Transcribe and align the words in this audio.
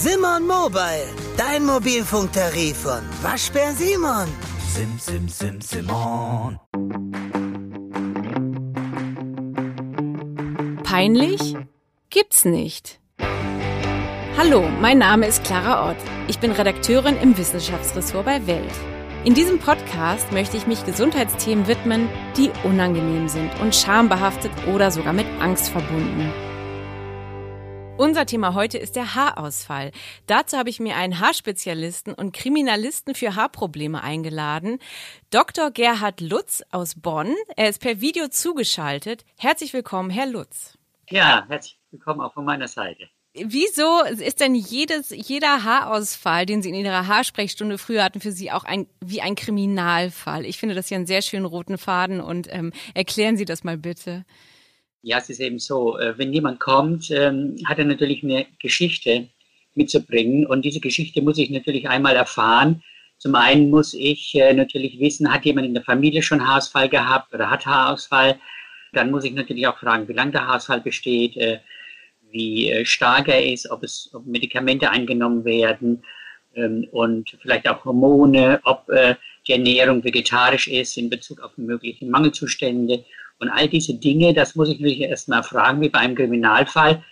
Simon 0.00 0.46
Mobile, 0.46 1.08
dein 1.36 1.66
Mobilfunktarif 1.66 2.76
von 2.76 3.00
Waschbär 3.20 3.72
Simon. 3.72 4.28
Sim, 4.72 4.96
sim, 4.96 5.28
sim, 5.28 5.60
Simon. 5.60 6.60
Peinlich? 10.84 11.56
Gibt's 12.10 12.44
nicht. 12.44 13.00
Hallo, 14.36 14.68
mein 14.80 14.98
Name 14.98 15.26
ist 15.26 15.42
Clara 15.42 15.90
Ott. 15.90 15.96
Ich 16.28 16.38
bin 16.38 16.52
Redakteurin 16.52 17.16
im 17.20 17.36
Wissenschaftsressort 17.36 18.24
bei 18.24 18.46
Welt. 18.46 18.70
In 19.24 19.34
diesem 19.34 19.58
Podcast 19.58 20.30
möchte 20.30 20.56
ich 20.56 20.68
mich 20.68 20.86
Gesundheitsthemen 20.86 21.66
widmen, 21.66 22.08
die 22.36 22.52
unangenehm 22.62 23.28
sind 23.28 23.50
und 23.60 23.74
schambehaftet 23.74 24.52
oder 24.72 24.92
sogar 24.92 25.12
mit 25.12 25.26
Angst 25.40 25.70
verbunden. 25.70 26.32
Unser 27.98 28.26
Thema 28.26 28.54
heute 28.54 28.78
ist 28.78 28.94
der 28.94 29.16
Haarausfall. 29.16 29.90
Dazu 30.28 30.56
habe 30.56 30.70
ich 30.70 30.78
mir 30.78 30.94
einen 30.94 31.18
Haarspezialisten 31.18 32.14
und 32.14 32.30
Kriminalisten 32.30 33.16
für 33.16 33.34
Haarprobleme 33.34 34.00
eingeladen. 34.00 34.78
Dr. 35.30 35.72
Gerhard 35.72 36.20
Lutz 36.20 36.62
aus 36.70 36.94
Bonn. 36.94 37.34
Er 37.56 37.68
ist 37.68 37.80
per 37.80 38.00
Video 38.00 38.28
zugeschaltet. 38.28 39.24
Herzlich 39.36 39.72
willkommen, 39.72 40.10
Herr 40.10 40.26
Lutz. 40.26 40.78
Ja, 41.10 41.44
herzlich 41.48 41.76
willkommen 41.90 42.20
auch 42.20 42.34
von 42.34 42.44
meiner 42.44 42.68
Seite. 42.68 43.08
Wieso 43.34 44.04
ist 44.04 44.38
denn 44.38 44.54
jedes, 44.54 45.10
jeder 45.10 45.64
Haarausfall, 45.64 46.46
den 46.46 46.62
Sie 46.62 46.68
in 46.68 46.76
Ihrer 46.76 47.08
Haarsprechstunde 47.08 47.78
früher 47.78 48.04
hatten, 48.04 48.20
für 48.20 48.30
Sie 48.30 48.52
auch 48.52 48.62
ein, 48.62 48.86
wie 49.00 49.22
ein 49.22 49.34
Kriminalfall? 49.34 50.46
Ich 50.46 50.58
finde 50.58 50.76
das 50.76 50.86
hier 50.86 50.98
einen 50.98 51.06
sehr 51.06 51.22
schönen 51.22 51.46
roten 51.46 51.78
Faden 51.78 52.20
und 52.20 52.46
ähm, 52.48 52.72
erklären 52.94 53.36
Sie 53.36 53.44
das 53.44 53.64
mal 53.64 53.76
bitte. 53.76 54.24
Ja, 55.02 55.18
es 55.18 55.30
ist 55.30 55.40
eben 55.40 55.58
so, 55.58 55.96
äh, 55.98 56.18
wenn 56.18 56.32
jemand 56.32 56.58
kommt, 56.58 57.10
ähm, 57.10 57.56
hat 57.66 57.78
er 57.78 57.84
natürlich 57.84 58.22
eine 58.24 58.46
Geschichte 58.60 59.28
mitzubringen 59.74 60.44
und 60.46 60.64
diese 60.64 60.80
Geschichte 60.80 61.22
muss 61.22 61.38
ich 61.38 61.50
natürlich 61.50 61.88
einmal 61.88 62.16
erfahren. 62.16 62.82
Zum 63.18 63.36
einen 63.36 63.70
muss 63.70 63.94
ich 63.94 64.34
äh, 64.34 64.52
natürlich 64.52 64.98
wissen, 64.98 65.32
hat 65.32 65.44
jemand 65.44 65.66
in 65.68 65.74
der 65.74 65.84
Familie 65.84 66.22
schon 66.22 66.44
Haarausfall 66.46 66.88
gehabt 66.88 67.32
oder 67.32 67.48
hat 67.48 67.64
Haarausfall. 67.64 68.40
Dann 68.92 69.10
muss 69.10 69.24
ich 69.24 69.32
natürlich 69.34 69.66
auch 69.68 69.78
fragen, 69.78 70.08
wie 70.08 70.14
lange 70.14 70.32
der 70.32 70.46
Haarausfall 70.46 70.80
besteht, 70.80 71.36
äh, 71.36 71.60
wie 72.30 72.84
stark 72.84 73.28
er 73.28 73.44
ist, 73.52 73.70
ob 73.70 73.84
es 73.84 74.10
ob 74.12 74.26
Medikamente 74.26 74.90
eingenommen 74.90 75.44
werden 75.44 76.02
ähm, 76.56 76.88
und 76.90 77.36
vielleicht 77.40 77.68
auch 77.68 77.84
Hormone, 77.84 78.60
ob 78.64 78.86
die 79.46 79.52
Ernährung 79.52 80.04
vegetarisch 80.04 80.68
ist 80.68 80.98
in 80.98 81.08
Bezug 81.08 81.40
auf 81.40 81.56
mögliche 81.56 82.04
Mangelzustände 82.04 83.04
und 83.40 83.48
all 83.48 83.68
diese 83.68 83.94
Dinge, 83.94 84.34
das 84.34 84.54
muss 84.54 84.68
ich 84.68 84.80
natürlich 84.80 85.00
erstmal 85.00 85.42
fragen, 85.42 85.80
wie 85.80 85.88
bei 85.88 86.00
einem 86.00 86.16
Kriminalfall, 86.16 87.02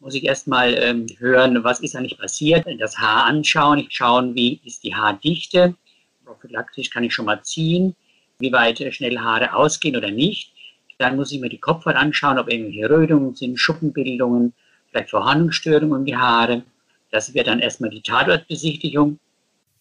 muss 0.00 0.14
ich 0.14 0.24
erstmal 0.24 0.74
ähm, 0.74 1.06
hören, 1.18 1.62
was 1.62 1.80
ist 1.80 1.94
eigentlich 1.94 2.18
passiert, 2.18 2.66
das 2.78 2.98
Haar 2.98 3.26
anschauen, 3.26 3.78
ich 3.78 3.88
schauen, 3.90 4.34
wie 4.34 4.60
ist 4.64 4.82
die 4.82 4.94
Haardichte, 4.94 5.74
prophylaktisch 6.24 6.90
kann 6.90 7.04
ich 7.04 7.14
schon 7.14 7.26
mal 7.26 7.42
ziehen, 7.42 7.94
wie 8.38 8.52
weit 8.52 8.80
äh, 8.80 8.92
schnell 8.92 9.18
Haare 9.18 9.54
ausgehen 9.54 9.96
oder 9.96 10.10
nicht. 10.10 10.52
Dann 10.98 11.16
muss 11.16 11.32
ich 11.32 11.40
mir 11.40 11.48
die 11.48 11.58
Kopfhaut 11.58 11.96
anschauen, 11.96 12.38
ob 12.38 12.50
irgendwelche 12.50 12.90
Rötungen 12.90 13.34
sind, 13.34 13.58
Schuppenbildungen, 13.58 14.52
vielleicht 14.90 15.10
Verhornungsstörungen 15.10 15.92
um 15.92 16.04
die 16.04 16.16
Haare. 16.16 16.62
Das 17.10 17.34
wäre 17.34 17.44
dann 17.44 17.60
erstmal 17.60 17.90
die 17.90 18.02
Tatortbesichtigung. 18.02 19.18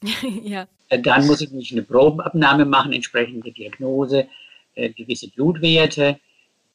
ja. 0.43 0.67
Äh, 0.89 1.01
dann 1.01 1.27
muss 1.27 1.41
ich 1.41 1.51
nicht 1.51 1.71
eine 1.71 1.83
Probenabnahme 1.83 2.65
machen, 2.65 2.93
entsprechende 2.93 3.51
Diagnose, 3.51 4.27
äh, 4.79 4.89
gewisse 4.89 5.29
Blutwerte. 5.29 6.19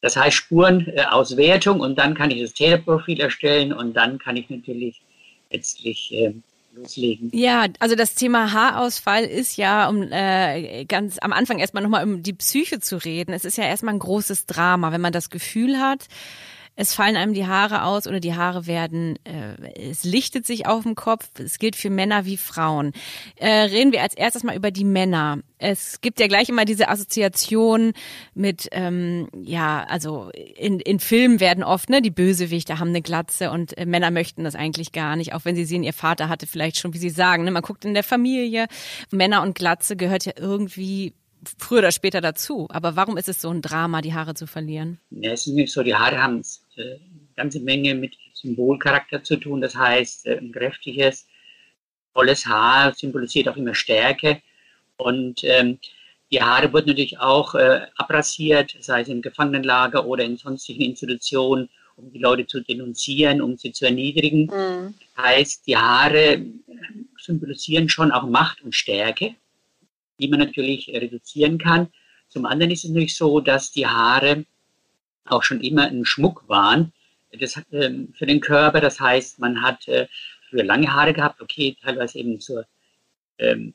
Das 0.01 0.17
heißt 0.17 0.37
Spurenauswertung 0.37 1.81
und 1.81 1.99
dann 1.99 2.15
kann 2.15 2.31
ich 2.31 2.43
das 2.43 2.53
Täterprofil 2.53 3.21
erstellen 3.21 3.73
und 3.73 3.95
dann 3.95 4.19
kann 4.19 4.37
ich 4.37 4.51
natürlich 4.51 5.01
letztlich 5.51 6.13
äh, 6.13 6.35
loslegen. 6.75 7.31
Ja, 7.33 7.67
also 7.79 7.95
das 7.95 8.15
Thema 8.15 8.53
Haarausfall 8.53 9.25
ist 9.25 9.57
ja, 9.57 9.89
um 9.89 10.03
äh, 10.11 10.85
ganz 10.85 11.19
am 11.21 11.33
Anfang 11.33 11.59
erstmal 11.59 11.83
nochmal 11.83 12.05
um 12.05 12.23
die 12.23 12.33
Psyche 12.33 12.81
zu 12.81 12.97
reden. 12.97 13.33
Es 13.33 13.45
ist 13.45 13.57
ja 13.57 13.65
erstmal 13.65 13.95
ein 13.95 14.01
großes 14.01 14.47
Drama, 14.47 14.93
wenn 14.93 15.01
man 15.01 15.13
das 15.13 15.31
Gefühl 15.31 15.79
hat, 15.79 16.07
es 16.77 16.95
fallen 16.95 17.17
einem 17.17 17.35
die 17.35 17.47
Haare 17.47 17.85
aus 17.85 18.07
oder 18.07 18.19
die 18.19 18.35
Haare 18.35 18.67
werden, 18.67 19.17
äh, 19.25 19.91
es 19.91 20.03
lichtet 20.05 20.45
sich 20.47 20.67
auf 20.67 20.83
dem 20.83 20.97
Kopf. 20.97 21.29
Es 21.39 21.59
gilt 21.59 21.77
für 21.77 21.91
Männer 21.91 22.25
wie 22.25 22.37
Frauen. 22.37 22.93
Äh, 23.37 23.49
reden 23.49 23.93
wir 23.93 24.03
als 24.03 24.15
erstes 24.15 24.43
mal 24.43 24.57
über 24.57 24.73
die 24.73 24.85
Männer. 24.85 25.39
Es 25.59 26.01
gibt 26.01 26.19
ja 26.19 26.27
gleich 26.27 26.49
immer 26.49 26.65
diese 26.65 26.89
Assoziation 26.89 27.93
mit, 28.35 28.69
ähm, 28.73 29.29
ja, 29.41 29.85
also 29.85 30.31
in, 30.57 30.81
in 30.81 30.99
Filmen 30.99 31.39
werden 31.39 31.63
oft, 31.63 31.91
ne, 31.91 32.03
die 32.03 32.11
Bösewichte 32.11 32.81
haben 32.81 32.89
eine 32.89 33.03
Glatze 33.03 33.51
und 33.51 33.79
äh, 33.79 33.87
Männer 33.87 34.11
möchten 34.11 34.43
das 34.43 34.57
eigentlich 34.57 34.91
gar 34.93 35.15
nicht, 35.15 35.33
auch 35.33 35.45
wenn 35.45 35.57
sie 35.57 35.65
sehen, 35.65 35.85
ihr 35.85 35.93
Vater 35.93 36.29
hatte 36.29 36.47
vielleicht 36.47 36.79
schon, 36.79 36.93
wie 36.93 36.99
sie 36.99 37.11
sagen, 37.11 37.45
ne, 37.45 37.51
man 37.53 37.63
guckt 37.63 37.85
in 37.85 37.95
der 37.95 38.03
Familie, 38.03 38.67
Männer 39.11 39.43
und 39.43 39.55
Glatze 39.55 39.97
gehört 39.97 40.27
ja 40.27 40.33
irgendwie 40.37 41.15
früher 41.59 41.81
oder 41.81 41.93
später 41.93 42.21
dazu. 42.21 42.67
Aber 42.71 42.97
warum 42.97 43.17
ist 43.17 43.29
es 43.29 43.41
so 43.41 43.51
ein 43.51 43.63
Drama, 43.63 44.01
die 44.01 44.15
Haare 44.15 44.35
zu 44.35 44.47
verlieren? 44.47 45.01
Ja, 45.11 45.33
es 45.33 45.47
ist 45.47 45.55
nicht 45.55 45.73
so, 45.73 45.83
die 45.83 45.95
Haare 45.95 46.23
haben 46.23 46.43
eine 46.77 46.85
äh, 46.85 46.99
ganze 47.37 47.61
Menge 47.61 47.95
mit 47.95 48.17
Symbolcharakter 48.35 49.23
zu 49.23 49.37
tun. 49.37 49.61
Das 49.61 49.75
heißt, 49.75 50.27
äh, 50.27 50.39
ein 50.39 50.53
kräftiges, 50.53 51.27
volles 52.13 52.47
Haar 52.47 52.95
symbolisiert 52.95 53.49
auch 53.49 53.57
immer 53.57 53.75
Stärke. 53.75 54.41
Und 54.97 55.43
ähm, 55.45 55.79
die 56.31 56.43
Haare 56.43 56.73
wurden 56.73 56.89
natürlich 56.89 57.19
auch 57.19 57.55
äh, 57.55 57.83
abrasiert, 57.97 58.77
sei 58.81 59.03
es 59.03 59.09
im 59.09 59.23
Gefangenenlager 59.23 60.07
oder 60.07 60.25
in 60.25 60.37
sonstigen 60.37 60.83
Institutionen, 60.83 61.69
um 61.97 62.11
die 62.13 62.19
Leute 62.19 62.47
zu 62.47 62.61
denunzieren, 62.61 63.41
um 63.41 63.57
sie 63.57 63.73
zu 63.73 63.85
erniedrigen. 63.85 64.47
Mhm. 64.47 64.95
Heißt, 65.17 65.67
die 65.67 65.77
Haare 65.77 66.45
symbolisieren 67.19 67.89
schon 67.89 68.11
auch 68.11 68.27
Macht 68.27 68.63
und 68.63 68.75
Stärke 68.75 69.35
die 70.19 70.29
man 70.29 70.39
natürlich 70.39 70.89
reduzieren 70.89 71.59
kann. 71.59 71.89
Zum 72.29 72.47
anderen 72.47 72.73
ist 72.73 72.85
es 72.85 72.91
natürlich 72.91 73.17
so, 73.17 73.41
dass 73.41 73.73
die 73.73 73.87
Haare 73.87 74.45
auch 75.27 75.43
schon 75.43 75.61
immer 75.61 75.87
ein 75.87 76.05
Schmuck 76.05 76.49
waren 76.49 76.93
das, 77.39 77.61
ähm, 77.73 78.13
für 78.17 78.27
den 78.27 78.41
Körper. 78.41 78.81
Das 78.81 79.01
heißt, 79.01 79.39
man 79.39 79.63
hat 79.63 79.87
äh, 79.89 80.07
früher 80.49 80.65
lange 80.65 80.93
Haare 80.93 81.13
gehabt, 81.13 81.41
okay, 81.41 81.77
teilweise 81.83 82.19
eben 82.19 82.41
zur, 82.41 82.67
ähm, 83.39 83.75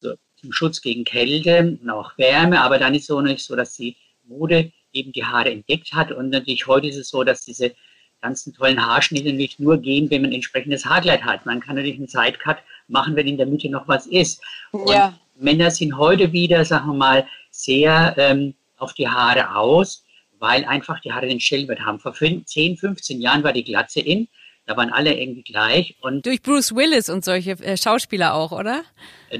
so, 0.00 0.14
zum 0.36 0.52
Schutz 0.52 0.80
gegen 0.80 1.04
Kälte 1.04 1.78
und 1.80 1.90
auch 1.90 2.16
Wärme, 2.18 2.60
aber 2.60 2.78
dann 2.78 2.94
ist 2.94 3.02
es 3.02 3.06
so 3.08 3.20
nicht 3.20 3.44
so, 3.44 3.56
dass 3.56 3.74
die 3.74 3.96
Mode 4.24 4.72
eben 4.92 5.12
die 5.12 5.24
Haare 5.24 5.50
entdeckt 5.50 5.92
hat. 5.92 6.12
Und 6.12 6.30
natürlich 6.30 6.66
heute 6.66 6.88
ist 6.88 6.96
es 6.96 7.08
so, 7.08 7.24
dass 7.24 7.44
diese 7.44 7.74
ganzen 8.20 8.52
tollen 8.52 8.84
Haarschnitte 8.84 9.32
nicht 9.32 9.60
nur 9.60 9.78
gehen, 9.78 10.10
wenn 10.10 10.22
man 10.22 10.32
entsprechendes 10.32 10.84
Haarkleid 10.84 11.24
hat. 11.24 11.46
Man 11.46 11.60
kann 11.60 11.76
natürlich 11.76 11.96
einen 11.96 12.08
Sidecut 12.08 12.58
machen, 12.90 13.16
wenn 13.16 13.26
in 13.26 13.36
der 13.36 13.46
Mitte 13.46 13.68
noch 13.68 13.88
was 13.88 14.06
ist. 14.06 14.42
Und 14.72 15.14
Männer 15.36 15.70
sind 15.70 15.96
heute 15.96 16.32
wieder, 16.32 16.64
sagen 16.64 16.88
wir 16.88 16.94
mal, 16.94 17.26
sehr 17.50 18.14
ähm, 18.18 18.54
auf 18.76 18.94
die 18.94 19.08
Haare 19.08 19.54
aus, 19.56 20.04
weil 20.38 20.64
einfach 20.64 21.00
die 21.00 21.12
Haare 21.12 21.26
den 21.26 21.40
Stellenwert 21.40 21.80
haben. 21.80 21.98
Vor 21.98 22.14
10, 22.14 22.44
15 22.76 23.20
Jahren 23.20 23.42
war 23.42 23.52
die 23.52 23.64
Glatze 23.64 24.00
in, 24.00 24.28
da 24.66 24.76
waren 24.76 24.90
alle 24.90 25.18
irgendwie 25.18 25.42
gleich. 25.42 25.96
Und 26.00 26.24
Durch 26.26 26.42
Bruce 26.42 26.74
Willis 26.74 27.08
und 27.08 27.24
solche 27.24 27.52
äh, 27.52 27.76
Schauspieler 27.76 28.34
auch, 28.34 28.52
oder? 28.52 28.84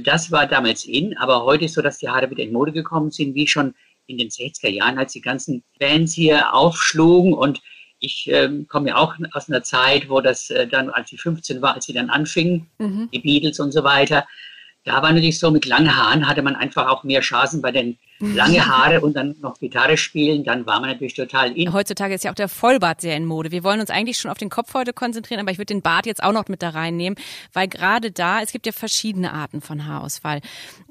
Das 0.05 0.33
war 0.33 0.47
damals 0.47 0.84
in, 0.84 1.16
aber 1.19 1.44
heute 1.44 1.66
ist 1.66 1.75
so, 1.75 1.83
dass 1.83 1.99
die 1.99 2.09
Haare 2.09 2.31
wieder 2.31 2.43
in 2.43 2.53
Mode 2.53 2.72
gekommen 2.72 3.10
sind, 3.10 3.34
wie 3.34 3.47
schon 3.47 3.75
in 4.06 4.19
den 4.19 4.28
60er 4.28 4.69
Jahren, 4.69 4.99
als 4.99 5.12
die 5.12 5.21
ganzen 5.21 5.62
Bands 5.78 6.15
hier 6.15 6.53
aufschlugen 6.53 7.33
und 7.33 7.60
ich 8.00 8.28
ähm, 8.31 8.66
komme 8.69 8.88
ja 8.88 8.97
auch 8.97 9.15
aus 9.33 9.49
einer 9.49 9.62
Zeit, 9.62 10.09
wo 10.09 10.21
das 10.21 10.50
äh, 10.50 10.66
dann, 10.66 10.91
als 10.91 11.12
ich 11.12 11.21
15 11.21 11.62
war, 11.62 11.75
als 11.75 11.87
sie 11.87 11.93
dann 11.93 12.11
anfingen, 12.11 12.66
mhm. 12.78 13.09
die 13.12 13.21
Beatles 13.21 13.61
und 13.61 13.72
so 13.72 13.84
weiter, 13.84 14.27
da 14.85 15.03
war 15.03 15.13
natürlich 15.13 15.39
so, 15.39 15.51
mit 15.51 15.67
langen 15.67 15.95
Haaren 15.95 16.27
hatte 16.27 16.43
man 16.43 16.57
einfach 16.57 16.89
auch 16.89 17.05
mehr 17.05 17.21
Chancen 17.21 17.61
bei 17.61 17.71
den 17.71 17.99
lange 18.21 18.67
Haare 18.67 19.01
und 19.01 19.15
dann 19.15 19.35
noch 19.41 19.59
Gitarre 19.59 19.97
spielen, 19.97 20.45
dann 20.45 20.67
war 20.67 20.81
man 20.81 20.91
natürlich 20.91 21.15
total 21.15 21.57
in. 21.57 21.73
Heutzutage 21.73 22.15
ist 22.15 22.25
ja 22.25 22.31
auch 22.31 22.37
der 22.37 22.49
Vollbart 22.49 23.01
sehr 23.01 23.17
in 23.17 23.25
Mode. 23.25 23.51
Wir 23.51 23.65
wollen 23.65 23.81
uns 23.81 23.91
eigentlich 23.91 24.19
schon 24.19 24.31
auf 24.31 24.39
den 24.39 24.51
Kopf 24.51 24.75
heute 24.75 24.93
konzentrieren, 24.93 25.41
aber 25.41 25.51
ich 25.51 25.59
würde 25.59 25.73
den 25.73 25.83
Bart 25.83 26.07
jetzt 26.07 26.23
auch 26.23 26.33
noch 26.33 26.49
mit 26.49 26.63
da 26.63 26.71
reinnehmen, 26.71 27.19
weil 27.53 27.69
gerade 27.69 28.10
da, 28.10 28.43
es 28.43 28.53
gibt 28.53 28.66
ja 28.66 28.72
verschiedene 28.72 29.33
Arten 29.33 29.60
von 29.60 29.87
Haarausfall. 29.87 30.41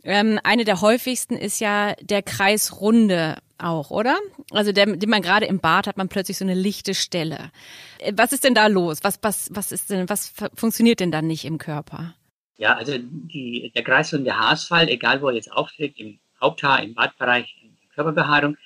Ähm, 0.04 0.40
eine 0.44 0.66
der 0.66 0.82
häufigsten 0.82 1.36
ist 1.36 1.60
ja 1.60 1.94
der 2.02 2.24
Kreisrunde 2.24 3.38
auch, 3.60 3.92
oder? 3.92 4.18
Also 4.52 4.72
der, 4.72 4.86
den 4.86 5.10
man 5.10 5.22
gerade 5.22 5.46
im 5.46 5.60
Bart 5.60 5.86
hat, 5.86 5.98
man 5.98 6.10
plötzlich 6.10 6.38
so 6.38 6.46
eine 6.46 6.56
lichte 6.56 6.96
Stelle. 6.96 7.52
Äh, 8.00 8.14
was 8.16 8.32
ist 8.32 8.44
denn 8.44 8.56
da 8.56 8.68
los? 8.68 9.00
Was, 9.04 9.20
was, 9.22 9.50
was 9.54 9.72
ist 9.72 9.90
denn, 9.90 10.10
was 10.10 10.34
funktioniert 10.56 11.00
denn 11.00 11.12
dann 11.12 11.28
nicht 11.28 11.46
im 11.46 11.58
Körper? 11.58 12.16
Ja, 12.60 12.76
also 12.76 12.98
die, 13.00 13.72
der 13.74 13.84
kreisrunde 13.84 14.38
Haarausfall, 14.38 14.90
egal 14.90 15.22
wo 15.22 15.30
er 15.30 15.36
jetzt 15.36 15.50
auftritt, 15.50 15.98
im 15.98 16.20
Haupthaar, 16.42 16.84
im 16.84 16.94
Bartbereich, 16.94 17.56
in 17.64 17.70
der 17.82 17.90
Körperbehaarung, 17.96 18.58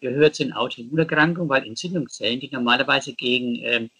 gehört 0.00 0.34
zu 0.34 0.42
einer 0.44 0.60
Autoimmunerkrankung, 0.60 1.48
weil 1.48 1.66
Entzündungszellen, 1.66 2.40
die 2.40 2.50
normalerweise 2.50 3.14
gegen 3.14 3.56
ähm, 3.62 3.90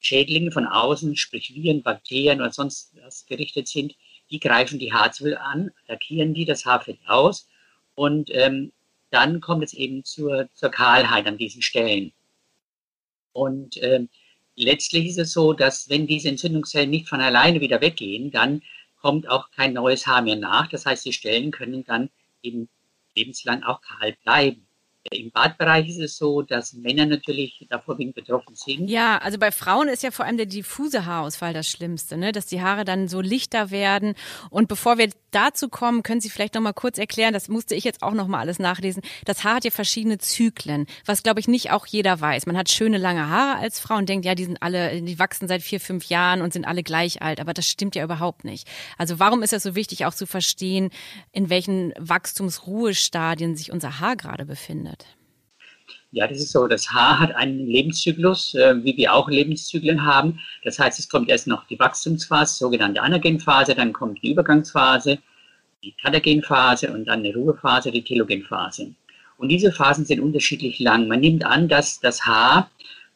Schädlinge 0.00 0.52
von 0.52 0.66
außen, 0.66 1.16
sprich 1.16 1.54
Viren, 1.54 1.82
Bakterien 1.82 2.40
oder 2.40 2.50
sonst 2.50 2.94
was 3.04 3.26
gerichtet 3.26 3.68
sind, 3.68 3.94
die 4.30 4.40
greifen 4.40 4.78
die 4.78 4.92
Haarzwiebel 4.92 5.36
an, 5.36 5.70
attackieren 5.84 6.32
die, 6.32 6.46
das 6.46 6.64
Haar 6.64 6.80
fällt 6.80 7.06
aus 7.06 7.46
und 7.94 8.30
ähm, 8.32 8.72
dann 9.10 9.42
kommt 9.42 9.64
es 9.64 9.74
eben 9.74 10.02
zur, 10.02 10.48
zur 10.54 10.70
Kahlheit 10.70 11.26
an 11.26 11.36
diesen 11.36 11.60
Stellen. 11.60 12.12
Und 13.32 13.76
ähm, 13.82 14.08
letztlich 14.56 15.06
ist 15.08 15.18
es 15.18 15.32
so, 15.32 15.52
dass 15.52 15.88
wenn 15.88 16.06
diese 16.06 16.28
Entzündungszellen 16.28 16.90
nicht 16.90 17.08
von 17.08 17.20
alleine 17.20 17.60
wieder 17.60 17.80
weggehen, 17.80 18.30
dann 18.30 18.62
kommt 19.00 19.28
auch 19.28 19.50
kein 19.52 19.72
neues 19.72 20.06
Haar 20.06 20.22
mehr 20.22 20.36
nach. 20.36 20.68
Das 20.68 20.86
heißt, 20.86 21.04
die 21.04 21.12
Stellen 21.12 21.50
können 21.50 21.84
dann 21.84 22.10
eben 22.42 22.68
lebenslang 23.14 23.62
auch 23.62 23.80
kahl 23.80 24.14
bleiben. 24.22 24.66
Im 25.10 25.30
Badbereich 25.30 25.88
ist 25.88 25.98
es 25.98 26.18
so, 26.18 26.42
dass 26.42 26.74
Männer 26.74 27.06
natürlich 27.06 27.66
davor 27.70 27.96
betroffen 27.96 28.54
sind. 28.54 28.88
Ja, 28.88 29.16
also 29.18 29.38
bei 29.38 29.50
Frauen 29.50 29.88
ist 29.88 30.02
ja 30.02 30.10
vor 30.10 30.26
allem 30.26 30.36
der 30.36 30.44
diffuse 30.44 31.06
Haarausfall 31.06 31.54
das 31.54 31.68
Schlimmste, 31.68 32.18
ne? 32.18 32.32
dass 32.32 32.46
die 32.46 32.60
Haare 32.60 32.84
dann 32.84 33.08
so 33.08 33.22
lichter 33.22 33.70
werden. 33.70 34.14
Und 34.50 34.68
bevor 34.68 34.98
wir 34.98 35.10
dazu 35.30 35.68
kommen, 35.68 36.02
können 36.02 36.20
Sie 36.20 36.30
vielleicht 36.30 36.54
noch 36.54 36.62
mal 36.62 36.72
kurz 36.72 36.98
erklären, 36.98 37.32
das 37.32 37.48
musste 37.48 37.74
ich 37.74 37.84
jetzt 37.84 38.02
auch 38.02 38.12
noch 38.12 38.26
mal 38.26 38.40
alles 38.40 38.58
nachlesen. 38.58 39.02
Das 39.24 39.44
Haar 39.44 39.56
hat 39.56 39.64
ja 39.64 39.70
verschiedene 39.70 40.18
Zyklen, 40.18 40.86
was 41.06 41.22
glaube 41.22 41.40
ich 41.40 41.48
nicht 41.48 41.70
auch 41.70 41.86
jeder 41.86 42.20
weiß. 42.20 42.46
Man 42.46 42.56
hat 42.56 42.70
schöne 42.70 42.98
lange 42.98 43.28
Haare 43.28 43.58
als 43.58 43.80
Frau 43.80 43.96
und 43.96 44.08
denkt, 44.08 44.24
ja, 44.24 44.34
die 44.34 44.44
sind 44.44 44.62
alle, 44.62 45.00
die 45.00 45.18
wachsen 45.18 45.48
seit 45.48 45.62
vier, 45.62 45.80
fünf 45.80 46.06
Jahren 46.06 46.42
und 46.42 46.52
sind 46.52 46.66
alle 46.66 46.82
gleich 46.82 47.22
alt. 47.22 47.40
Aber 47.40 47.54
das 47.54 47.68
stimmt 47.68 47.94
ja 47.94 48.04
überhaupt 48.04 48.44
nicht. 48.44 48.68
Also 48.98 49.18
warum 49.18 49.42
ist 49.42 49.52
das 49.52 49.62
so 49.62 49.74
wichtig, 49.74 50.06
auch 50.06 50.14
zu 50.14 50.26
verstehen, 50.26 50.90
in 51.32 51.50
welchen 51.50 51.92
Wachstumsruhestadien 51.98 53.56
sich 53.56 53.72
unser 53.72 54.00
Haar 54.00 54.16
gerade 54.16 54.44
befindet? 54.44 55.06
Ja, 56.12 56.26
das 56.26 56.38
ist 56.38 56.50
so. 56.50 56.66
Das 56.66 56.90
Haar 56.90 57.20
hat 57.20 57.34
einen 57.36 57.66
Lebenszyklus, 57.66 58.54
äh, 58.54 58.74
wie 58.82 58.96
wir 58.96 59.14
auch 59.14 59.28
Lebenszyklen 59.30 60.04
haben. 60.04 60.40
Das 60.64 60.78
heißt, 60.78 60.98
es 60.98 61.08
kommt 61.08 61.28
erst 61.28 61.46
noch 61.46 61.66
die 61.68 61.78
Wachstumsphase, 61.78 62.54
sogenannte 62.56 63.00
Anagenphase, 63.00 63.76
dann 63.76 63.92
kommt 63.92 64.20
die 64.22 64.32
Übergangsphase, 64.32 65.18
die 65.84 65.94
Katagenphase 66.02 66.92
und 66.92 67.04
dann 67.06 67.20
eine 67.20 67.32
Ruhephase, 67.32 67.92
die 67.92 68.02
Telogenphase. 68.02 68.92
Und 69.38 69.48
diese 69.48 69.70
Phasen 69.70 70.04
sind 70.04 70.20
unterschiedlich 70.20 70.80
lang. 70.80 71.06
Man 71.06 71.20
nimmt 71.20 71.44
an, 71.44 71.68
dass 71.68 72.00
das 72.00 72.26
Haar 72.26 72.70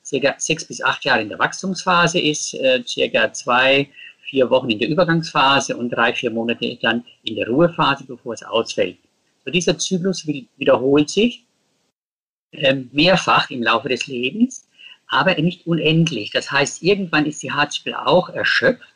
circa 0.04 0.34
sechs 0.38 0.64
bis 0.64 0.80
acht 0.80 1.04
Jahre 1.04 1.22
in 1.22 1.28
der 1.28 1.38
Wachstumsphase 1.38 2.20
ist, 2.20 2.54
äh, 2.54 2.82
circa 2.86 3.32
zwei, 3.32 3.88
vier 4.30 4.48
Wochen 4.50 4.70
in 4.70 4.78
der 4.78 4.88
Übergangsphase 4.88 5.76
und 5.76 5.90
drei, 5.90 6.14
vier 6.14 6.30
Monate 6.30 6.78
dann 6.80 7.04
in 7.24 7.34
der 7.34 7.48
Ruhephase, 7.48 8.04
bevor 8.04 8.34
es 8.34 8.42
ausfällt. 8.44 8.98
So 9.44 9.50
dieser 9.50 9.76
Zyklus 9.76 10.26
wiederholt 10.26 11.10
sich 11.10 11.44
mehrfach 12.92 13.50
im 13.50 13.62
Laufe 13.62 13.88
des 13.88 14.06
Lebens, 14.06 14.68
aber 15.08 15.34
nicht 15.40 15.66
unendlich. 15.66 16.30
Das 16.30 16.50
heißt, 16.50 16.82
irgendwann 16.82 17.26
ist 17.26 17.42
die 17.42 17.52
Haarzelle 17.52 18.06
auch 18.06 18.28
erschöpft. 18.30 18.88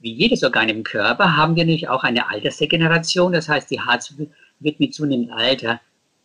Wie 0.00 0.12
jedes 0.12 0.42
Organ 0.42 0.68
im 0.68 0.82
Körper 0.82 1.36
haben 1.36 1.56
wir 1.56 1.64
natürlich 1.64 1.88
auch 1.88 2.04
eine 2.04 2.28
Altersdegeneration. 2.28 3.32
Das 3.32 3.48
heißt, 3.48 3.70
die 3.70 3.80
Haarzelle 3.80 4.28
wird 4.60 4.80
mit 4.80 4.94
zunehmendem 4.94 5.34
Alter 5.34 5.80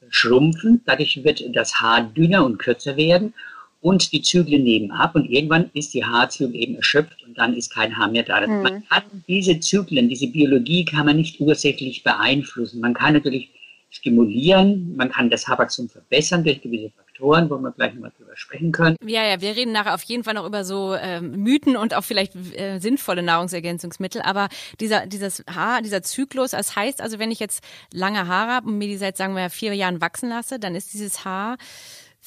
schrumpfen. 0.09 0.81
Dadurch 0.85 1.23
wird 1.23 1.43
das 1.55 1.79
Haar 1.79 2.01
dünner 2.01 2.45
und 2.45 2.57
kürzer 2.57 2.97
werden 2.97 3.33
und 3.81 4.11
die 4.11 4.21
Zyklen 4.21 4.63
nehmen 4.63 4.91
ab 4.91 5.15
und 5.15 5.29
irgendwann 5.29 5.69
ist 5.73 5.93
die 5.93 6.03
Haarzelle 6.03 6.53
eben 6.53 6.75
erschöpft 6.75 7.23
und 7.25 7.37
dann 7.37 7.53
ist 7.55 7.73
kein 7.73 7.97
Haar 7.97 8.09
mehr 8.09 8.23
da. 8.23 8.45
Mhm. 8.45 8.61
Man 8.61 8.87
kann 8.89 9.03
diese 9.27 9.59
Zyklen, 9.59 10.09
diese 10.09 10.27
Biologie 10.27 10.83
kann 10.83 11.05
man 11.05 11.17
nicht 11.17 11.39
ursächlich 11.39 12.03
beeinflussen. 12.03 12.81
Man 12.81 12.93
kann 12.93 13.13
natürlich 13.13 13.49
stimulieren. 13.89 14.95
Man 14.95 15.11
kann 15.11 15.29
das 15.29 15.47
Haarwachstum 15.47 15.89
verbessern 15.89 16.43
durch 16.43 16.61
gewisse 16.61 16.91
Faktoren, 16.91 17.49
wo 17.49 17.57
wir 17.57 17.71
gleich 17.71 17.93
nochmal 17.93 18.11
drüber 18.17 18.35
sprechen 18.35 18.71
können. 18.71 18.95
Ja, 19.05 19.25
ja, 19.25 19.41
wir 19.41 19.55
reden 19.55 19.71
nachher 19.71 19.93
auf 19.93 20.03
jeden 20.03 20.23
Fall 20.23 20.35
noch 20.35 20.45
über 20.45 20.63
so 20.63 20.95
ähm, 20.95 21.31
Mythen 21.43 21.75
und 21.75 21.93
auch 21.93 22.03
vielleicht 22.03 22.35
äh, 22.35 22.79
sinnvolle 22.79 23.23
Nahrungsergänzungsmittel. 23.23 24.21
Aber 24.21 24.49
dieser, 24.79 25.07
dieses 25.07 25.43
Haar, 25.49 25.81
dieser 25.81 26.03
Zyklus, 26.03 26.51
das 26.51 26.75
heißt 26.75 27.01
also, 27.01 27.19
wenn 27.19 27.31
ich 27.31 27.39
jetzt 27.39 27.63
lange 27.93 28.27
Haare 28.27 28.51
habe 28.51 28.67
und 28.67 28.77
mir 28.77 28.87
die 28.87 28.97
seit, 28.97 29.17
sagen 29.17 29.35
wir, 29.35 29.49
vier 29.49 29.73
Jahren 29.73 30.01
wachsen 30.01 30.29
lasse, 30.29 30.59
dann 30.59 30.75
ist 30.75 30.93
dieses 30.93 31.25
Haar 31.25 31.57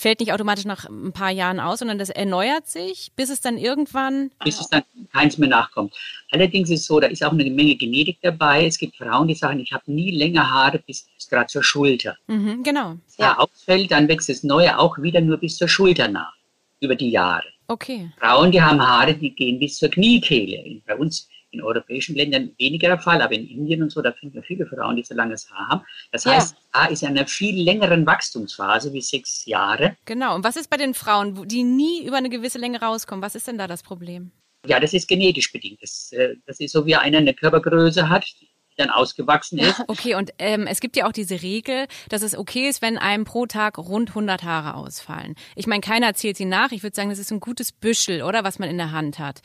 fällt 0.03 0.21
nicht 0.21 0.33
automatisch 0.33 0.65
nach 0.65 0.85
ein 0.85 1.13
paar 1.13 1.31
Jahren 1.31 1.61
aus, 1.61 1.79
sondern 1.79 1.99
das 1.99 2.11
erneuert 2.11 2.67
sich, 2.67 3.13
bis 3.17 3.31
es 3.31 3.41
dann 3.41 3.57
irgendwann. 3.57 4.31
Bis 4.45 4.61
es 4.61 4.69
dann 4.69 4.83
keins 5.13 5.39
mehr 5.39 5.49
nachkommt. 5.49 5.95
Allerdings 6.33 6.71
ist 6.71 6.81
es 6.81 6.87
so, 6.87 7.01
da 7.01 7.07
ist 7.07 7.25
auch 7.25 7.33
eine 7.33 7.45
Menge 7.45 7.77
Genetik 7.77 8.19
dabei. 8.21 8.67
Es 8.67 8.79
gibt 8.79 8.97
Frauen, 8.97 9.29
die 9.29 9.35
sagen, 9.35 9.61
ich 9.61 9.73
habe 9.73 9.91
nie 9.91 10.11
länger 10.11 10.51
Haare 10.51 10.81
bis 10.87 11.07
gerade 11.31 11.47
zur 11.47 11.63
Schulter. 11.63 12.17
Mhm, 12.27 12.63
genau. 12.63 12.97
Ja. 13.19 13.39
ausfällt, 13.39 13.91
dann 13.91 14.09
wächst 14.09 14.29
das 14.29 14.43
Neue 14.43 14.79
auch 14.79 14.99
wieder 14.99 15.21
nur 15.21 15.39
bis 15.39 15.57
zur 15.57 15.69
Schulter 15.69 16.09
nach, 16.09 16.35
über 16.81 16.95
die 16.95 17.11
Jahre. 17.11 17.45
Okay. 17.69 18.11
Frauen, 18.19 18.53
die 18.53 18.61
haben 18.61 18.87
Haare, 18.87 19.15
die 19.15 19.35
gehen 19.35 19.59
bis 19.59 19.79
zur 19.79 19.89
Kniekehle. 19.89 20.83
Bei 20.87 20.97
uns 20.97 21.29
in 21.53 21.63
europäischen 21.63 22.17
Ländern 22.17 22.53
weniger 22.59 22.89
der 22.89 22.99
Fall, 22.99 23.23
aber 23.23 23.35
in 23.35 23.47
Indien 23.47 23.83
und 23.83 23.91
so, 23.91 24.03
da 24.03 24.13
finden 24.13 24.35
wir 24.37 24.43
viele 24.43 24.67
Frauen, 24.67 24.97
die 24.97 25.05
so 25.05 25.15
langes 25.15 25.51
Haar 25.51 25.69
haben. 25.69 25.85
Das 26.11 26.25
ja. 26.25 26.33
heißt, 26.33 26.57
Haar 26.73 26.91
ist 26.91 27.03
in 27.03 27.09
einer 27.09 27.27
viel 27.27 27.63
längeren 27.63 28.07
Wachstumsphase 28.07 28.93
wie 28.93 29.01
sechs 29.01 29.45
Jahre. 29.47 29.97
Genau. 30.05 30.35
Und 30.35 30.45
was 30.45 30.57
ist 30.57 30.71
bei 30.71 30.77
den 30.77 30.95
Frauen, 30.95 31.47
die 31.47 31.63
nie 31.63 32.05
über 32.05 32.17
eine 32.17 32.31
gewisse 32.31 32.59
Länge 32.59 32.81
rauskommen? 32.81 33.23
Was 33.23 33.35
ist 33.35 33.47
denn 33.47 33.59
da 33.59 33.67
das 33.67 33.83
Problem? 33.83 34.33
Ja, 34.67 34.81
das 34.81 34.93
ist 34.93 35.09
genetisch 35.09 35.53
bedingt. 35.53 35.83
Das, 35.83 36.13
äh, 36.13 36.37
das 36.47 36.61
ist 36.61 36.73
so, 36.73 36.87
wie 36.87 36.97
einer 36.97 37.19
eine 37.19 37.35
Körpergröße 37.35 38.09
hat, 38.09 38.25
die 38.41 38.49
dann 38.77 38.91
ausgewachsen 38.91 39.59
ist. 39.59 39.83
Okay, 39.89 40.15
und 40.15 40.31
ähm, 40.39 40.67
es 40.67 40.81
gibt 40.81 40.97
ja 40.97 41.07
auch 41.07 41.13
diese 41.13 41.43
Regel, 41.43 41.87
dass 42.09 42.23
es 42.23 42.37
okay 42.37 42.69
ist, 42.69 42.81
wenn 42.81 42.97
einem 42.97 43.25
pro 43.25 43.47
Tag 43.47 43.77
rund 43.77 44.11
100 44.11 44.43
Haare 44.43 44.75
ausfallen. 44.75 45.35
Ich 45.57 45.67
meine, 45.67 45.81
keiner 45.81 46.15
zählt 46.15 46.37
sie 46.37 46.45
nach. 46.45 46.73
Ich 46.73 46.83
würde 46.83 46.97
sagen, 46.97 47.11
das 47.11 47.19
ist 47.19 47.31
ein 47.31 47.41
gutes 47.41 47.73
Büschel, 47.73 48.23
oder, 48.23 48.45
was 48.45 48.59
man 48.59 48.71
in 48.71 48.79
der 48.79 48.93
Hand 48.93 49.19
hat. 49.19 49.43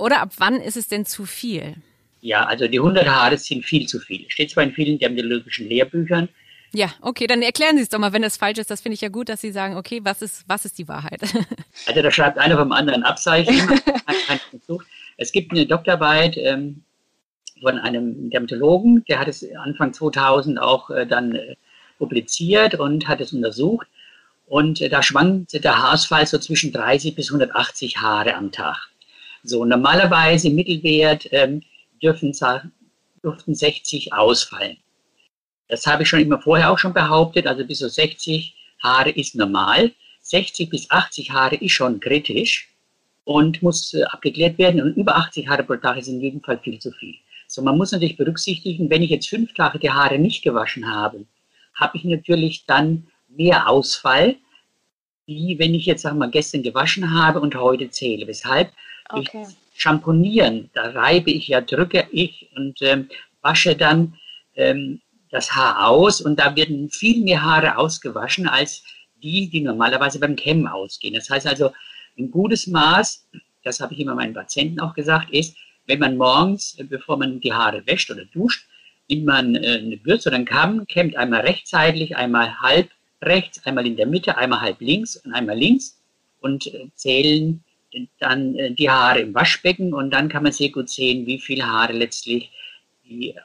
Oder 0.00 0.20
ab 0.20 0.32
wann 0.38 0.60
ist 0.60 0.76
es 0.76 0.88
denn 0.88 1.04
zu 1.04 1.26
viel? 1.26 1.76
Ja, 2.20 2.44
also 2.44 2.66
die 2.68 2.78
100 2.78 3.06
Haare 3.06 3.36
sind 3.38 3.64
viel 3.64 3.86
zu 3.86 3.98
viel. 3.98 4.28
Steht 4.28 4.50
zwar 4.50 4.64
in 4.64 4.72
vielen 4.72 4.98
dermatologischen 4.98 5.68
Lehrbüchern. 5.68 6.28
Ja, 6.72 6.92
okay, 7.00 7.26
dann 7.26 7.42
erklären 7.42 7.76
Sie 7.76 7.82
es 7.82 7.88
doch 7.88 7.98
mal, 7.98 8.12
wenn 8.12 8.22
das 8.22 8.36
falsch 8.36 8.58
ist. 8.58 8.70
Das 8.70 8.80
finde 8.80 8.94
ich 8.94 9.00
ja 9.00 9.08
gut, 9.08 9.28
dass 9.28 9.40
Sie 9.40 9.50
sagen, 9.50 9.76
okay, 9.76 10.00
was 10.04 10.22
ist, 10.22 10.44
was 10.46 10.64
ist 10.64 10.78
die 10.78 10.88
Wahrheit? 10.88 11.20
Also 11.86 12.02
da 12.02 12.10
schreibt 12.10 12.38
einer 12.38 12.58
vom 12.58 12.72
anderen 12.72 13.02
Abzeichen. 13.02 13.54
es 15.16 15.32
gibt 15.32 15.50
eine 15.50 15.66
Doktorarbeit 15.66 16.36
ähm, 16.36 16.82
von 17.60 17.78
einem 17.78 18.30
Dermatologen, 18.30 19.04
der 19.08 19.18
hat 19.18 19.28
es 19.28 19.44
Anfang 19.56 19.92
2000 19.92 20.60
auch 20.60 20.90
äh, 20.90 21.06
dann 21.06 21.34
äh, 21.34 21.56
publiziert 21.98 22.74
und 22.74 23.08
hat 23.08 23.20
es 23.20 23.32
untersucht. 23.32 23.86
Und 24.46 24.80
äh, 24.80 24.88
da 24.88 25.02
schwankte 25.02 25.58
der 25.58 25.78
Haarausfall 25.78 26.26
so 26.26 26.38
zwischen 26.38 26.72
30 26.72 27.14
bis 27.14 27.30
180 27.30 27.96
Haare 27.96 28.34
am 28.34 28.52
Tag. 28.52 28.89
So, 29.42 29.64
normalerweise 29.64 30.48
im 30.48 30.56
Mittelwert 30.56 31.26
ähm, 31.32 31.62
dürfen, 32.02 32.32
dürften 33.22 33.54
60 33.54 34.12
ausfallen. 34.12 34.76
Das 35.68 35.86
habe 35.86 36.02
ich 36.02 36.08
schon 36.08 36.20
immer 36.20 36.40
vorher 36.40 36.70
auch 36.70 36.78
schon 36.78 36.92
behauptet, 36.92 37.46
also 37.46 37.64
bis 37.64 37.78
zu 37.78 37.88
60 37.88 38.54
Haare 38.82 39.10
ist 39.10 39.34
normal. 39.34 39.92
60 40.22 40.68
bis 40.68 40.90
80 40.90 41.30
Haare 41.30 41.56
ist 41.56 41.72
schon 41.72 42.00
kritisch 42.00 42.68
und 43.24 43.62
muss 43.62 43.94
äh, 43.94 44.02
abgeklärt 44.04 44.58
werden. 44.58 44.82
Und 44.82 44.96
über 44.96 45.16
80 45.16 45.48
Haare 45.48 45.64
pro 45.64 45.76
Tag 45.76 45.96
ist 45.98 46.08
in 46.08 46.20
jedem 46.20 46.42
Fall 46.42 46.58
viel 46.58 46.78
zu 46.78 46.90
viel. 46.92 47.14
So, 47.46 47.62
man 47.62 47.76
muss 47.76 47.92
natürlich 47.92 48.16
berücksichtigen, 48.16 48.90
wenn 48.90 49.02
ich 49.02 49.10
jetzt 49.10 49.28
fünf 49.28 49.54
Tage 49.54 49.78
die 49.78 49.90
Haare 49.90 50.18
nicht 50.18 50.42
gewaschen 50.42 50.90
habe, 50.92 51.24
habe 51.74 51.96
ich 51.96 52.04
natürlich 52.04 52.64
dann 52.66 53.06
mehr 53.28 53.68
Ausfall, 53.68 54.36
wie 55.26 55.58
wenn 55.58 55.74
ich 55.74 55.86
jetzt, 55.86 56.02
sagen 56.02 56.16
wir 56.16 56.26
mal, 56.26 56.30
gestern 56.30 56.62
gewaschen 56.62 57.12
habe 57.12 57.40
und 57.40 57.54
heute 57.54 57.90
zähle. 57.90 58.26
Weshalb? 58.26 58.72
Okay. 59.12 59.46
Schamponieren, 59.74 60.70
da 60.74 60.90
reibe 60.90 61.30
ich 61.30 61.48
ja, 61.48 61.60
drücke 61.60 62.06
ich 62.12 62.50
und 62.54 62.80
ähm, 62.82 63.08
wasche 63.40 63.74
dann 63.74 64.14
ähm, 64.54 65.00
das 65.30 65.54
Haar 65.54 65.88
aus 65.88 66.20
und 66.20 66.38
da 66.38 66.54
werden 66.56 66.90
viel 66.90 67.22
mehr 67.22 67.42
Haare 67.42 67.78
ausgewaschen 67.78 68.46
als 68.48 68.82
die, 69.22 69.48
die 69.48 69.60
normalerweise 69.60 70.18
beim 70.18 70.36
Kämmen 70.36 70.66
ausgehen. 70.66 71.14
Das 71.14 71.30
heißt 71.30 71.46
also, 71.46 71.72
ein 72.18 72.30
gutes 72.30 72.66
Maß, 72.66 73.26
das 73.62 73.80
habe 73.80 73.94
ich 73.94 74.00
immer 74.00 74.14
meinen 74.14 74.34
Patienten 74.34 74.80
auch 74.80 74.94
gesagt, 74.94 75.30
ist, 75.30 75.56
wenn 75.86 75.98
man 75.98 76.16
morgens, 76.16 76.78
äh, 76.78 76.84
bevor 76.84 77.16
man 77.16 77.40
die 77.40 77.52
Haare 77.52 77.86
wäscht 77.86 78.10
oder 78.10 78.24
duscht, 78.26 78.66
nimmt 79.08 79.24
man 79.24 79.54
äh, 79.56 79.78
eine 79.78 79.96
Bürste 79.96 80.28
oder 80.28 80.36
einen 80.36 80.44
Kamm, 80.44 80.86
kämmt 80.86 81.16
einmal 81.16 81.40
rechtsseitig, 81.40 82.16
einmal 82.16 82.58
halb 82.60 82.90
rechts, 83.22 83.64
einmal 83.66 83.86
in 83.86 83.96
der 83.96 84.06
Mitte, 84.06 84.36
einmal 84.36 84.60
halb 84.60 84.80
links 84.80 85.16
und 85.16 85.32
einmal 85.32 85.58
links 85.58 86.00
und 86.40 86.66
äh, 86.68 86.88
zählen 86.94 87.62
dann 88.18 88.54
äh, 88.56 88.72
die 88.72 88.90
Haare 88.90 89.20
im 89.20 89.34
Waschbecken 89.34 89.94
und 89.94 90.10
dann 90.10 90.28
kann 90.28 90.42
man 90.42 90.52
sehr 90.52 90.70
gut 90.70 90.88
sehen, 90.88 91.26
wie 91.26 91.38
viele 91.38 91.66
Haare 91.66 91.92
letztlich 91.92 92.50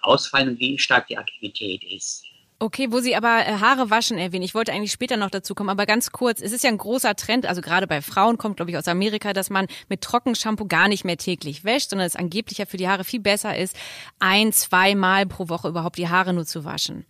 ausfallen 0.02 0.50
und 0.50 0.60
wie 0.60 0.78
stark 0.78 1.08
die 1.08 1.18
Aktivität 1.18 1.84
ist. 1.84 2.24
Okay, 2.58 2.88
wo 2.90 3.00
Sie 3.02 3.18
aber 3.18 3.46
äh, 3.46 3.58
Haare 3.60 3.90
waschen 3.90 4.18
erwähnen, 4.18 4.44
ich 4.44 4.56
wollte 4.56 4.72
eigentlich 4.72 4.94
später 4.94 5.18
noch 5.18 5.30
dazu 5.30 5.56
kommen, 5.56 5.70
aber 5.70 5.86
ganz 5.86 6.12
kurz, 6.14 6.42
es 6.42 6.54
ist 6.54 6.64
ja 6.64 6.70
ein 6.70 6.78
großer 6.78 7.16
Trend, 7.16 7.46
also 7.46 7.62
gerade 7.62 7.86
bei 7.86 8.02
Frauen 8.02 8.38
kommt, 8.38 8.56
glaube 8.56 8.72
ich, 8.72 8.78
aus 8.78 8.88
Amerika, 8.88 9.34
dass 9.34 9.50
man 9.50 9.68
mit 9.90 10.02
Trockenshampoo 10.02 10.66
gar 10.66 10.88
nicht 10.88 11.04
mehr 11.04 11.18
täglich 11.18 11.66
wäscht, 11.66 11.90
sondern 11.90 12.08
es 12.08 12.16
angeblich 12.16 12.60
ja 12.60 12.66
für 12.66 12.78
die 12.78 12.88
Haare 12.88 13.04
viel 13.04 13.20
besser 13.20 13.58
ist, 13.58 13.76
ein, 14.20 14.54
zweimal 14.54 15.26
pro 15.26 15.50
Woche 15.50 15.68
überhaupt 15.68 15.98
die 15.98 16.08
Haare 16.08 16.32
nur 16.32 16.46
zu 16.46 16.64
waschen. 16.64 17.06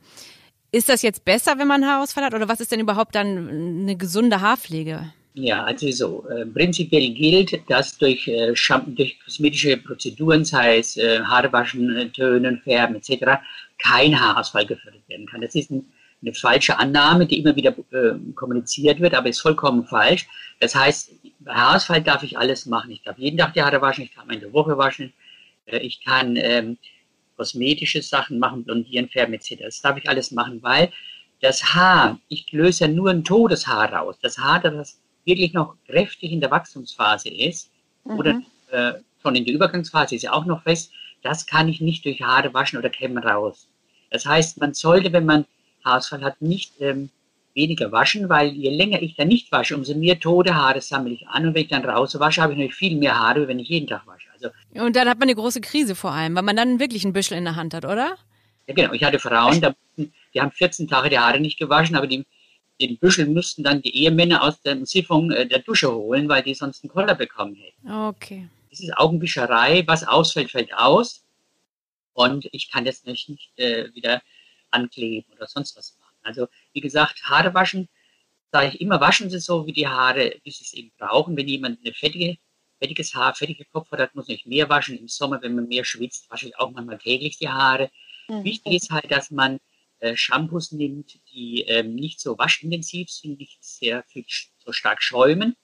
Ist 0.71 0.89
das 0.89 1.03
jetzt 1.03 1.25
besser, 1.25 1.59
wenn 1.59 1.67
man 1.67 1.85
Haarausfall 1.85 2.25
hat 2.25 2.33
oder 2.33 2.49
was 2.49 2.59
ist 2.59 2.71
denn 2.71 2.79
überhaupt 2.79 3.13
dann 3.13 3.47
eine 3.83 3.95
gesunde 3.95 4.41
Haarpflege? 4.41 5.13
Ja, 5.35 5.63
also 5.65 5.91
so. 5.91 6.27
Äh, 6.29 6.45
prinzipiell 6.45 7.09
gilt, 7.11 7.59
dass 7.69 7.97
durch, 7.97 8.27
äh, 8.27 8.53
durch 8.87 9.19
kosmetische 9.19 9.77
Prozeduren, 9.77 10.45
sei 10.45 10.79
es 10.79 10.97
äh, 10.97 11.19
Haare 11.21 11.51
waschen, 11.51 11.95
äh, 11.95 12.09
Tönen, 12.09 12.61
Färben 12.61 12.95
etc., 12.95 13.41
kein 13.77 14.19
Haarausfall 14.19 14.65
gefördert 14.65 15.07
werden 15.07 15.27
kann. 15.27 15.41
Das 15.41 15.53
ist 15.55 15.71
ein 15.71 15.85
eine 16.25 16.33
falsche 16.33 16.77
Annahme, 16.77 17.25
die 17.25 17.39
immer 17.39 17.55
wieder 17.55 17.75
äh, 17.91 18.15
kommuniziert 18.33 18.99
wird, 18.99 19.13
aber 19.13 19.29
ist 19.29 19.41
vollkommen 19.41 19.85
falsch. 19.85 20.27
Das 20.59 20.75
heißt, 20.75 21.11
bei 21.39 21.53
Haarausfall 21.53 22.01
darf 22.01 22.23
ich 22.23 22.37
alles 22.37 22.65
machen. 22.65 22.91
Ich 22.91 23.03
darf 23.03 23.17
jeden 23.17 23.37
Tag 23.37 23.53
die 23.53 23.61
Haare 23.61 23.81
waschen, 23.81 24.05
ich 24.05 24.15
kann 24.15 24.27
meine 24.27 24.51
Woche 24.53 24.77
waschen, 24.77 25.13
äh, 25.65 25.77
ich 25.79 26.03
kann 26.03 26.35
ähm, 26.37 26.77
kosmetische 27.37 28.01
Sachen 28.01 28.39
machen, 28.39 28.63
blondieren, 28.63 29.09
färben 29.09 29.33
etc. 29.33 29.57
Das 29.59 29.81
darf 29.81 29.97
ich 29.97 30.09
alles 30.09 30.31
machen, 30.31 30.63
weil 30.63 30.91
das 31.41 31.75
Haar, 31.75 32.19
ich 32.29 32.51
löse 32.51 32.85
ja 32.85 32.91
nur 32.91 33.09
ein 33.11 33.23
Todeshaar 33.23 33.93
raus. 33.93 34.15
Das 34.21 34.37
Haar, 34.37 34.61
das 34.61 34.97
wirklich 35.25 35.53
noch 35.53 35.75
kräftig 35.87 36.31
in 36.31 36.39
der 36.39 36.51
Wachstumsphase 36.51 37.29
ist 37.29 37.69
mhm. 38.03 38.19
oder 38.19 38.41
äh, 38.71 38.93
schon 39.21 39.35
in 39.35 39.45
der 39.45 39.53
Übergangsphase 39.53 40.15
ist 40.15 40.23
ja 40.23 40.33
auch 40.33 40.45
noch 40.45 40.63
fest, 40.63 40.91
das 41.23 41.45
kann 41.45 41.67
ich 41.67 41.81
nicht 41.81 42.05
durch 42.05 42.21
Haare 42.21 42.53
waschen 42.53 42.77
oder 42.77 42.89
kämmen 42.89 43.23
raus. 43.23 43.67
Das 44.11 44.25
heißt, 44.25 44.59
man 44.59 44.73
sollte, 44.73 45.11
wenn 45.11 45.25
man 45.25 45.45
Haarausfall 45.83 46.23
hat, 46.23 46.41
nicht 46.41 46.73
ähm, 46.79 47.09
weniger 47.55 47.91
waschen, 47.91 48.29
weil 48.29 48.49
je 48.49 48.69
länger 48.69 49.01
ich 49.01 49.15
dann 49.15 49.29
nicht 49.29 49.51
wasche, 49.51 49.75
umso 49.75 49.95
mehr 49.95 50.19
tote 50.19 50.55
Haare 50.55 50.81
sammle 50.81 51.13
ich 51.13 51.27
an. 51.27 51.47
Und 51.47 51.55
wenn 51.55 51.63
ich 51.63 51.69
dann 51.69 51.85
raus 51.85 52.17
wasche, 52.19 52.41
habe 52.41 52.53
ich 52.53 52.57
natürlich 52.57 52.75
viel 52.75 52.95
mehr 52.97 53.17
Haare, 53.17 53.47
wenn 53.47 53.59
ich 53.59 53.69
jeden 53.69 53.87
Tag 53.87 54.05
wasche. 54.05 54.27
Also, 54.33 54.49
und 54.85 54.95
dann 54.95 55.07
hat 55.07 55.17
man 55.17 55.29
eine 55.29 55.35
große 55.35 55.61
Krise 55.61 55.95
vor 55.95 56.11
allem, 56.11 56.35
weil 56.35 56.43
man 56.43 56.55
dann 56.55 56.79
wirklich 56.79 57.05
ein 57.05 57.13
Büschel 57.13 57.37
in 57.37 57.45
der 57.45 57.55
Hand 57.55 57.73
hat, 57.73 57.85
oder? 57.85 58.17
Ja, 58.67 58.73
genau. 58.73 58.93
Ich 58.93 59.03
hatte 59.03 59.19
Frauen, 59.19 59.61
die 59.97 60.41
haben 60.41 60.51
14 60.51 60.87
Tage 60.87 61.09
die 61.09 61.19
Haare 61.19 61.39
nicht 61.39 61.57
gewaschen, 61.57 61.95
aber 61.95 62.07
die, 62.07 62.25
den 62.81 62.97
Büschel 62.97 63.27
müssten 63.27 63.63
dann 63.63 63.81
die 63.81 63.95
Ehemänner 63.95 64.43
aus 64.43 64.61
der 64.61 64.85
Siphon 64.85 65.31
äh, 65.31 65.47
der 65.47 65.59
Dusche 65.59 65.93
holen, 65.93 66.27
weil 66.27 66.43
die 66.43 66.53
sonst 66.53 66.83
einen 66.83 66.91
Koller 66.91 67.15
bekommen 67.15 67.55
hätten. 67.55 67.91
Okay. 67.91 68.49
Das 68.69 68.79
ist 68.79 68.97
Augenwischerei. 68.97 69.83
Was 69.87 70.05
ausfällt, 70.05 70.51
fällt 70.51 70.73
aus. 70.73 71.23
Und 72.13 72.47
ich 72.51 72.71
kann 72.71 72.85
das 72.85 73.03
nicht, 73.05 73.29
nicht 73.29 73.57
äh, 73.57 73.93
wieder 73.93 74.21
ankleben 74.71 75.31
oder 75.33 75.47
sonst 75.47 75.75
was 75.77 75.97
machen. 75.99 76.15
Also 76.23 76.47
wie 76.73 76.81
gesagt, 76.81 77.23
Haare 77.23 77.53
waschen, 77.53 77.87
sage 78.51 78.67
ich 78.69 78.81
immer, 78.81 78.99
waschen 78.99 79.29
Sie 79.29 79.39
so 79.39 79.65
wie 79.67 79.73
die 79.73 79.87
Haare, 79.87 80.35
wie 80.43 80.51
Sie 80.51 80.63
es 80.63 80.73
eben 80.73 80.91
brauchen. 80.97 81.35
Wenn 81.37 81.47
jemand 81.47 81.79
eine 81.83 81.93
fettige, 81.93 82.37
fettiges 82.79 83.13
Haar, 83.13 83.35
fettige 83.35 83.65
Kopf 83.65 83.91
hat, 83.91 84.15
muss 84.15 84.27
nicht 84.27 84.45
mehr 84.45 84.69
waschen. 84.69 84.97
Im 84.97 85.07
Sommer, 85.07 85.41
wenn 85.41 85.55
man 85.55 85.67
mehr 85.67 85.85
schwitzt, 85.85 86.29
wasche 86.29 86.47
ich 86.47 86.59
auch 86.59 86.71
manchmal 86.71 86.97
täglich 86.97 87.37
die 87.37 87.49
Haare. 87.49 87.89
Mhm. 88.27 88.43
Wichtig 88.43 88.73
ist 88.73 88.91
halt, 88.91 89.11
dass 89.11 89.31
man 89.31 89.59
äh, 90.05 90.15
Shampoos 90.15 90.71
nimmt, 90.71 91.19
die 91.33 91.61
ähm, 91.63 91.95
nicht 91.95 92.19
so 92.19 92.37
waschintensiv 92.37 93.09
sind, 93.09 93.39
nicht 93.39 93.63
sehr 93.63 94.03
viel, 94.03 94.23
so 94.57 94.71
stark 94.71 95.01
schäumen, 95.01 95.55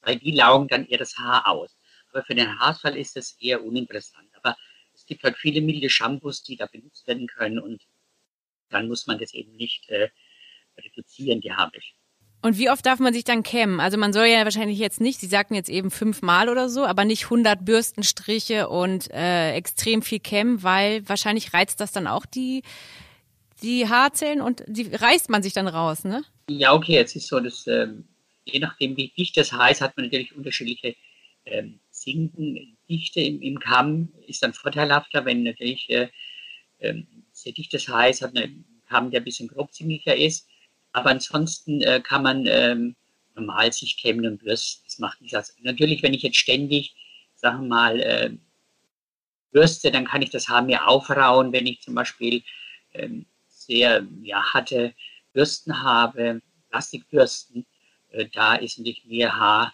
weil 0.00 0.16
die 0.18 0.32
laugen 0.32 0.66
dann 0.66 0.86
eher 0.86 0.98
das 0.98 1.16
Haar 1.16 1.46
aus. 1.46 1.76
Aber 2.10 2.24
für 2.24 2.34
den 2.34 2.58
Haarausfall 2.58 2.96
ist 2.96 3.14
das 3.14 3.36
eher 3.40 3.64
uninteressant. 3.64 4.28
Aber 4.34 4.56
es 4.94 5.06
gibt 5.06 5.22
halt 5.22 5.36
viele 5.36 5.60
milde 5.60 5.88
Shampoos, 5.88 6.42
die 6.42 6.56
da 6.56 6.66
benutzt 6.66 7.06
werden 7.06 7.28
können 7.28 7.60
und 7.60 7.86
dann 8.70 8.88
muss 8.88 9.06
man 9.06 9.18
das 9.18 9.32
eben 9.32 9.54
nicht 9.56 9.88
äh, 9.88 10.10
reduzieren, 10.76 11.40
die 11.40 11.52
habe 11.52 11.78
ich. 11.78 11.94
Und 12.40 12.56
wie 12.58 12.70
oft 12.70 12.86
darf 12.86 13.00
man 13.00 13.12
sich 13.12 13.24
dann 13.24 13.42
kämmen? 13.42 13.80
Also 13.80 13.96
man 13.96 14.12
soll 14.12 14.26
ja 14.26 14.44
wahrscheinlich 14.44 14.78
jetzt 14.78 15.00
nicht, 15.00 15.18
Sie 15.18 15.26
sagten 15.26 15.54
jetzt 15.54 15.68
eben 15.68 15.90
fünfmal 15.90 16.48
oder 16.48 16.68
so, 16.68 16.84
aber 16.84 17.04
nicht 17.04 17.24
100 17.24 17.64
Bürstenstriche 17.64 18.68
und 18.68 19.10
äh, 19.10 19.54
extrem 19.54 20.02
viel 20.02 20.20
kämmen, 20.20 20.62
weil 20.62 21.08
wahrscheinlich 21.08 21.52
reizt 21.52 21.80
das 21.80 21.90
dann 21.90 22.06
auch 22.06 22.26
die, 22.26 22.62
die 23.62 23.88
Haarzellen 23.88 24.40
und 24.40 24.62
die 24.66 24.94
reißt 24.94 25.30
man 25.30 25.42
sich 25.42 25.52
dann 25.52 25.68
raus, 25.68 26.04
ne? 26.04 26.22
Ja, 26.48 26.72
okay, 26.72 26.92
jetzt 26.92 27.16
ist 27.16 27.28
so, 27.28 27.40
dass 27.40 27.66
ähm, 27.66 28.08
je 28.44 28.60
nachdem, 28.60 28.96
wie 28.96 29.08
dicht 29.08 29.36
das 29.36 29.52
Haar 29.52 29.70
ist, 29.70 29.80
hat 29.80 29.96
man 29.96 30.06
natürlich 30.06 30.34
unterschiedliche 30.34 30.96
ähm, 31.44 31.80
Zinkendichte 31.90 33.20
im, 33.20 33.42
im 33.42 33.58
Kamm, 33.58 34.12
ist 34.26 34.42
dann 34.42 34.52
vorteilhafter, 34.52 35.24
wenn 35.24 35.42
natürlich 35.42 35.88
äh, 35.90 36.08
ähm, 36.80 37.06
sehr 37.32 37.52
dichtes 37.52 37.88
Haar 37.88 38.08
ist, 38.08 38.22
hat 38.22 38.36
einen 38.36 38.64
Kamm, 38.88 39.10
der 39.10 39.20
ein 39.20 39.24
bisschen 39.24 39.48
grobzingiger 39.48 40.16
ist. 40.16 40.48
Aber 40.92 41.10
ansonsten 41.10 41.82
äh, 41.82 42.00
kann 42.02 42.22
man 42.22 42.46
ähm, 42.46 42.96
normal 43.34 43.72
sich 43.72 43.96
kämmen 43.96 44.26
und 44.26 44.38
bürsten. 44.38 44.84
Das 44.86 44.98
macht 44.98 45.20
nichts. 45.20 45.34
Also 45.34 45.52
natürlich, 45.62 46.02
wenn 46.02 46.14
ich 46.14 46.22
jetzt 46.22 46.38
ständig, 46.38 46.94
sagen 47.34 47.62
wir 47.62 47.68
mal, 47.68 48.00
äh, 48.00 48.30
bürste, 49.52 49.90
dann 49.90 50.06
kann 50.06 50.22
ich 50.22 50.30
das 50.30 50.48
Haar 50.48 50.62
mehr 50.62 50.88
aufrauen. 50.88 51.52
Wenn 51.52 51.66
ich 51.66 51.80
zum 51.80 51.94
Beispiel 51.94 52.42
ähm, 52.94 53.26
sehr 53.68 54.06
ja, 54.22 54.42
harte 54.52 54.94
Bürsten 55.32 55.82
habe, 55.82 56.40
Plastikbürsten, 56.70 57.66
äh, 58.10 58.26
da 58.32 58.54
ist 58.54 58.78
natürlich 58.78 59.04
mehr 59.04 59.36
Haar 59.36 59.72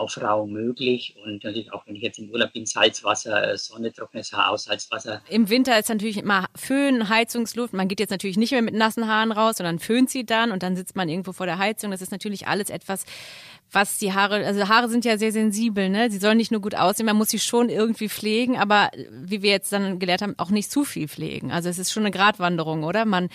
Aufrauung 0.00 0.50
möglich 0.50 1.14
und 1.22 1.44
natürlich 1.44 1.72
auch 1.72 1.86
wenn 1.86 1.94
ich 1.94 2.02
jetzt 2.02 2.18
im 2.18 2.30
Urlaub 2.30 2.54
bin, 2.54 2.64
Salzwasser, 2.64 3.52
äh, 3.52 3.58
Sonne, 3.58 3.92
trockenes 3.92 4.32
Haar 4.32 4.50
aus, 4.50 4.64
Salzwasser. 4.64 5.20
Im 5.28 5.50
Winter 5.50 5.78
ist 5.78 5.90
natürlich 5.90 6.16
immer 6.16 6.46
Föhn, 6.56 7.08
Heizungsluft. 7.10 7.74
Man 7.74 7.86
geht 7.86 8.00
jetzt 8.00 8.10
natürlich 8.10 8.38
nicht 8.38 8.52
mehr 8.52 8.62
mit 8.62 8.74
nassen 8.74 9.06
Haaren 9.06 9.30
raus, 9.30 9.58
sondern 9.58 9.78
föhnt 9.78 10.08
sie 10.08 10.24
dann 10.24 10.52
und 10.52 10.62
dann 10.62 10.74
sitzt 10.74 10.96
man 10.96 11.08
irgendwo 11.08 11.32
vor 11.32 11.46
der 11.46 11.58
Heizung. 11.58 11.90
Das 11.90 12.00
ist 12.00 12.12
natürlich 12.12 12.46
alles 12.46 12.70
etwas, 12.70 13.04
was 13.72 13.98
die 13.98 14.12
Haare, 14.12 14.44
also 14.44 14.68
Haare 14.68 14.88
sind 14.88 15.04
ja 15.04 15.18
sehr 15.18 15.32
sensibel, 15.32 15.88
ne? 15.88 16.10
Sie 16.10 16.18
sollen 16.18 16.36
nicht 16.36 16.50
nur 16.50 16.60
gut 16.60 16.74
aussehen, 16.74 17.06
man 17.06 17.16
muss 17.16 17.30
sie 17.30 17.38
schon 17.38 17.68
irgendwie 17.68 18.08
pflegen, 18.08 18.56
aber 18.56 18.90
wie 19.10 19.42
wir 19.42 19.50
jetzt 19.50 19.72
dann 19.72 19.98
gelernt 19.98 20.22
haben, 20.22 20.34
auch 20.38 20.50
nicht 20.50 20.70
zu 20.70 20.84
viel 20.84 21.08
pflegen. 21.08 21.52
Also 21.52 21.68
es 21.68 21.78
ist 21.78 21.92
schon 21.92 22.02
eine 22.02 22.10
Gratwanderung, 22.10 22.84
oder? 22.84 23.04
Man 23.04 23.28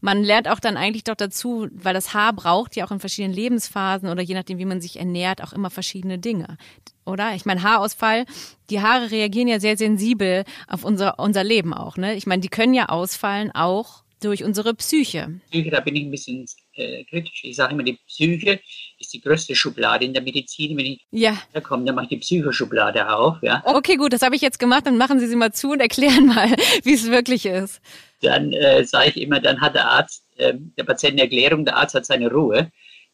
man 0.00 0.22
lernt 0.22 0.48
auch 0.48 0.60
dann 0.60 0.76
eigentlich 0.76 1.04
doch 1.04 1.16
dazu, 1.16 1.66
weil 1.72 1.94
das 1.94 2.14
Haar 2.14 2.32
braucht 2.32 2.76
ja 2.76 2.86
auch 2.86 2.92
in 2.92 3.00
verschiedenen 3.00 3.34
Lebensphasen 3.34 4.08
oder 4.08 4.22
je 4.22 4.34
nachdem, 4.34 4.58
wie 4.58 4.64
man 4.64 4.80
sich 4.80 4.98
ernährt, 4.98 5.42
auch 5.42 5.52
immer 5.52 5.70
verschiedene 5.70 6.18
Dinge. 6.18 6.56
Oder? 7.04 7.34
Ich 7.34 7.46
meine, 7.46 7.62
Haarausfall, 7.62 8.24
die 8.70 8.80
Haare 8.80 9.10
reagieren 9.10 9.48
ja 9.48 9.58
sehr 9.58 9.76
sensibel 9.76 10.44
auf 10.68 10.84
unser, 10.84 11.18
unser 11.18 11.42
Leben 11.42 11.74
auch. 11.74 11.96
Ne? 11.96 12.14
Ich 12.14 12.26
meine, 12.26 12.42
die 12.42 12.48
können 12.48 12.74
ja 12.74 12.86
ausfallen 12.86 13.50
auch 13.52 14.04
durch 14.20 14.44
unsere 14.44 14.74
Psyche. 14.74 15.40
Psyche, 15.50 15.70
da 15.70 15.80
bin 15.80 15.96
ich 15.96 16.04
ein 16.04 16.10
bisschen 16.10 16.46
äh, 16.78 17.04
kritisch. 17.04 17.42
Ich 17.44 17.56
sage 17.56 17.74
immer, 17.74 17.82
die 17.82 17.98
Psyche 18.06 18.60
ist 18.98 19.12
die 19.12 19.20
größte 19.20 19.54
Schublade 19.54 20.04
in 20.04 20.12
der 20.12 20.22
Medizin. 20.22 20.76
Wenn 20.76 20.86
ich 20.86 21.06
ja. 21.10 21.36
da 21.52 21.60
komme, 21.60 21.84
dann 21.84 21.94
mache 21.94 22.04
ich 22.04 22.10
die 22.10 22.16
Psychoschublade 22.18 23.12
auf. 23.12 23.36
Ja. 23.42 23.62
Okay, 23.64 23.96
gut, 23.96 24.12
das 24.12 24.22
habe 24.22 24.36
ich 24.36 24.42
jetzt 24.42 24.58
gemacht. 24.58 24.86
Dann 24.86 24.96
machen 24.96 25.20
Sie 25.20 25.26
sie 25.26 25.36
mal 25.36 25.52
zu 25.52 25.72
und 25.72 25.80
erklären 25.80 26.26
mal, 26.34 26.54
wie 26.84 26.94
es 26.94 27.10
wirklich 27.10 27.46
ist. 27.46 27.80
Dann 28.22 28.52
äh, 28.52 28.84
sage 28.84 29.10
ich 29.10 29.16
immer, 29.18 29.40
dann 29.40 29.60
hat 29.60 29.74
der 29.74 29.88
Arzt, 29.88 30.24
äh, 30.36 30.54
der 30.56 30.84
Patient 30.84 31.14
eine 31.14 31.22
Erklärung, 31.22 31.64
der 31.64 31.76
Arzt 31.76 31.94
hat 31.94 32.06
seine 32.06 32.30
Ruhe. 32.30 32.70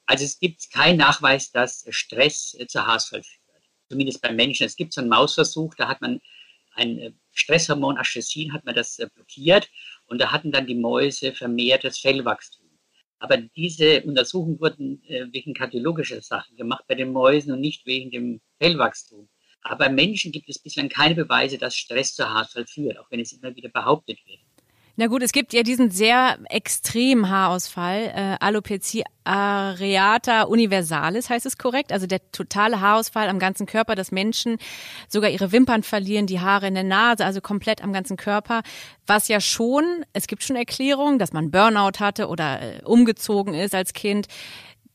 Also 0.07 0.25
es 0.25 0.39
gibt 0.39 0.71
keinen 0.71 0.99
Nachweis, 0.99 1.51
dass 1.51 1.87
Stress 1.91 2.57
äh, 2.59 2.67
zu 2.67 2.87
Haarausfall 2.87 3.23
führt. 3.23 3.41
Zumindest 3.89 4.23
beim 4.23 4.37
Menschen. 4.37 4.67
Es 4.67 4.77
gibt 4.77 4.93
so 4.93 5.01
einen 5.01 5.11
Mausversuch, 5.11 5.75
da 5.75 5.89
hat 5.89 6.01
man 6.01 6.21
ein 6.75 6.99
äh, 6.99 7.13
Stresshormon 7.33 7.99
Astresin, 7.99 8.53
hat 8.53 8.65
man 8.65 8.75
das 8.75 9.01
blockiert 9.15 9.69
und 10.07 10.21
da 10.21 10.33
hatten 10.33 10.53
dann 10.53 10.67
die 10.67 10.75
Mäuse 10.75 11.33
vermehrtes 11.33 11.99
Fellwachstum. 11.99 12.64
Aber 13.25 13.39
diese 13.39 14.03
Untersuchungen 14.03 14.61
wurden 14.61 15.03
äh, 15.09 15.25
wegen 15.33 15.55
kardiologischer 15.55 16.21
Sachen 16.21 16.59
gemacht 16.59 16.85
bei 16.87 16.95
den 16.95 17.11
Mäusen 17.11 17.55
und 17.55 17.61
nicht 17.61 17.87
wegen 17.87 18.11
dem 18.11 18.43
Fellwachstum. 18.59 19.31
Aber 19.63 19.87
bei 19.87 19.89
Menschen 19.89 20.31
gibt 20.31 20.51
es 20.51 20.59
bislang 20.59 20.91
keine 20.91 21.15
Beweise, 21.15 21.57
dass 21.57 21.75
Stress 21.75 22.15
zu 22.15 22.29
Haarausfall 22.29 22.67
führt, 22.67 22.99
auch 22.99 23.11
wenn 23.11 23.21
es 23.21 23.33
immer 23.33 23.57
wieder 23.57 23.71
behauptet 23.71 24.19
wird. 24.27 24.41
Na 24.97 25.09
gut, 25.09 25.25
es 25.25 25.33
gibt 25.33 25.53
ja 25.53 25.65
diesen 25.65 25.91
sehr 25.91 26.39
extremen 26.49 27.29
Haarausfall, 27.29 28.13
äh, 28.15 28.37
Alopecia 28.39 29.05
areata 29.25 30.43
universalis 30.43 31.31
heißt 31.31 31.47
es 31.47 31.59
korrekt, 31.59 31.91
also 31.91 32.07
der 32.07 32.21
totale 32.31 32.81
Haarausfall 32.81 33.29
am 33.29 33.41
ganzen 33.41 33.67
Körper, 33.67 33.97
dass 33.97 34.13
Menschen 34.13 34.59
sogar 35.09 35.31
ihre 35.31 35.51
Wimpern 35.51 35.83
verlieren, 35.83 36.29
die 36.29 36.39
Haare 36.39 36.69
in 36.69 36.75
der 36.75 36.85
Nase, 36.85 37.25
also 37.25 37.41
komplett 37.41 37.83
am 37.83 37.93
ganzen 37.93 38.17
Körper, 38.17 38.63
was 39.05 39.27
ja 39.27 39.41
schon, 39.41 40.05
es 40.13 40.29
gibt 40.29 40.45
schon 40.45 40.55
Erklärungen, 40.55 41.19
dass 41.19 41.33
man 41.33 41.51
Burnout 41.51 41.99
hatte 41.99 42.29
oder 42.29 42.61
äh, 42.61 42.83
umgezogen 42.85 43.55
ist 43.55 43.75
als 43.75 43.95
Kind. 43.95 44.29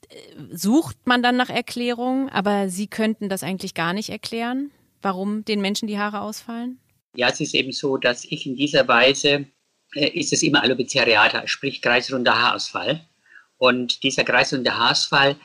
Äh, 0.09 0.15
sucht 0.55 0.95
man 1.05 1.21
dann 1.21 1.35
nach 1.35 1.49
Erklärungen, 1.49 2.29
aber 2.29 2.69
Sie 2.69 2.87
könnten 2.87 3.27
das 3.27 3.43
eigentlich 3.43 3.73
gar 3.73 3.91
nicht 3.91 4.11
erklären, 4.11 4.71
warum 5.01 5.43
den 5.43 5.59
Menschen 5.59 5.89
die 5.89 5.99
Haare 5.99 6.21
ausfallen? 6.21 6.79
Ja, 7.15 7.27
es 7.27 7.41
ist 7.41 7.53
eben 7.53 7.73
so, 7.73 7.97
dass 7.97 8.23
ich 8.23 8.45
in 8.45 8.55
dieser 8.55 8.87
Weise 8.87 9.47
ist 9.93 10.33
es 10.33 10.43
immer 10.43 10.63
Alopecia 10.63 11.47
sprich 11.47 11.81
kreisrunder 11.81 12.39
Haarausfall. 12.39 13.01
Und 13.57 14.03
dieser 14.03 14.23
kreisrunde 14.23 14.77
Haarausfall 14.77 15.35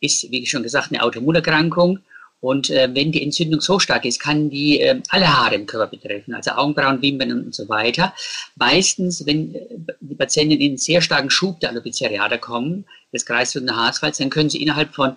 ist, 0.00 0.30
wie 0.30 0.44
schon 0.46 0.62
gesagt, 0.62 0.92
eine 0.92 1.02
Autoimmunerkrankung. 1.02 2.00
Und 2.40 2.70
äh, 2.70 2.90
wenn 2.92 3.12
die 3.12 3.22
Entzündung 3.22 3.60
so 3.60 3.78
stark 3.78 4.04
ist, 4.04 4.18
kann 4.18 4.50
die 4.50 4.80
äh, 4.80 5.00
alle 5.10 5.28
Haare 5.28 5.54
im 5.54 5.64
Körper 5.64 5.86
betreffen, 5.96 6.34
also 6.34 6.50
Augenbrauen, 6.50 7.00
Wimpern 7.00 7.30
und 7.30 7.54
so 7.54 7.68
weiter. 7.68 8.12
Meistens, 8.56 9.24
wenn 9.26 9.54
äh, 9.54 9.60
die 10.00 10.16
Patienten 10.16 10.54
in 10.54 10.70
einen 10.70 10.76
sehr 10.76 11.00
starken 11.00 11.30
Schub 11.30 11.60
der 11.60 11.70
Alopecia 11.70 12.36
kommen, 12.38 12.84
des 13.12 13.24
kreisrunden 13.26 13.76
Haarausfalls, 13.76 14.18
dann 14.18 14.30
können 14.30 14.50
sie 14.50 14.60
innerhalb 14.60 14.92
von 14.92 15.16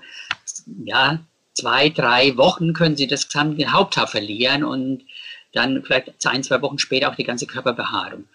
ja, 0.83 1.19
zwei, 1.55 1.89
drei 1.89 2.37
Wochen 2.37 2.73
können 2.73 2.95
sie 2.95 3.07
das 3.07 3.27
gesamte 3.27 3.71
Haupthaar 3.71 4.07
verlieren 4.07 4.63
und 4.63 5.01
dann 5.53 5.81
vielleicht 5.83 6.13
ein, 6.27 6.43
zwei 6.43 6.61
Wochen 6.61 6.77
später 6.77 7.09
auch 7.09 7.15
die 7.15 7.23
ganze 7.23 7.47
Körperbehaarung. 7.47 8.25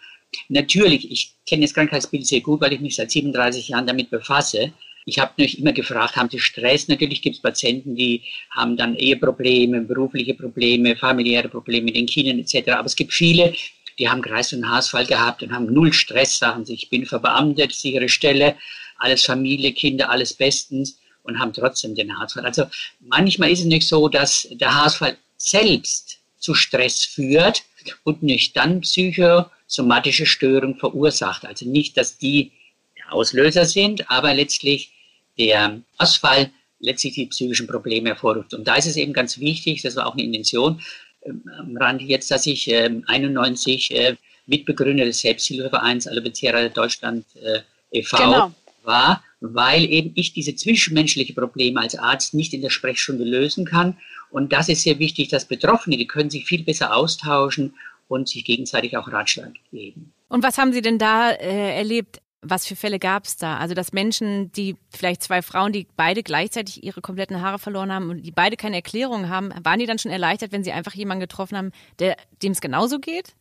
Natürlich, 0.48 1.10
ich 1.10 1.34
kenne 1.46 1.62
das 1.62 1.74
Krankheitsbild 1.74 2.26
sehr 2.26 2.40
gut, 2.40 2.60
weil 2.60 2.72
ich 2.72 2.80
mich 2.80 2.96
seit 2.96 3.10
37 3.10 3.68
Jahren 3.68 3.86
damit 3.86 4.10
befasse. 4.10 4.72
Ich 5.06 5.18
habe 5.18 5.32
mich 5.38 5.58
immer 5.58 5.72
gefragt, 5.72 6.16
haben 6.16 6.30
Sie 6.30 6.38
Stress? 6.38 6.86
Natürlich 6.88 7.22
gibt 7.22 7.36
es 7.36 7.42
Patienten, 7.42 7.96
die 7.96 8.22
haben 8.50 8.76
dann 8.76 8.94
Eheprobleme, 8.94 9.80
berufliche 9.80 10.34
Probleme, 10.34 10.94
familiäre 10.94 11.48
Probleme 11.48 11.86
mit 11.86 11.96
den 11.96 12.06
Kindern 12.06 12.38
etc. 12.38 12.70
Aber 12.72 12.86
es 12.86 12.96
gibt 12.96 13.12
viele, 13.12 13.54
die 13.98 14.08
haben 14.08 14.22
Kreis- 14.22 14.52
und 14.52 14.68
Haarausfall 14.68 15.06
gehabt 15.06 15.42
und 15.42 15.52
haben 15.52 15.72
null 15.72 15.92
Stress, 15.92 16.38
sagen 16.38 16.64
sie, 16.64 16.74
ich 16.74 16.88
bin 16.90 17.06
verbeamtet, 17.06 17.72
sichere 17.72 18.08
Stelle, 18.08 18.56
alles 18.98 19.24
Familie, 19.24 19.72
Kinder, 19.72 20.10
alles 20.10 20.34
bestens 20.34 21.00
und 21.22 21.38
haben 21.38 21.52
trotzdem 21.52 21.94
den 21.94 22.16
Haarausfall. 22.16 22.46
Also 22.46 22.66
manchmal 23.00 23.50
ist 23.50 23.60
es 23.60 23.66
nicht 23.66 23.88
so, 23.88 24.08
dass 24.08 24.48
der 24.52 24.74
Haarausfall 24.74 25.16
selbst 25.36 26.19
zu 26.40 26.54
Stress 26.54 27.04
führt 27.04 27.62
und 28.02 28.22
nicht 28.22 28.56
dann 28.56 28.80
psychosomatische 28.80 30.26
Störungen 30.26 30.76
verursacht. 30.76 31.46
Also 31.46 31.66
nicht, 31.66 31.96
dass 31.96 32.18
die 32.18 32.52
der 32.96 33.12
Auslöser 33.12 33.64
sind, 33.64 34.10
aber 34.10 34.34
letztlich 34.34 34.92
der 35.38 35.80
Ausfall 35.98 36.50
letztlich 36.80 37.14
die 37.14 37.26
psychischen 37.26 37.66
Probleme 37.66 38.10
hervorruft. 38.10 38.54
Und 38.54 38.66
da 38.66 38.74
ist 38.74 38.86
es 38.86 38.96
eben 38.96 39.12
ganz 39.12 39.38
wichtig, 39.38 39.82
das 39.82 39.96
war 39.96 40.06
auch 40.06 40.14
eine 40.14 40.22
Intention 40.22 40.80
ähm, 41.22 41.42
am 41.58 41.76
Rande 41.76 42.04
jetzt, 42.04 42.30
dass 42.30 42.46
ich 42.46 42.68
ähm, 42.68 43.04
91 43.06 43.94
äh, 43.94 44.16
Mitbegründer 44.46 45.04
des 45.04 45.20
Selbsthilfevereins 45.20 46.06
Alopecia 46.06 46.68
Deutschland 46.68 47.24
äh, 47.36 47.60
e.V. 47.92 48.16
Genau. 48.16 48.52
war, 48.82 49.22
weil 49.40 49.84
eben 49.84 50.12
ich 50.14 50.32
diese 50.32 50.56
zwischenmenschlichen 50.56 51.34
Probleme 51.34 51.80
als 51.80 51.96
Arzt 51.96 52.34
nicht 52.34 52.52
in 52.52 52.62
der 52.62 52.70
Sprechstunde 52.70 53.24
lösen 53.24 53.64
kann. 53.64 53.98
Und 54.30 54.52
das 54.52 54.68
ist 54.68 54.82
sehr 54.82 54.98
wichtig, 54.98 55.28
dass 55.28 55.44
Betroffene, 55.44 55.96
die 55.96 56.06
können 56.06 56.30
sich 56.30 56.46
viel 56.46 56.62
besser 56.62 56.94
austauschen 56.94 57.74
und 58.08 58.28
sich 58.28 58.44
gegenseitig 58.44 58.96
auch 58.96 59.10
Ratschlag 59.10 59.52
geben. 59.70 60.12
Und 60.28 60.42
was 60.42 60.58
haben 60.58 60.72
Sie 60.72 60.82
denn 60.82 60.98
da 60.98 61.30
äh, 61.30 61.76
erlebt? 61.76 62.20
Was 62.42 62.66
für 62.66 62.74
Fälle 62.74 62.98
gab 62.98 63.26
es 63.26 63.36
da? 63.36 63.58
Also, 63.58 63.74
dass 63.74 63.92
Menschen, 63.92 64.50
die 64.52 64.76
vielleicht 64.88 65.22
zwei 65.22 65.42
Frauen, 65.42 65.72
die 65.72 65.86
beide 65.96 66.22
gleichzeitig 66.22 66.82
ihre 66.82 67.02
kompletten 67.02 67.42
Haare 67.42 67.58
verloren 67.58 67.92
haben 67.92 68.08
und 68.08 68.22
die 68.22 68.30
beide 68.30 68.56
keine 68.56 68.76
Erklärung 68.76 69.28
haben, 69.28 69.52
waren 69.62 69.78
die 69.78 69.86
dann 69.86 69.98
schon 69.98 70.10
erleichtert, 70.10 70.50
wenn 70.50 70.64
sie 70.64 70.72
einfach 70.72 70.94
jemanden 70.94 71.20
getroffen 71.20 71.58
haben, 71.58 71.72
der, 71.98 72.16
dem 72.42 72.52
es 72.52 72.62
genauso 72.62 72.98
geht? 72.98 73.34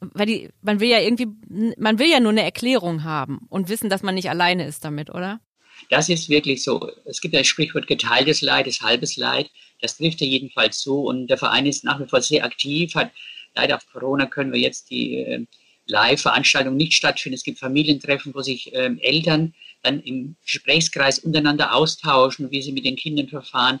Weil 0.00 0.26
die, 0.26 0.50
man 0.60 0.80
will 0.80 0.90
ja 0.90 1.00
irgendwie, 1.00 1.28
man 1.78 1.98
will 1.98 2.10
ja 2.10 2.20
nur 2.20 2.32
eine 2.32 2.42
Erklärung 2.42 3.04
haben 3.04 3.46
und 3.48 3.70
wissen, 3.70 3.88
dass 3.88 4.02
man 4.02 4.14
nicht 4.14 4.28
alleine 4.28 4.66
ist 4.66 4.84
damit, 4.84 5.08
oder? 5.08 5.40
Das 5.90 6.08
ist 6.08 6.28
wirklich 6.28 6.62
so. 6.62 6.90
Es 7.04 7.20
gibt 7.20 7.34
das 7.34 7.46
Sprichwort 7.46 7.86
geteiltes 7.86 8.40
Leid 8.40 8.66
ist 8.66 8.82
halbes 8.82 9.16
Leid. 9.16 9.50
Das 9.80 9.96
trifft 9.96 10.20
ja 10.20 10.26
jedenfalls 10.26 10.78
zu. 10.78 11.00
Und 11.00 11.26
der 11.28 11.38
Verein 11.38 11.66
ist 11.66 11.84
nach 11.84 12.00
wie 12.00 12.08
vor 12.08 12.22
sehr 12.22 12.44
aktiv. 12.44 12.94
Hat, 12.94 13.10
leider 13.54 13.76
auf 13.76 13.86
Corona 13.92 14.26
können 14.26 14.52
wir 14.52 14.60
jetzt 14.60 14.90
die 14.90 15.18
äh, 15.18 15.44
Live-Veranstaltungen 15.86 16.76
nicht 16.76 16.94
stattfinden. 16.94 17.34
Es 17.34 17.44
gibt 17.44 17.58
Familientreffen, 17.58 18.34
wo 18.34 18.40
sich 18.40 18.70
ähm, 18.74 18.98
Eltern 19.00 19.54
dann 19.82 20.00
im 20.00 20.36
Gesprächskreis 20.42 21.18
untereinander 21.18 21.74
austauschen, 21.74 22.50
wie 22.50 22.62
sie 22.62 22.72
mit 22.72 22.84
den 22.84 22.96
Kindern 22.96 23.28
verfahren. 23.28 23.80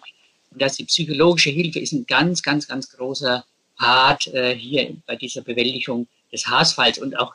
Und 0.50 0.60
dass 0.60 0.76
die 0.76 0.84
psychologische 0.84 1.50
Hilfe 1.50 1.80
ist 1.80 1.92
ein 1.92 2.06
ganz, 2.06 2.42
ganz, 2.42 2.68
ganz 2.68 2.90
großer 2.90 3.44
Part 3.76 4.26
äh, 4.28 4.54
hier 4.54 4.96
bei 5.06 5.16
dieser 5.16 5.40
Bewältigung 5.40 6.06
des 6.32 6.46
Haarausfalls 6.46 6.98
und 6.98 7.18
auch 7.18 7.34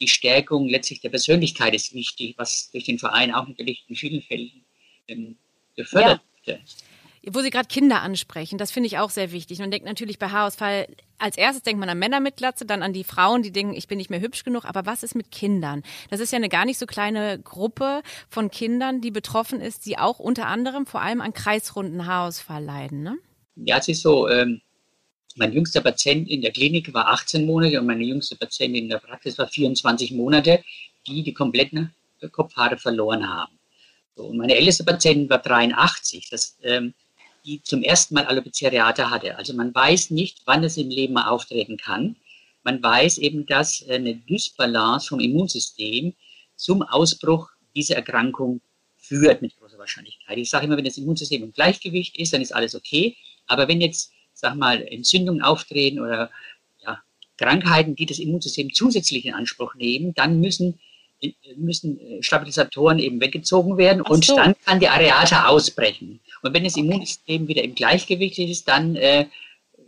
die 0.00 0.08
Stärkung 0.08 0.68
letztlich 0.68 1.00
der 1.00 1.10
Persönlichkeit 1.10 1.74
ist 1.74 1.94
wichtig, 1.94 2.34
was 2.38 2.70
durch 2.70 2.84
den 2.84 2.98
Verein 2.98 3.32
auch 3.32 3.46
natürlich 3.46 3.84
in 3.88 3.96
vielen 3.96 4.22
Fällen 4.22 4.64
ähm, 5.08 5.36
gefördert 5.74 6.20
ja. 6.44 6.54
wird. 6.54 6.62
Wo 7.28 7.40
Sie 7.40 7.50
gerade 7.50 7.66
Kinder 7.66 8.02
ansprechen, 8.02 8.56
das 8.56 8.70
finde 8.70 8.86
ich 8.86 8.98
auch 8.98 9.10
sehr 9.10 9.32
wichtig. 9.32 9.58
Man 9.58 9.72
denkt 9.72 9.84
natürlich 9.84 10.20
bei 10.20 10.28
Haarausfall, 10.28 10.86
als 11.18 11.36
erstes 11.36 11.64
denkt 11.64 11.80
man 11.80 11.88
an 11.88 11.98
Männer 11.98 12.20
mit 12.20 12.36
Glatze, 12.36 12.64
dann 12.64 12.84
an 12.84 12.92
die 12.92 13.02
Frauen, 13.02 13.42
die 13.42 13.50
denken, 13.50 13.74
ich 13.74 13.88
bin 13.88 13.98
nicht 13.98 14.10
mehr 14.10 14.20
hübsch 14.20 14.44
genug. 14.44 14.64
Aber 14.64 14.86
was 14.86 15.02
ist 15.02 15.16
mit 15.16 15.32
Kindern? 15.32 15.82
Das 16.08 16.20
ist 16.20 16.30
ja 16.30 16.36
eine 16.36 16.48
gar 16.48 16.64
nicht 16.64 16.78
so 16.78 16.86
kleine 16.86 17.40
Gruppe 17.40 18.02
von 18.28 18.48
Kindern, 18.52 19.00
die 19.00 19.10
betroffen 19.10 19.60
ist, 19.60 19.86
die 19.86 19.98
auch 19.98 20.20
unter 20.20 20.46
anderem 20.46 20.86
vor 20.86 21.02
allem 21.02 21.20
an 21.20 21.32
kreisrunden 21.32 22.06
Haarausfall 22.06 22.62
leiden. 22.62 23.02
Ne? 23.02 23.18
Ja, 23.56 23.78
es 23.78 23.88
ist 23.88 24.02
so, 24.02 24.28
ähm, 24.28 24.60
mein 25.36 25.52
jüngster 25.52 25.80
Patient 25.80 26.28
in 26.28 26.42
der 26.42 26.52
Klinik 26.52 26.92
war 26.92 27.08
18 27.08 27.46
Monate 27.46 27.80
und 27.80 27.86
meine 27.86 28.04
jüngste 28.04 28.36
Patientin 28.36 28.84
in 28.84 28.88
der 28.88 28.98
Praxis 28.98 29.38
war 29.38 29.48
24 29.48 30.12
Monate, 30.12 30.62
die 31.06 31.22
die 31.22 31.34
kompletten 31.34 31.94
Kopfhaare 32.32 32.78
verloren 32.78 33.28
haben. 33.28 33.52
So, 34.16 34.24
und 34.24 34.38
meine 34.38 34.54
älteste 34.54 34.84
Patientin 34.84 35.28
war 35.28 35.38
83. 35.38 36.30
Das 36.30 36.56
ähm, 36.62 36.94
die 37.46 37.62
zum 37.62 37.82
ersten 37.82 38.14
Mal 38.14 38.26
Alopecia 38.26 38.70
hatte. 39.10 39.36
Also 39.36 39.54
man 39.54 39.74
weiß 39.74 40.10
nicht, 40.10 40.42
wann 40.44 40.64
es 40.64 40.76
im 40.76 40.90
Leben 40.90 41.14
mal 41.14 41.28
auftreten 41.28 41.76
kann. 41.76 42.16
Man 42.64 42.82
weiß 42.82 43.18
eben, 43.18 43.46
dass 43.46 43.84
eine 43.88 44.16
Dysbalance 44.16 45.08
vom 45.08 45.20
Immunsystem 45.20 46.14
zum 46.56 46.82
Ausbruch 46.82 47.48
dieser 47.76 47.96
Erkrankung 47.96 48.60
führt 48.96 49.40
mit 49.40 49.56
großer 49.56 49.78
Wahrscheinlichkeit. 49.78 50.36
Ich 50.38 50.50
sage 50.50 50.66
immer, 50.66 50.76
wenn 50.76 50.84
das 50.84 50.98
Immunsystem 50.98 51.44
im 51.44 51.52
Gleichgewicht 51.52 52.18
ist, 52.18 52.32
dann 52.32 52.42
ist 52.42 52.52
alles 52.52 52.74
okay. 52.74 53.16
Aber 53.46 53.68
wenn 53.68 53.80
jetzt, 53.80 54.10
sag 54.36 54.54
mal, 54.54 54.82
Entzündungen 54.82 55.42
auftreten 55.42 55.98
oder 55.98 56.30
ja, 56.84 57.00
Krankheiten, 57.38 57.96
die 57.96 58.06
das 58.06 58.18
Immunsystem 58.18 58.72
zusätzlich 58.72 59.24
in 59.24 59.34
Anspruch 59.34 59.74
nehmen, 59.74 60.14
dann 60.14 60.40
müssen 60.40 60.78
müssen 61.56 61.98
Stabilisatoren 62.20 62.98
eben 62.98 63.20
weggezogen 63.20 63.78
werden 63.78 64.02
so. 64.06 64.12
und 64.12 64.28
dann 64.28 64.54
kann 64.64 64.80
die 64.80 64.88
Areata 64.88 65.46
ausbrechen. 65.46 66.20
Und 66.42 66.52
wenn 66.52 66.64
das 66.64 66.76
Immunsystem 66.76 67.48
wieder 67.48 67.64
im 67.64 67.74
Gleichgewicht 67.74 68.38
ist, 68.38 68.68
dann 68.68 68.96
äh, 68.96 69.26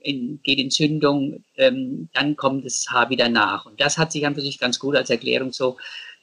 in, 0.03 0.41
geht 0.43 0.59
Entzündung, 0.59 1.45
ähm, 1.57 2.09
dann 2.15 2.35
kommt 2.37 2.65
das 2.65 2.87
Haar 2.89 3.11
wieder 3.11 3.29
nach. 3.29 3.67
Und 3.67 3.79
das 3.79 3.99
hat 3.99 4.11
sich 4.11 4.27
an 4.27 4.35
sich 4.35 4.59
ganz 4.59 4.79
gut 4.79 4.97
als 4.97 5.11
Erklärung 5.11 5.53
so 5.53 5.77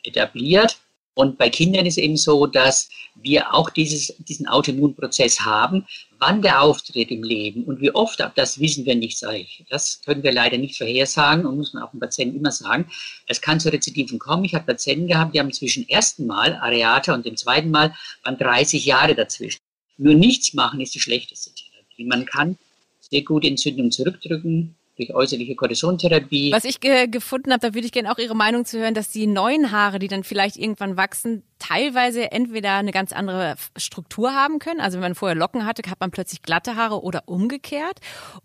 etabliert. 0.04 0.78
Und 1.16 1.38
bei 1.38 1.50
Kindern 1.50 1.86
ist 1.86 1.98
eben 1.98 2.18
so, 2.18 2.46
dass 2.46 2.90
wir 3.16 3.54
auch 3.54 3.70
dieses, 3.70 4.14
diesen 4.20 4.48
Autoimmunprozess 4.48 5.40
haben. 5.40 5.86
Wann 6.20 6.42
der 6.42 6.62
auftritt 6.62 7.10
im 7.10 7.24
Leben 7.24 7.64
und 7.64 7.80
wie 7.80 7.92
oft, 7.96 8.20
das 8.36 8.60
wissen 8.60 8.86
wir 8.86 8.96
nicht, 8.96 9.18
sage 9.18 9.38
ich. 9.38 9.64
Das 9.70 10.02
können 10.04 10.24
wir 10.24 10.34
leider 10.34 10.58
nicht 10.58 10.78
vorhersagen 10.78 11.46
und 11.46 11.58
muss 11.58 11.74
man 11.74 11.84
auch 11.84 11.92
dem 11.92 12.02
Patienten 12.02 12.38
immer 12.38 12.52
sagen. 12.52 12.92
Es 13.28 13.42
kann 13.42 13.60
zu 13.60 13.72
Rezidiven 13.72 14.20
kommen. 14.20 14.44
Ich 14.44 14.54
habe 14.54 14.66
Patienten 14.66 15.08
gehabt, 15.08 15.34
die 15.34 15.40
haben 15.40 15.54
zwischen 15.54 15.88
ersten 15.88 16.26
Mal 16.28 16.56
Areata 16.56 17.14
und 17.14 17.26
dem 17.26 17.38
zweiten 17.38 17.72
Mal 17.72 17.96
waren 18.24 18.38
30 18.38 18.86
Jahre 18.86 19.16
dazwischen. 19.16 19.62
Nur 19.98 20.16
nichts 20.16 20.54
machen 20.54 20.82
ist 20.82 20.94
die 20.94 21.00
schlechteste 21.00 21.52
Therapie. 21.54 22.04
Man 22.04 22.26
kann 22.26 22.58
sehr 23.00 23.22
gut 23.22 23.46
Entzündungen 23.46 23.92
zurückdrücken, 23.92 24.76
durch 24.98 25.14
äußerliche 25.14 25.56
Kortisontherapie. 25.56 26.52
Was 26.52 26.64
ich 26.64 26.80
ge 26.80 27.08
gefunden 27.08 27.52
habe, 27.52 27.60
da 27.60 27.74
würde 27.74 27.86
ich 27.86 27.92
gerne 27.92 28.12
auch 28.12 28.18
Ihre 28.18 28.36
Meinung 28.36 28.66
zu 28.66 28.80
hören, 28.80 28.94
dass 28.94 29.10
die 29.10 29.28
neuen 29.28 29.72
Haare, 29.72 30.00
die 30.00 30.08
dann 30.08 30.24
vielleicht 30.24 30.58
irgendwann 30.58 30.98
wachsen, 30.98 31.44
teilweise 31.60 32.32
entweder 32.32 32.76
eine 32.76 32.92
ganz 32.92 33.12
andere 33.12 33.56
Struktur 33.76 34.34
haben 34.34 34.60
können. 34.60 34.80
Also 34.80 34.96
wenn 34.96 35.04
man 35.04 35.16
vorher 35.16 35.36
Locken 35.36 35.66
hatte, 35.66 35.90
hat 35.90 36.00
man 36.00 36.12
plötzlich 36.12 36.42
glatte 36.42 36.76
Haare 36.76 37.04
oder 37.04 37.24
umgekehrt. 37.26 38.00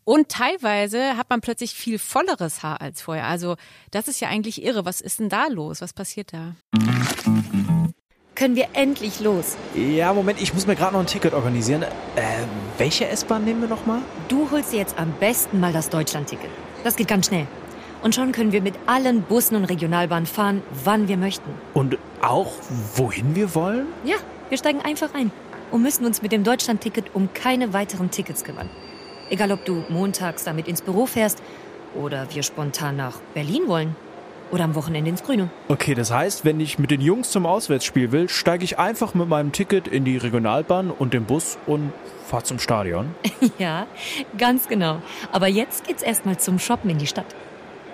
Und 0.05 0.29
teilweise 0.29 1.17
hat 1.17 1.31
man 1.31 1.41
plötzlich 1.41 1.73
viel 1.73 1.99
volleres 1.99 2.63
Haar 2.63 2.81
als 2.81 3.03
vorher. 3.03 3.27
Also 3.27 3.57
das 3.91 4.09
ist 4.09 4.21
ja 4.21 4.29
eigentlich 4.29 4.63
irre. 4.63 4.85
Was 4.85 5.01
ist 5.01 5.21
denn 5.21 5.29
da 5.29 5.47
los? 5.47 5.81
Was 5.81 5.93
passiert 5.93 6.33
da? 6.33 6.55
können 8.41 8.57
wir 8.57 8.69
endlich 8.73 9.21
los. 9.21 9.59
Ja, 9.75 10.15
Moment, 10.15 10.41
ich 10.41 10.55
muss 10.55 10.67
mir 10.67 10.75
gerade 10.75 10.95
noch 10.95 11.01
ein 11.01 11.07
Ticket 11.07 11.35
organisieren. 11.35 11.83
Äh, 11.83 12.47
welche 12.81 13.07
S-Bahn 13.07 13.45
nehmen 13.45 13.61
wir 13.61 13.69
nochmal? 13.69 14.01
Du 14.29 14.51
holst 14.51 14.73
dir 14.73 14.79
jetzt 14.79 14.99
am 14.99 15.13
besten 15.21 15.61
mal 15.61 15.71
das 15.71 15.91
Deutschland-Ticket. 15.91 16.49
Das 16.83 16.97
geht 16.97 17.09
ganz 17.09 17.27
schnell. 17.27 17.47
Und 18.03 18.15
schon 18.15 18.33
können 18.33 18.53
wir 18.53 18.63
mit 18.63 18.75
allen 18.87 19.21
Bussen 19.21 19.55
und 19.55 19.67
Regionalbahnen 19.67 20.25
fahren, 20.25 20.63
wann 20.83 21.07
wir 21.07 21.19
möchten. 21.19 21.51
Und 21.75 21.99
auch 22.23 22.55
wohin 22.95 23.37
wir 23.37 23.55
wollen? 23.55 23.87
Ja, 24.03 24.17
wir 24.49 24.57
steigen 24.57 24.81
einfach 24.81 25.13
ein 25.13 25.31
und 25.71 25.83
müssen 25.83 26.07
uns 26.07 26.23
mit 26.23 26.33
dem 26.33 26.43
Deutschland-Ticket 26.43 27.15
um 27.15 27.29
keine 27.35 27.75
weiteren 27.75 28.11
Tickets 28.11 28.45
kümmern. 28.45 28.71
Egal, 29.29 29.53
ob 29.53 29.63
du 29.67 29.85
montags 29.91 30.45
damit 30.45 30.67
ins 30.67 30.81
Büro 30.81 31.05
fährst 31.05 31.43
oder 31.95 32.29
wir 32.33 32.43
spontan 32.43 32.97
nach 32.97 33.21
Berlin 33.35 33.65
wollen. 33.67 33.95
Oder 34.53 34.65
am 34.65 34.75
Wochenende 34.75 35.11
ins 35.11 35.23
Grüne. 35.23 35.51
Okay, 35.69 35.95
das 35.95 36.11
heißt, 36.11 36.45
wenn 36.47 36.59
ich 36.59 36.79
mit 36.79 36.91
den 36.91 37.01
Jungs 37.01 37.31
zum 37.31 37.47
Auswärtsspiel 37.47 38.11
will, 38.11 38.29
steige 38.29 38.65
ich 38.65 38.79
einfach 38.81 39.15
mit 39.15 39.29
meinem 39.29 39.53
Ticket 39.53 39.87
in 39.87 40.05
die 40.05 40.17
Regionalbahn 40.17 40.91
und 40.91 41.15
den 41.15 41.25
Bus 41.25 41.57
und 41.67 41.93
fahre 42.31 42.45
zum 42.45 42.59
Stadion. 42.59 43.15
ja, 43.59 43.87
ganz 44.39 44.69
genau. 44.69 45.03
Aber 45.33 45.49
jetzt 45.49 45.87
geht's 45.87 46.03
erstmal 46.03 46.39
zum 46.39 46.59
Shoppen 46.59 46.89
in 46.89 46.99
die 46.99 47.07
Stadt. 47.07 47.35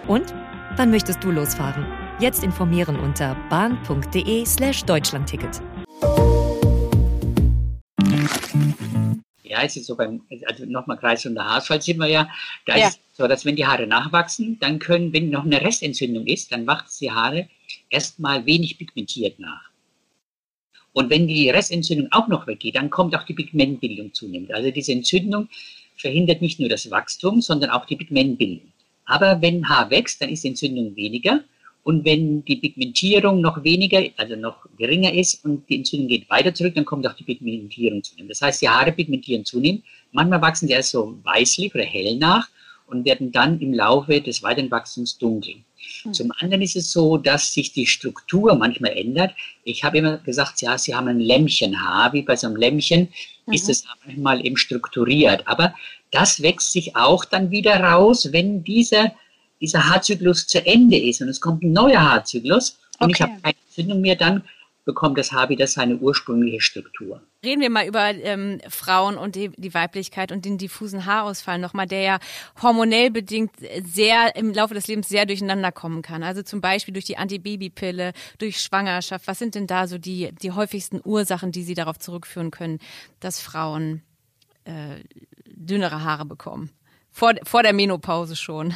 Und? 0.06 0.32
Wann 0.76 0.90
möchtest 0.90 1.24
du 1.24 1.30
losfahren? 1.30 1.86
Jetzt 2.20 2.44
informieren 2.44 2.98
unter 3.00 3.34
bahn.de 3.48 4.44
slash 4.44 4.84
Deutschlandticket. 4.84 5.62
Ja, 9.42 9.62
es 9.62 9.76
ist 9.76 9.86
so 9.86 9.96
beim, 9.96 10.20
also 10.46 10.66
nochmal 10.66 10.98
Kreis 10.98 11.24
und 11.24 11.34
der 11.34 11.46
Haarausfall 11.46 11.80
sind 11.80 11.98
wir 11.98 12.08
ja, 12.08 12.28
da 12.66 12.76
ja. 12.76 12.88
ist 12.88 13.00
so, 13.14 13.26
dass 13.26 13.46
wenn 13.46 13.56
die 13.56 13.66
Haare 13.66 13.86
nachwachsen, 13.86 14.58
dann 14.60 14.78
können, 14.78 15.14
wenn 15.14 15.30
noch 15.30 15.44
eine 15.44 15.62
Restentzündung 15.62 16.26
ist, 16.26 16.52
dann 16.52 16.66
wachsen 16.66 17.06
die 17.06 17.12
Haare 17.12 17.48
erstmal 17.88 18.44
wenig 18.44 18.76
pigmentiert 18.76 19.38
nach. 19.38 19.65
Und 20.96 21.10
wenn 21.10 21.26
die 21.26 21.50
Restentzündung 21.50 22.08
auch 22.10 22.26
noch 22.26 22.46
weggeht, 22.46 22.76
dann 22.76 22.88
kommt 22.88 23.14
auch 23.14 23.24
die 23.24 23.34
Pigmentbildung 23.34 24.14
zunehmend. 24.14 24.54
Also 24.54 24.70
diese 24.70 24.92
Entzündung 24.92 25.46
verhindert 25.94 26.40
nicht 26.40 26.58
nur 26.58 26.70
das 26.70 26.90
Wachstum, 26.90 27.42
sondern 27.42 27.68
auch 27.68 27.84
die 27.84 27.96
Pigmentbildung. 27.96 28.72
Aber 29.04 29.42
wenn 29.42 29.68
Haar 29.68 29.90
wächst, 29.90 30.22
dann 30.22 30.30
ist 30.30 30.44
die 30.44 30.48
Entzündung 30.48 30.96
weniger 30.96 31.44
und 31.82 32.06
wenn 32.06 32.42
die 32.46 32.56
Pigmentierung 32.56 33.42
noch 33.42 33.62
weniger, 33.62 34.02
also 34.16 34.36
noch 34.36 34.64
geringer 34.78 35.12
ist 35.12 35.44
und 35.44 35.68
die 35.68 35.76
Entzündung 35.76 36.08
geht 36.08 36.30
weiter 36.30 36.54
zurück, 36.54 36.74
dann 36.74 36.86
kommt 36.86 37.06
auch 37.06 37.12
die 37.12 37.24
Pigmentierung 37.24 38.02
zunehmend. 38.02 38.30
Das 38.30 38.40
heißt, 38.40 38.62
die 38.62 38.68
Haare 38.70 38.92
pigmentieren 38.92 39.44
zunehmend. 39.44 39.84
Manchmal 40.12 40.40
wachsen 40.40 40.66
die 40.66 40.72
erst 40.72 40.92
so 40.92 41.18
weißlich 41.24 41.74
oder 41.74 41.84
hell 41.84 42.16
nach 42.16 42.48
und 42.86 43.04
werden 43.04 43.32
dann 43.32 43.60
im 43.60 43.74
Laufe 43.74 44.18
des 44.22 44.42
weiteren 44.42 44.70
Wachstums 44.70 45.18
dunkel. 45.18 45.56
Mhm. 46.04 46.14
Zum 46.14 46.32
anderen 46.38 46.62
ist 46.62 46.76
es 46.76 46.92
so, 46.92 47.16
dass 47.16 47.52
sich 47.52 47.72
die 47.72 47.86
Struktur 47.86 48.54
manchmal 48.54 48.92
ändert. 48.92 49.34
Ich 49.64 49.84
habe 49.84 49.98
immer 49.98 50.18
gesagt, 50.18 50.62
ja, 50.62 50.78
Sie 50.78 50.94
haben 50.94 51.08
ein 51.08 51.20
Lämmchenhaar, 51.20 52.12
wie 52.12 52.22
bei 52.22 52.36
so 52.36 52.46
einem 52.46 52.56
Lämmchen 52.56 53.08
mhm. 53.46 53.52
ist 53.52 53.68
es 53.68 53.84
manchmal 54.04 54.44
eben 54.44 54.56
strukturiert. 54.56 55.46
Aber 55.46 55.74
das 56.10 56.42
wächst 56.42 56.72
sich 56.72 56.96
auch 56.96 57.24
dann 57.24 57.50
wieder 57.50 57.80
raus, 57.80 58.28
wenn 58.32 58.64
dieser, 58.64 59.12
dieser 59.60 59.88
Haarzyklus 59.88 60.46
zu 60.46 60.64
Ende 60.64 60.98
ist 60.98 61.20
und 61.20 61.28
es 61.28 61.40
kommt 61.40 61.62
ein 61.62 61.72
neuer 61.72 62.00
Haarzyklus 62.00 62.78
und 62.98 63.10
okay. 63.10 63.12
ich 63.12 63.20
habe 63.20 63.42
keine 63.42 63.56
Entzündung 63.66 64.00
mehr, 64.00 64.16
dann 64.16 64.42
bekommt 64.86 65.18
das 65.18 65.32
Haar 65.32 65.48
wieder 65.48 65.66
seine 65.66 65.96
ursprüngliche 65.96 66.60
Struktur. 66.60 67.20
Reden 67.44 67.60
wir 67.60 67.70
mal 67.70 67.86
über 67.86 68.14
ähm, 68.14 68.60
Frauen 68.68 69.18
und 69.18 69.34
die, 69.34 69.50
die, 69.50 69.74
Weiblichkeit 69.74 70.30
und 70.30 70.44
den 70.44 70.58
diffusen 70.58 71.04
Haarausfall 71.04 71.58
nochmal, 71.58 71.86
der 71.86 72.00
ja 72.02 72.18
hormonell 72.62 73.10
bedingt 73.10 73.50
sehr 73.84 74.36
im 74.36 74.54
Laufe 74.54 74.74
des 74.74 74.86
Lebens 74.86 75.08
sehr 75.08 75.26
durcheinander 75.26 75.72
kommen 75.72 76.02
kann. 76.02 76.22
Also 76.22 76.42
zum 76.42 76.60
Beispiel 76.60 76.94
durch 76.94 77.04
die 77.04 77.18
Antibabypille, 77.18 78.12
durch 78.38 78.60
Schwangerschaft. 78.60 79.26
Was 79.26 79.40
sind 79.40 79.56
denn 79.56 79.66
da 79.66 79.88
so 79.88 79.98
die, 79.98 80.30
die 80.40 80.52
häufigsten 80.52 81.00
Ursachen, 81.04 81.50
die 81.50 81.64
Sie 81.64 81.74
darauf 81.74 81.98
zurückführen 81.98 82.52
können, 82.52 82.78
dass 83.18 83.40
Frauen 83.40 84.02
äh, 84.64 85.02
dünnere 85.46 86.04
Haare 86.04 86.24
bekommen? 86.24 86.70
Vor, 87.10 87.34
vor 87.42 87.64
der 87.64 87.72
Menopause 87.72 88.36
schon. 88.36 88.72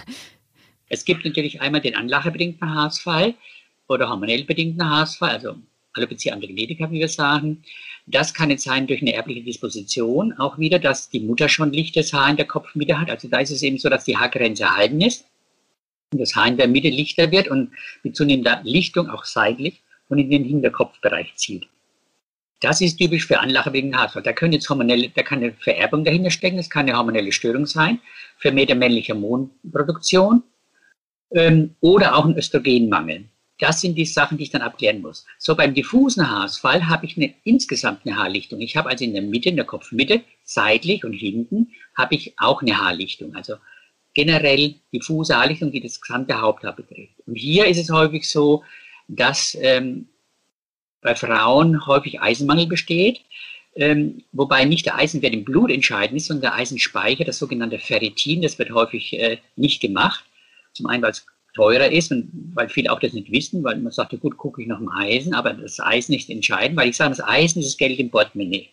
Es 0.89 1.05
gibt 1.05 1.25
natürlich 1.25 1.61
einmal 1.61 1.83
den 1.83 1.95
anlachebedingten 1.95 2.69
Haarausfall 2.69 3.35
oder 3.87 4.09
hormonell 4.09 4.43
bedingten 4.43 4.85
Haarausfall, 4.85 5.31
also 5.31 5.55
Alopecia 5.95 6.33
androgenetica, 6.33 6.91
wie 6.91 7.01
wir 7.01 7.09
sagen. 7.09 7.63
Das 8.07 8.35
kann 8.35 8.51
jetzt 8.51 8.65
sein 8.65 8.87
durch 8.87 9.03
eine 9.03 9.13
erbliche 9.13 9.43
Disposition 9.43 10.33
auch 10.35 10.59
wieder, 10.59 10.79
dass 10.79 11.11
die 11.11 11.21
Mutter 11.21 11.49
schon 11.49 11.73
lichtes 11.73 12.13
Haar 12.13 12.31
in 12.31 12.37
der 12.37 12.47
Kopfmitte 12.47 13.01
hat. 13.01 13.11
Also 13.11 13.29
da 13.29 13.39
ist 13.39 13.51
es 13.51 13.63
eben 13.63 13.79
so, 13.79 13.89
dass 13.89 14.05
die 14.05 14.17
Haargrenze 14.17 14.65
erhalten 14.65 15.01
ist 15.01 15.27
und 16.13 16.21
das 16.21 16.35
Haar 16.35 16.49
in 16.49 16.57
der 16.57 16.69
Mitte 16.69 16.89
lichter 16.89 17.31
wird 17.31 17.49
und 17.49 17.71
mit 18.03 18.17
zunehmender 18.17 18.61
Lichtung 18.65 19.09
auch 19.11 19.25
seitlich 19.25 19.83
und 20.09 20.19
in 20.19 20.31
den 20.31 20.45
Hinterkopfbereich 20.45 21.35
zieht. 21.37 21.69
Das 22.61 22.81
ist 22.83 22.99
typisch 22.99 23.27
für 23.27 23.41
Anlache 23.41 23.73
wegen 23.73 23.97
Haarfall. 23.97 24.23
Da, 24.23 24.33
können 24.33 24.53
jetzt 24.53 24.69
hormonelle, 24.69 25.09
da 25.15 25.23
kann 25.23 25.39
eine 25.39 25.55
Vererbung 25.55 26.05
dahinter 26.05 26.31
stecken, 26.31 26.59
es 26.59 26.69
kann 26.69 26.89
eine 26.89 26.97
hormonelle 26.97 27.33
Störung 27.33 27.65
sein, 27.65 28.01
vermehrte 28.37 28.75
männliche 28.75 29.15
Hormonproduktion 29.15 30.43
ähm, 31.31 31.75
oder 31.81 32.17
auch 32.17 32.27
ein 32.27 32.37
Östrogenmangel. 32.37 33.25
Das 33.61 33.81
sind 33.81 33.97
die 33.97 34.07
Sachen, 34.07 34.39
die 34.39 34.45
ich 34.45 34.51
dann 34.51 34.63
abklären 34.63 35.03
muss. 35.03 35.27
So 35.39 35.55
beim 35.55 35.75
diffusen 35.75 36.29
Haarausfall 36.29 36.89
habe 36.89 37.07
ich 37.07 37.17
eine, 37.17 37.35
insgesamt 37.45 38.07
eine 38.07 38.17
Haarlichtung. 38.17 38.61
Ich 38.61 38.77
habe 38.77 38.89
also 38.89 39.05
in 39.05 39.13
der 39.13 39.23
Mitte, 39.23 39.51
in 39.51 39.57
der 39.57 39.67
Kopfmitte, 39.67 40.23
seitlich 40.45 41.05
und 41.05 41.13
hinten, 41.13 41.71
habe 41.97 42.15
ich 42.15 42.35
auch 42.39 42.63
eine 42.63 42.79
Haarlichtung. 42.79 43.37
Also 43.37 43.57
generell 44.15 44.77
diffuse 44.93 45.37
Haarlichtung, 45.37 45.71
die 45.71 45.81
das 45.81 46.01
gesamte 46.01 46.41
Haupthaar 46.41 46.75
betrifft. 46.75 47.15
Und 47.27 47.37
hier 47.37 47.67
ist 47.67 47.79
es 47.79 47.91
häufig 47.91 48.29
so, 48.29 48.65
dass 49.09 49.57
ähm, 49.61 50.09
bei 51.03 51.15
Frauen 51.15 51.87
häufig 51.87 52.21
Eisenmangel 52.21 52.67
besteht, 52.67 53.21
ähm, 53.75 54.23
wobei 54.33 54.65
nicht 54.65 54.87
der 54.87 54.97
Eisenwert 54.97 55.33
im 55.33 55.45
Blut 55.45 55.71
entscheidend 55.71 56.17
ist, 56.17 56.27
sondern 56.27 56.53
der 56.53 56.55
Eisenspeicher, 56.55 57.25
das 57.25 57.39
sogenannte 57.39 57.79
Ferritin, 57.79 58.43
das 58.43 58.59
wird 58.59 58.71
häufig 58.71 59.13
äh, 59.13 59.39
nicht 59.57 59.81
gemacht. 59.81 60.25
Zum 60.73 60.87
einen, 60.87 61.03
weil 61.03 61.13
es 61.13 61.27
teurer 61.55 61.91
ist 61.91 62.11
und 62.11 62.31
weil 62.55 62.69
viele 62.69 62.93
auch 62.93 63.01
das 63.01 63.13
nicht 63.13 63.31
wissen, 63.31 63.63
weil 63.65 63.77
man 63.79 63.93
sagt, 63.93 64.13
ja 64.13 64.19
gut, 64.19 64.37
gucke 64.37 64.63
ich 64.63 64.69
nach 64.69 64.79
dem 64.79 64.91
Eisen, 64.91 65.35
aber 65.35 65.53
das 65.53 65.81
Eisen 65.81 66.15
ist 66.15 66.31
entscheidend, 66.31 66.79
weil 66.79 66.91
ich 66.91 66.97
sage, 66.97 67.11
das 67.11 67.27
Eisen 67.27 67.61
ist 67.61 67.69
das 67.71 67.77
Geld 67.77 67.99
im 67.99 68.11
Portemonnaie. 68.11 68.69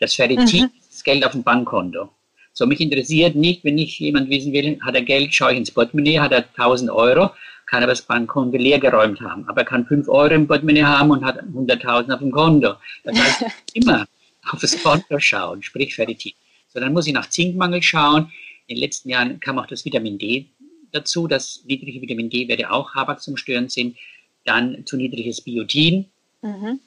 Das 0.00 0.14
Ferritin 0.14 0.62
mhm. 0.62 0.70
ist 0.78 0.92
das 0.92 1.04
Geld 1.04 1.24
auf 1.24 1.32
dem 1.32 1.42
Bankkonto. 1.42 2.08
So, 2.52 2.66
mich 2.66 2.80
interessiert 2.80 3.36
nicht, 3.36 3.64
wenn 3.64 3.78
ich 3.78 3.98
jemand 3.98 4.28
wissen 4.28 4.52
will, 4.52 4.78
hat 4.82 4.94
er 4.94 5.02
Geld, 5.02 5.34
schaue 5.34 5.52
ich 5.52 5.58
ins 5.58 5.70
Portemonnaie, 5.70 6.18
hat 6.18 6.32
er 6.32 6.44
1000 6.56 6.90
Euro, 6.90 7.30
kann 7.66 7.82
aber 7.82 7.92
das 7.92 8.02
Bankkonto 8.02 8.56
leer 8.56 8.80
geräumt 8.80 9.20
haben. 9.20 9.48
Aber 9.48 9.60
er 9.60 9.66
kann 9.66 9.86
5 9.86 10.08
Euro 10.08 10.34
im 10.34 10.46
Portemonnaie 10.46 10.82
haben 10.82 11.10
und 11.10 11.24
hat 11.24 11.42
100.000 11.42 12.12
auf 12.12 12.18
dem 12.18 12.32
Konto. 12.32 12.74
Das 13.04 13.18
heißt, 13.18 13.44
immer 13.74 14.06
auf 14.50 14.60
das 14.60 14.82
Konto 14.82 15.18
schauen, 15.18 15.62
sprich 15.62 15.94
Ferritin. 15.94 16.32
So, 16.68 16.80
dann 16.80 16.92
muss 16.92 17.06
ich 17.06 17.12
nach 17.12 17.28
Zinkmangel 17.28 17.82
schauen. 17.82 18.32
In 18.66 18.76
den 18.76 18.82
letzten 18.82 19.10
Jahren 19.10 19.40
kam 19.40 19.58
auch 19.58 19.66
das 19.66 19.84
Vitamin 19.84 20.18
D 20.18 20.46
dazu, 20.92 21.26
dass 21.26 21.62
niedrige 21.66 22.00
Vitamin 22.00 22.30
D-Werte 22.30 22.70
auch 22.70 22.94
haarwachstumsstörend 22.94 23.70
sind. 23.72 23.96
Dann 24.44 24.84
zu 24.86 24.96
niedriges 24.96 25.40
Biotin. 25.40 26.06
Mhm. 26.42 26.80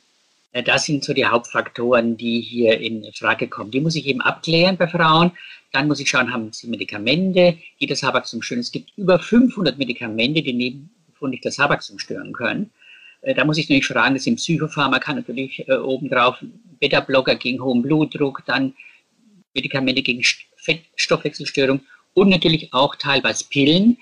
Äh, 0.53 0.63
das 0.63 0.85
sind 0.85 1.03
so 1.03 1.13
die 1.13 1.25
Hauptfaktoren, 1.25 2.17
die 2.17 2.41
hier 2.41 2.79
in 2.79 3.11
Frage 3.13 3.47
kommen. 3.47 3.71
Die 3.71 3.81
muss 3.81 3.95
ich 3.95 4.05
eben 4.05 4.21
abklären 4.21 4.77
bei 4.77 4.87
Frauen. 4.87 5.31
Dann 5.71 5.87
muss 5.87 5.99
ich 5.99 6.09
schauen, 6.09 6.31
haben 6.31 6.53
sie 6.53 6.67
Medikamente, 6.67 7.57
die 7.81 7.87
das 7.87 8.03
Haarwachstum 8.03 8.41
stören. 8.41 8.61
Es 8.61 8.71
gibt 8.71 8.91
über 8.95 9.19
500 9.19 9.77
Medikamente, 9.77 10.41
die 10.41 10.53
nebenfundig 10.53 11.41
das 11.41 11.57
Haarwachstum 11.57 11.99
stören 11.99 12.31
können. 12.33 12.71
Äh, 13.21 13.33
da 13.33 13.43
muss 13.43 13.57
ich 13.57 13.65
natürlich 13.67 13.87
fragen, 13.87 14.13
das 14.13 14.23
sind 14.23 14.35
Psychopharmaka 14.35 15.13
natürlich 15.13 15.67
äh, 15.67 15.73
obendrauf, 15.73 16.37
Beta-Blocker 16.79 17.35
gegen 17.35 17.63
hohen 17.63 17.81
Blutdruck, 17.81 18.43
dann 18.45 18.73
Medikamente 19.53 20.01
gegen 20.01 20.23
Stoffwechselstörung 20.95 21.81
und 22.13 22.29
natürlich 22.29 22.73
auch 22.73 22.95
teilweise 22.95 23.45
Pillen, 23.49 23.97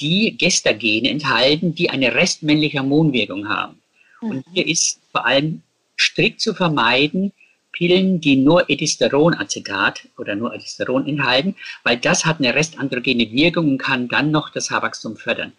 die 0.00 0.36
Gestagene 0.36 1.10
enthalten, 1.10 1.74
die 1.74 1.90
eine 1.90 2.14
restmännliche 2.14 2.80
Hormonwirkung 2.80 3.48
haben. 3.48 3.80
Mhm. 4.20 4.30
Und 4.30 4.44
hier 4.52 4.66
ist 4.66 5.00
vor 5.10 5.26
allem 5.26 5.62
strikt 5.98 6.40
zu 6.40 6.54
vermeiden, 6.54 7.32
Pillen, 7.72 8.20
die 8.20 8.36
nur 8.36 8.70
Edisteronacetat 8.70 10.08
oder 10.16 10.34
nur 10.34 10.54
Edisteron 10.54 11.06
enthalten, 11.06 11.54
weil 11.82 11.98
das 11.98 12.24
hat 12.24 12.38
eine 12.38 12.54
restandrogene 12.54 13.30
Wirkung 13.32 13.68
und 13.68 13.78
kann 13.78 14.08
dann 14.08 14.30
noch 14.30 14.50
das 14.50 14.70
Haarwachstum 14.70 15.16
fördern. 15.16 15.52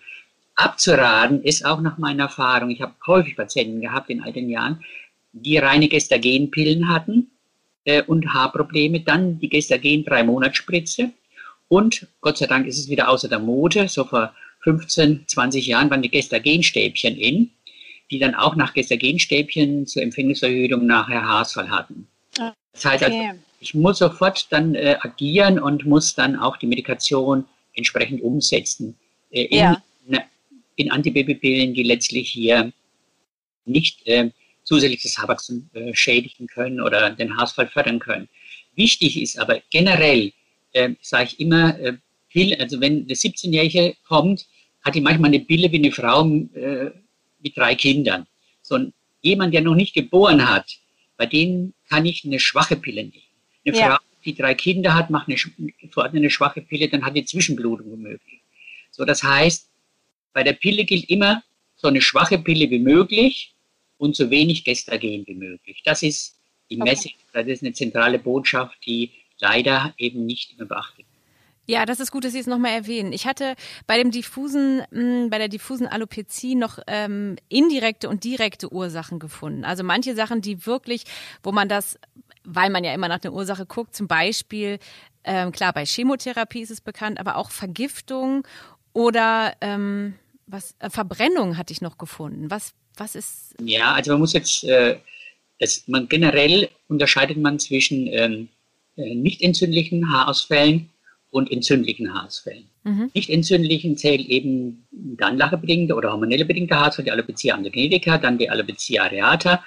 Abzuraten 0.56 1.43
ist 1.43 1.63
auch 1.63 1.80
nach 1.82 2.00
meiner 2.00 2.24
Erfahrung, 2.24 2.72
ich 2.72 2.82
habe 2.82 2.93
häufig 3.06 3.36
Patienten 3.36 3.82
gehabt 3.82 4.10
in 4.10 4.24
all 4.24 4.34
den 4.34 4.50
Jahren, 4.50 4.84
die 5.32 5.58
reine 5.58 5.88
Gestagenpillen 5.88 6.89
hatten 6.89 7.30
äh, 7.86 8.02
und 8.02 8.34
Haarprobleme, 8.34 9.02
dann 9.02 9.38
die 9.38 9.50
Gestagen 9.50 10.04
drei 10.04 10.24
Monatsspritze 10.24 11.12
und 11.69 12.08
Gott 12.21 12.38
sei 12.38 12.47
Dank 12.47 12.67
ist 12.67 12.77
es 12.77 12.89
wieder 12.89 13.10
außer 13.10 13.27
der 13.27 13.39
Mode. 13.39 13.88
So 13.88 14.06
vor 14.06 14.34
15, 14.62 15.25
20 15.27 15.67
Jahren 15.67 15.89
waren 15.89 16.01
die 16.01 16.10
Gestagenstäbchen 16.10 17.17
in, 17.17 17.51
die 18.10 18.19
dann 18.19 18.36
auch 18.36 18.56
nach 18.56 18.73
Gestagenstäbchen 18.73 19.86
zur 19.86 20.01
Empfängniserhöhung 20.03 20.86
nachher 20.86 21.23
Haarausfall 21.23 21.69
hatten. 21.69 22.08
Das 22.73 22.86
heißt 22.86 23.03
also, 23.03 23.17
ich 23.60 23.73
muss 23.73 23.97
sofort 23.97 24.47
dann 24.51 24.75
äh, 24.75 24.97
agieren 25.01 25.60
und 25.60 25.86
muss 25.86 26.13
dann 26.13 26.36
auch 26.36 26.58
die 26.58 26.67
Medikation 26.67 27.45
entsprechend 27.73 28.21
umsetzen. 28.21 28.95
Äh, 29.32 29.45
in, 29.45 29.58
ja. 29.58 29.82
in 30.75 30.91
Antibabypillen, 30.91 31.73
die 31.73 31.84
letztlich 31.84 32.30
hier 32.30 32.71
nicht 33.65 34.06
äh, 34.08 34.32
zusätzliches 34.63 35.17
Haarwachstum 35.17 35.69
äh, 35.73 35.93
schädigen 35.93 36.47
können 36.47 36.82
oder 36.82 37.10
den 37.10 37.36
Haarausfall 37.36 37.67
fördern 37.67 37.99
können. 37.99 38.30
Wichtig 38.75 39.21
ist 39.21 39.39
aber 39.39 39.62
generell, 39.71 40.34
äh, 40.78 40.96
sage 41.02 41.30
ich 41.32 41.40
immer, 41.40 41.78
äh, 41.80 41.98
Pille, 42.30 42.60
also 42.60 42.80
wenn 42.80 43.04
eine 43.04 43.13
17-Jährige 43.13 43.96
kommt, 44.08 44.46
hat 44.84 44.96
die 44.96 45.02
manchmal 45.02 45.30
eine 45.30 45.40
Pille 45.40 45.72
wie 45.72 45.78
eine 45.78 45.92
Frau 45.92 46.26
äh, 46.26 46.92
mit 47.40 47.58
drei 47.58 47.76
Kindern. 47.76 48.28
So 48.62 48.80
jemand, 49.22 49.54
der 49.54 49.62
noch 49.62 49.76
nicht 49.76 49.94
geboren 49.94 50.48
hat, 50.48 50.78
bei 51.18 51.26
denen 51.26 51.74
kann 51.90 52.06
ich 52.06 52.24
eine 52.26 52.40
schwache 52.40 52.76
Pille 52.76 53.04
nehmen. 53.04 53.24
Eine 53.66 53.78
ja. 53.78 53.88
Frau, 53.88 53.98
die 54.24 54.36
drei 54.36 54.54
Kinder 54.54 54.94
hat, 54.94 55.10
macht 55.10 55.28
eine, 55.28 55.38
verordnet 55.90 56.22
eine 56.22 56.30
schwache 56.30 56.62
Pille, 56.62 56.88
dann 56.90 57.04
hat 57.04 57.16
die 57.16 57.26
Zwischenblutung 57.26 57.92
womöglich. 57.92 58.42
So, 58.92 59.06
das 59.06 59.24
heißt, 59.24 59.70
bei 60.34 60.44
der 60.44 60.54
Pille 60.54 60.86
gilt 60.86 61.10
immer 61.10 61.44
so 61.76 61.88
eine 61.88 62.02
schwache 62.02 62.38
Pille 62.38 62.70
wie 62.70 62.80
möglich 62.80 63.54
und 63.98 64.16
so 64.16 64.30
wenig 64.30 64.63
Gestagen 64.63 65.24
wie 65.26 65.34
möglich. 65.34 65.82
Das 65.84 66.04
ist 66.04 66.38
die 66.70 66.80
okay. 66.80 66.90
Message, 66.90 67.16
das 67.34 67.48
ist 67.48 67.63
eine 67.63 67.74
zentrale 67.74 68.20
Botschaft, 68.20 68.78
die 68.86 69.12
leider 69.39 69.93
eben 69.97 70.26
nicht 70.26 70.58
immer 70.58 70.67
beachtet. 70.67 71.06
Ja, 71.69 71.86
das 71.86 72.00
ist 72.00 72.12
gut, 72.12 72.23
dass 72.23 72.32
Sie 72.32 72.39
es 72.39 72.47
nochmal 72.47 72.71
erwähnen. 72.71 73.12
Ich 73.12 73.28
hatte 73.28 73.56
bei 73.88 73.97
dem 73.97 74.10
diffusen, 74.10 74.84
hm, 74.89 75.30
bei 75.30 75.38
der 75.38 75.50
diffusen 75.50 75.86
Alopezie 75.86 76.56
noch 76.56 76.80
ähm, 76.88 77.36
indirekte 77.50 78.08
und 78.08 78.23
direkte 78.23 78.71
Ursachen 78.71 79.19
gefunden. 79.19 79.65
Also 79.65 79.84
manche 79.84 80.15
Sachen, 80.15 80.41
die 80.41 80.65
wirklich, 80.65 81.04
wo 81.43 81.52
man 81.52 81.67
das, 81.67 82.00
weil 82.45 82.69
man 82.69 82.86
ja 82.86 82.93
immer 82.93 83.10
nach 83.10 83.19
der 83.19 83.34
Ursache 83.34 83.65
guckt, 83.65 83.93
zum 83.93 84.08
Beispiel, 84.08 84.80
ähm, 85.26 85.52
klar, 85.52 85.73
bei 85.73 85.86
Chemotherapie 85.86 86.62
ist 86.62 86.71
es 86.71 86.80
bekannt, 86.80 87.19
aber 87.19 87.36
auch 87.36 87.52
Vergiftung 87.52 88.47
oder 88.93 89.54
ähm, 89.60 90.15
was 90.45 90.73
äh, 90.80 90.89
Verbrennung 90.89 91.58
hatte 91.58 91.73
ich 91.73 91.82
noch 91.82 91.97
gefunden. 91.97 92.50
Was, 92.50 92.76
was 92.95 93.13
ist? 93.13 93.56
Ja, 93.62 93.93
also 93.93 94.12
man 94.12 94.21
muss 94.21 94.32
jetzt, 94.32 94.63
äh, 94.63 94.97
es, 95.60 95.86
man 95.89 96.08
generell 96.08 96.69
unterscheidet 96.88 97.36
man 97.36 97.60
zwischen 97.60 98.08
ähm, 98.08 98.34
äh, 98.43 98.47
nicht 98.97 99.41
entzündlichen 99.41 100.12
Haarausfällen 100.12 100.89
und 101.31 101.51
entzündlichen 101.51 102.13
Haarausfällen. 102.13 102.65
Mhm. 102.83 103.12
Nicht 103.13 103.29
entzündlichen 103.29 103.97
zählt 103.97 104.21
eben 104.27 104.86
Anlagebedingte 105.19 105.95
oder 105.95 106.12
hormonelle 106.12 106.45
bedingte 106.45 106.75
Haarausfälle, 106.75 107.05
die 107.05 107.12
Alopecia 107.12 107.55
androgenetica, 107.55 108.17
dann 108.17 108.38
die 108.38 108.49
Alopecia 108.49 109.03
areata 109.03 109.63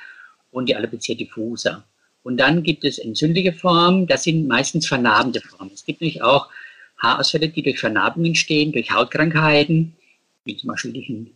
und 0.51 0.69
die 0.69 0.77
Alopecia 0.77 1.15
diffusa. 1.15 1.85
Und 2.23 2.39
dann 2.39 2.63
gibt 2.63 2.85
es 2.85 2.99
entzündliche 2.99 3.53
Formen, 3.53 4.07
das 4.07 4.25
sind 4.25 4.47
meistens 4.47 4.87
vernarbende 4.87 5.41
Formen. 5.41 5.73
Es 5.73 5.85
gibt 5.85 6.01
nämlich 6.01 6.23
auch 6.23 6.49
Haarausfälle, 6.99 7.49
die 7.49 7.63
durch 7.63 7.79
Vernarbungen 7.79 8.29
entstehen, 8.29 8.73
durch 8.73 8.91
Hautkrankheiten, 8.91 9.95
wie 10.45 10.57
zum 10.57 10.69
Beispiel 10.69 10.93
die 10.93 11.33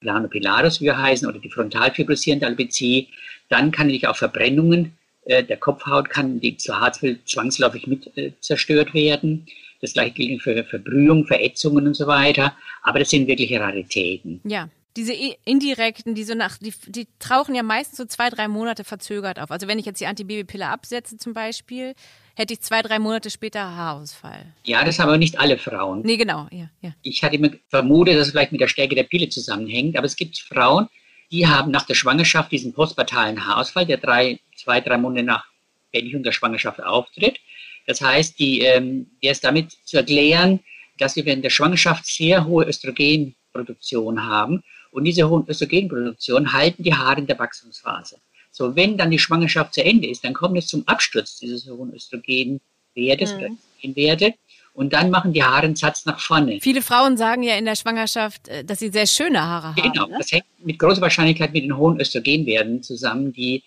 Planopilaris, 0.00 0.80
wie 0.80 0.86
wir 0.86 0.98
heißen, 0.98 1.28
oder 1.28 1.38
die 1.38 1.50
frontalfibrosierende 1.50 2.46
Alopecie. 2.46 3.08
Dann 3.48 3.70
kann 3.70 3.86
natürlich 3.86 4.08
auch 4.08 4.16
Verbrennungen 4.16 4.86
äh, 4.86 5.03
der 5.26 5.56
Kopfhaut 5.56 6.10
kann 6.10 6.40
die 6.40 6.56
zur 6.56 6.80
Haarfell 6.80 7.18
zwangsläufig 7.24 7.86
mit 7.86 8.16
äh, 8.16 8.32
zerstört 8.40 8.94
werden. 8.94 9.46
Das 9.80 9.92
gleiche 9.92 10.12
gilt 10.12 10.42
für 10.42 10.64
Verbrühung, 10.64 11.26
Verätzungen 11.26 11.86
und 11.86 11.94
so 11.94 12.06
weiter. 12.06 12.56
Aber 12.82 12.98
das 12.98 13.10
sind 13.10 13.26
wirkliche 13.26 13.60
Raritäten. 13.60 14.40
Ja. 14.44 14.68
Diese 14.96 15.12
indirekten, 15.44 16.14
die 16.14 16.22
so 16.22 16.34
nach, 16.34 16.56
die, 16.58 16.72
die 16.86 17.08
tauchen 17.18 17.56
ja 17.56 17.64
meistens 17.64 17.96
so 17.96 18.04
zwei, 18.04 18.30
drei 18.30 18.46
Monate 18.46 18.84
verzögert 18.84 19.40
auf. 19.40 19.50
Also 19.50 19.66
wenn 19.66 19.80
ich 19.80 19.86
jetzt 19.86 20.00
die 20.00 20.06
Antibabypille 20.06 20.68
absetze 20.68 21.16
zum 21.16 21.34
Beispiel, 21.34 21.94
hätte 22.36 22.54
ich 22.54 22.60
zwei, 22.60 22.80
drei 22.80 23.00
Monate 23.00 23.28
später 23.28 23.74
Haarausfall. 23.74 24.46
Ja, 24.62 24.84
das 24.84 25.00
haben 25.00 25.08
aber 25.08 25.18
nicht 25.18 25.40
alle 25.40 25.58
Frauen. 25.58 26.02
Nee, 26.02 26.16
genau, 26.16 26.46
ja, 26.52 26.70
ja. 26.80 26.94
Ich 27.02 27.24
hatte 27.24 27.34
immer 27.34 27.50
vermutet, 27.70 28.14
dass 28.14 28.28
es 28.28 28.32
vielleicht 28.32 28.52
mit 28.52 28.60
der 28.60 28.68
Stärke 28.68 28.94
der 28.94 29.02
Pille 29.02 29.28
zusammenhängt, 29.28 29.96
aber 29.96 30.06
es 30.06 30.14
gibt 30.14 30.38
Frauen, 30.38 30.88
die 31.34 31.48
haben 31.48 31.72
nach 31.72 31.84
der 31.84 31.94
Schwangerschaft 31.94 32.52
diesen 32.52 32.72
postpartalen 32.72 33.44
Haarausfall, 33.44 33.86
der 33.86 33.96
drei, 33.96 34.38
zwei, 34.56 34.80
drei 34.80 34.96
Monate 34.96 35.24
nach 35.24 35.44
Beendigung 35.90 36.22
der 36.22 36.30
Schwangerschaft 36.30 36.80
auftritt. 36.80 37.40
Das 37.88 38.00
heißt, 38.00 38.38
die, 38.38 38.60
ähm, 38.60 39.10
der 39.20 39.32
ist 39.32 39.42
damit 39.42 39.72
zu 39.84 39.96
erklären, 39.96 40.60
dass 40.98 41.16
wir 41.16 41.24
während 41.24 41.42
der 41.42 41.50
Schwangerschaft 41.50 42.06
sehr 42.06 42.44
hohe 42.44 42.64
Östrogenproduktion 42.66 44.24
haben. 44.24 44.62
Und 44.92 45.04
diese 45.04 45.28
hohe 45.28 45.44
Östrogenproduktion 45.48 46.52
halten 46.52 46.84
die 46.84 46.94
Haare 46.94 47.18
in 47.18 47.26
der 47.26 47.38
Wachstumsphase. 47.40 48.20
So, 48.52 48.76
wenn 48.76 48.96
dann 48.96 49.10
die 49.10 49.18
Schwangerschaft 49.18 49.74
zu 49.74 49.84
Ende 49.84 50.06
ist, 50.06 50.22
dann 50.24 50.34
kommt 50.34 50.56
es 50.56 50.68
zum 50.68 50.86
Absturz 50.86 51.40
dieses 51.40 51.68
hohen 51.68 51.92
Östrogenwertes, 51.92 53.34
mhm. 53.34 53.58
Östrogenwerte. 53.82 54.34
Und 54.74 54.92
dann 54.92 55.08
machen 55.08 55.32
die 55.32 55.42
Haare 55.42 55.62
einen 55.62 55.76
Satz 55.76 56.04
nach 56.04 56.18
vorne. 56.18 56.58
Viele 56.60 56.82
Frauen 56.82 57.16
sagen 57.16 57.44
ja 57.44 57.56
in 57.56 57.64
der 57.64 57.76
Schwangerschaft, 57.76 58.48
äh, 58.48 58.64
dass 58.64 58.80
sie 58.80 58.90
sehr 58.90 59.06
schöne 59.06 59.40
Haare 59.40 59.68
haben. 59.68 59.92
Genau, 59.92 60.06
ne? 60.08 60.16
das 60.18 60.32
hängt 60.32 60.44
mit 60.58 60.80
großer 60.80 61.00
Wahrscheinlichkeit 61.00 61.52
mit 61.52 61.62
den 61.62 61.76
hohen 61.76 62.00
Östrogenwerten 62.00 62.82
zusammen, 62.82 63.32
die 63.32 63.62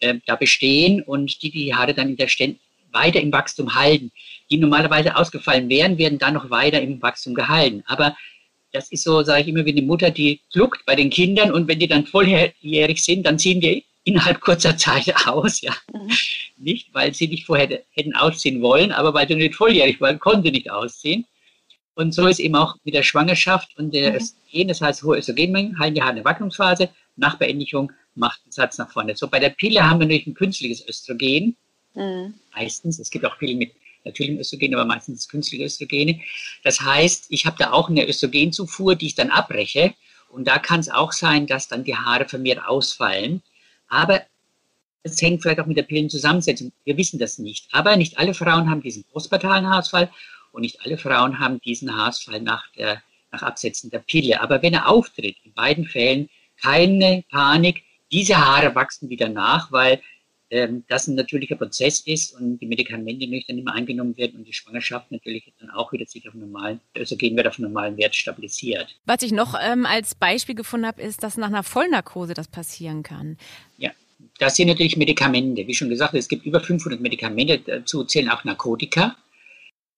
äh, 0.00 0.16
da 0.26 0.34
bestehen 0.34 1.00
und 1.02 1.42
die 1.42 1.50
die 1.50 1.74
Haare 1.74 1.94
dann 1.94 2.08
in 2.08 2.16
der 2.16 2.26
Ständ 2.26 2.58
weiter 2.90 3.20
im 3.20 3.30
Wachstum 3.30 3.74
halten. 3.74 4.10
Die 4.50 4.58
normalerweise 4.58 5.14
ausgefallen 5.14 5.68
wären, 5.68 5.96
werden 5.96 6.18
dann 6.18 6.34
noch 6.34 6.50
weiter 6.50 6.80
im 6.82 7.00
Wachstum 7.00 7.34
gehalten. 7.34 7.84
Aber 7.86 8.16
das 8.72 8.90
ist 8.90 9.04
so, 9.04 9.22
sage 9.22 9.42
ich 9.42 9.48
immer, 9.48 9.64
wie 9.64 9.72
eine 9.72 9.82
Mutter, 9.82 10.10
die 10.10 10.40
gluckt 10.52 10.84
bei 10.86 10.96
den 10.96 11.10
Kindern 11.10 11.52
und 11.52 11.68
wenn 11.68 11.78
die 11.78 11.88
dann 11.88 12.04
volljährig 12.06 13.02
sind, 13.02 13.24
dann 13.24 13.38
ziehen 13.38 13.60
die 13.60 13.84
innerhalb 14.08 14.40
kurzer 14.40 14.76
Zeit 14.76 15.14
aus, 15.26 15.60
ja. 15.60 15.74
Mhm. 15.92 16.10
Nicht, 16.56 16.92
weil 16.92 17.14
sie 17.14 17.28
nicht 17.28 17.46
vorher 17.46 17.82
hätten 17.90 18.14
ausziehen 18.14 18.60
wollen, 18.62 18.90
aber 18.90 19.14
weil 19.14 19.28
sie 19.28 19.36
nicht 19.36 19.54
volljährig 19.54 20.00
waren, 20.00 20.18
konnten 20.18 20.44
sie 20.44 20.50
nicht 20.50 20.70
ausziehen. 20.70 21.26
Und 21.94 22.14
so 22.14 22.26
ist 22.26 22.38
eben 22.38 22.54
auch 22.54 22.76
mit 22.84 22.94
der 22.94 23.02
Schwangerschaft 23.02 23.76
und 23.76 23.92
der 23.92 24.10
mhm. 24.10 24.16
Östrogen, 24.16 24.68
das 24.68 24.80
heißt 24.80 25.02
hohe 25.02 25.18
Östrogenmengen, 25.18 25.78
halten 25.78 25.94
die 25.94 26.00
Haare 26.00 26.12
in 26.12 26.16
der 26.16 26.24
Wachstumsphase, 26.24 26.90
nach 27.16 27.36
Beendigung 27.36 27.92
macht 28.14 28.44
den 28.44 28.52
Satz 28.52 28.78
nach 28.78 28.90
vorne. 28.90 29.16
So 29.16 29.28
bei 29.28 29.38
der 29.38 29.50
Pille 29.50 29.82
haben 29.82 30.00
wir 30.00 30.06
natürlich 30.06 30.26
ein 30.28 30.34
künstliches 30.34 30.86
Östrogen, 30.88 31.56
mhm. 31.94 32.34
meistens. 32.54 32.98
Es 32.98 33.10
gibt 33.10 33.24
auch 33.24 33.38
Pillen 33.38 33.58
mit 33.58 33.72
natürlichem 34.04 34.40
Östrogen, 34.40 34.74
aber 34.74 34.84
meistens 34.84 35.28
künstliche 35.28 35.64
Östrogene. 35.64 36.20
Das 36.64 36.80
heißt, 36.80 37.26
ich 37.30 37.46
habe 37.46 37.56
da 37.58 37.72
auch 37.72 37.90
eine 37.90 38.08
Östrogenzufuhr, 38.08 38.94
die 38.94 39.06
ich 39.06 39.14
dann 39.14 39.30
abbreche. 39.30 39.94
Und 40.30 40.46
da 40.46 40.58
kann 40.58 40.80
es 40.80 40.88
auch 40.88 41.12
sein, 41.12 41.46
dass 41.46 41.68
dann 41.68 41.84
die 41.84 41.96
Haare 41.96 42.28
vermehrt 42.28 42.64
ausfallen. 42.66 43.42
Aber 43.88 44.22
es 45.02 45.20
hängt 45.20 45.42
vielleicht 45.42 45.60
auch 45.60 45.66
mit 45.66 45.76
der 45.76 45.82
Pillenzusammensetzung. 45.82 46.72
Wir 46.84 46.96
wissen 46.96 47.18
das 47.18 47.38
nicht. 47.38 47.68
Aber 47.72 47.96
nicht 47.96 48.18
alle 48.18 48.34
Frauen 48.34 48.70
haben 48.70 48.82
diesen 48.82 49.04
postpartalen 49.04 49.66
Haarausfall 49.68 50.10
und 50.52 50.62
nicht 50.62 50.80
alle 50.84 50.98
Frauen 50.98 51.38
haben 51.38 51.60
diesen 51.60 51.94
Haarausfall 51.96 52.40
nach, 52.40 52.70
der, 52.72 53.02
nach 53.30 53.42
Absetzen 53.42 53.90
der 53.90 54.00
Pille. 54.00 54.40
Aber 54.40 54.62
wenn 54.62 54.74
er 54.74 54.88
auftritt, 54.88 55.36
in 55.44 55.52
beiden 55.52 55.86
Fällen 55.86 56.28
keine 56.60 57.24
Panik, 57.30 57.84
diese 58.10 58.36
Haare 58.36 58.74
wachsen 58.74 59.08
wieder 59.08 59.28
nach, 59.28 59.70
weil 59.70 60.00
ähm, 60.50 60.84
das 60.88 61.06
ein 61.06 61.14
natürlicher 61.14 61.56
Prozess 61.56 62.00
ist 62.00 62.34
und 62.34 62.58
die 62.58 62.66
Medikamente 62.66 63.26
nicht 63.26 63.50
dann 63.50 63.58
immer 63.58 63.74
eingenommen 63.74 64.16
werden 64.16 64.38
und 64.38 64.44
die 64.48 64.52
Schwangerschaft 64.52 65.10
natürlich 65.12 65.52
dann 65.60 65.70
auch 65.70 65.92
wieder 65.92 66.06
sich 66.06 66.26
auf 66.28 66.34
normalen, 66.34 66.80
also 66.94 67.14
Östrogenwert 67.14 67.48
auf 67.48 67.58
normalen 67.58 67.96
Wert 67.98 68.14
stabilisiert. 68.14 68.96
Was 69.04 69.22
ich 69.22 69.32
noch 69.32 69.54
ähm, 69.60 69.84
als 69.84 70.14
Beispiel 70.14 70.54
gefunden 70.54 70.86
habe, 70.86 71.02
ist, 71.02 71.22
dass 71.22 71.36
nach 71.36 71.48
einer 71.48 71.62
Vollnarkose 71.62 72.34
das 72.34 72.48
passieren 72.48 73.02
kann. 73.02 73.36
Ja, 73.76 73.90
das 74.38 74.56
sind 74.56 74.68
natürlich 74.68 74.96
Medikamente. 74.96 75.66
Wie 75.66 75.74
schon 75.74 75.90
gesagt, 75.90 76.14
es 76.14 76.28
gibt 76.28 76.46
über 76.46 76.60
500 76.60 77.00
Medikamente, 77.00 77.58
dazu 77.58 78.04
zählen 78.04 78.30
auch 78.30 78.44
Narkotika. 78.44 79.16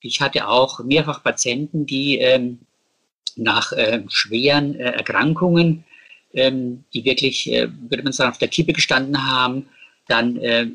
Ich 0.01 0.21
hatte 0.21 0.49
auch 0.49 0.81
mehrfach 0.81 1.23
Patienten, 1.23 1.87
die 1.87 2.19
ähm, 2.19 2.61
nach 3.37 3.73
äh, 3.73 4.03
schweren 4.09 4.75
äh, 4.75 4.93
Erkrankungen, 4.93 5.85
ähm, 6.33 6.85
die 6.93 7.05
wirklich, 7.05 7.53
äh, 7.53 7.69
würde 7.89 8.03
man 8.03 8.13
sagen, 8.13 8.31
auf 8.31 8.39
der 8.39 8.49
Kippe 8.49 8.73
gestanden 8.73 9.31
haben, 9.31 9.69
dann 10.11 10.37
äh, 10.37 10.67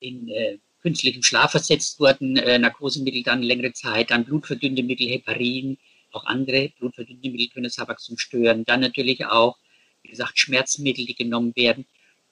in 0.00 0.28
äh, 0.28 0.58
künstlichem 0.82 1.22
Schlaf 1.22 1.52
versetzt 1.52 1.98
wurden, 2.00 2.36
äh, 2.36 2.58
Narkosemittel 2.58 3.22
dann 3.22 3.42
längere 3.42 3.72
Zeit, 3.72 4.10
dann 4.10 4.24
blutverdünnende 4.24 4.82
Mittel, 4.82 5.08
Heparin, 5.08 5.78
auch 6.12 6.24
andere 6.26 6.70
blutverdünnende 6.78 7.30
Mittel 7.30 7.48
können 7.48 7.64
das 7.64 7.78
Haarwachstum 7.78 8.18
stören. 8.18 8.64
Dann 8.64 8.80
natürlich 8.80 9.24
auch, 9.26 9.58
wie 10.02 10.10
gesagt, 10.10 10.38
Schmerzmittel, 10.38 11.04
die 11.06 11.14
genommen 11.14 11.54
werden 11.56 11.86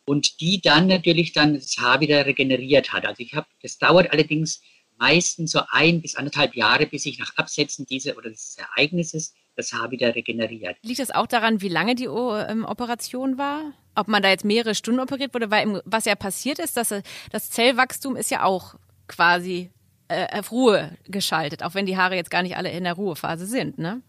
und 0.05 0.41
die 0.41 0.61
dann 0.61 0.87
natürlich 0.87 1.33
dann 1.33 1.55
das 1.55 1.77
Haar 1.79 2.01
wieder 2.01 2.27
regeneriert 2.27 2.93
hat. 2.93 3.07
Also 3.07 3.23
ich 3.23 3.35
habe, 3.35 3.47
das 3.63 3.79
dauert 3.79 4.11
allerdings 4.13 4.63
meistens 4.97 5.53
so 5.53 5.63
ein 5.71 6.01
bis 6.01 6.15
anderthalb 6.15 6.55
Jahre, 6.55 6.87
bis 6.87 7.07
ich 7.07 7.19
nach 7.19 7.37
Absetzen 7.37 7.87
dieser 7.87 8.17
oder 8.17 8.31
des 8.31 8.57
Ereignisses 8.57 9.35
das 9.57 9.73
Haar 9.73 9.91
wieder 9.91 10.15
regeneriert. 10.15 10.77
Liegt 10.83 10.99
das 10.99 11.11
auch 11.11 11.27
daran, 11.27 11.61
wie 11.61 11.69
lange 11.69 11.95
die 11.95 12.05
ähm, 12.05 12.65
Operation 12.65 13.39
war? 13.39 13.73
Ob 13.95 14.09
man 14.09 14.23
da 14.23 14.29
jetzt 14.29 14.45
mehrere 14.45 14.75
Stunden 14.75 15.01
operiert 15.01 15.35
wurde? 15.35 15.51
Weil 15.51 15.83
was 15.85 16.05
ja 16.05 16.15
passiert 16.15 16.59
ist, 16.59 16.77
dass 16.77 16.95
das 17.31 17.51
Zellwachstum 17.51 18.17
ist 18.17 18.31
ja 18.31 18.45
auch 18.45 18.75
quasi 19.07 19.71
äh, 20.09 20.39
auf 20.39 20.53
Ruhe 20.53 20.97
geschaltet, 21.07 21.63
auch 21.63 21.75
wenn 21.75 21.87
die 21.87 21.97
Haare 21.97 22.17
jetzt 22.17 22.31
gar 22.31 22.43
nicht 22.43 22.57
alle 22.57 22.71
in 22.71 22.85
der 22.85 22.95
Ruhephase 22.95 23.47
sind, 23.47 23.79
ne? 23.79 24.03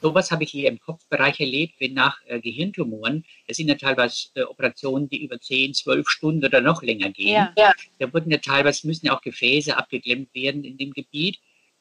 Sowas 0.00 0.30
habe 0.30 0.44
ich 0.44 0.50
hier 0.52 0.68
im 0.68 0.78
Kopfbereich 0.78 1.40
erlebt, 1.40 1.74
wenn 1.80 1.94
nach 1.94 2.20
äh, 2.26 2.40
Gehirntumoren, 2.40 3.24
das 3.48 3.56
sind 3.56 3.66
ja 3.66 3.74
teilweise 3.74 4.28
äh, 4.34 4.42
Operationen, 4.42 5.08
die 5.08 5.24
über 5.24 5.40
10, 5.40 5.74
12 5.74 6.08
Stunden 6.08 6.44
oder 6.44 6.60
noch 6.60 6.82
länger 6.82 7.10
gehen. 7.10 7.34
Ja, 7.34 7.52
ja. 7.56 7.72
Da 7.98 8.12
wurden 8.12 8.30
ja 8.30 8.38
teilweise, 8.38 8.86
müssen 8.86 9.06
ja 9.06 9.16
auch 9.16 9.22
Gefäße 9.22 9.76
abgeklemmt 9.76 10.32
werden 10.34 10.62
in 10.62 10.76
dem 10.76 10.92
Gebiet. 10.92 11.40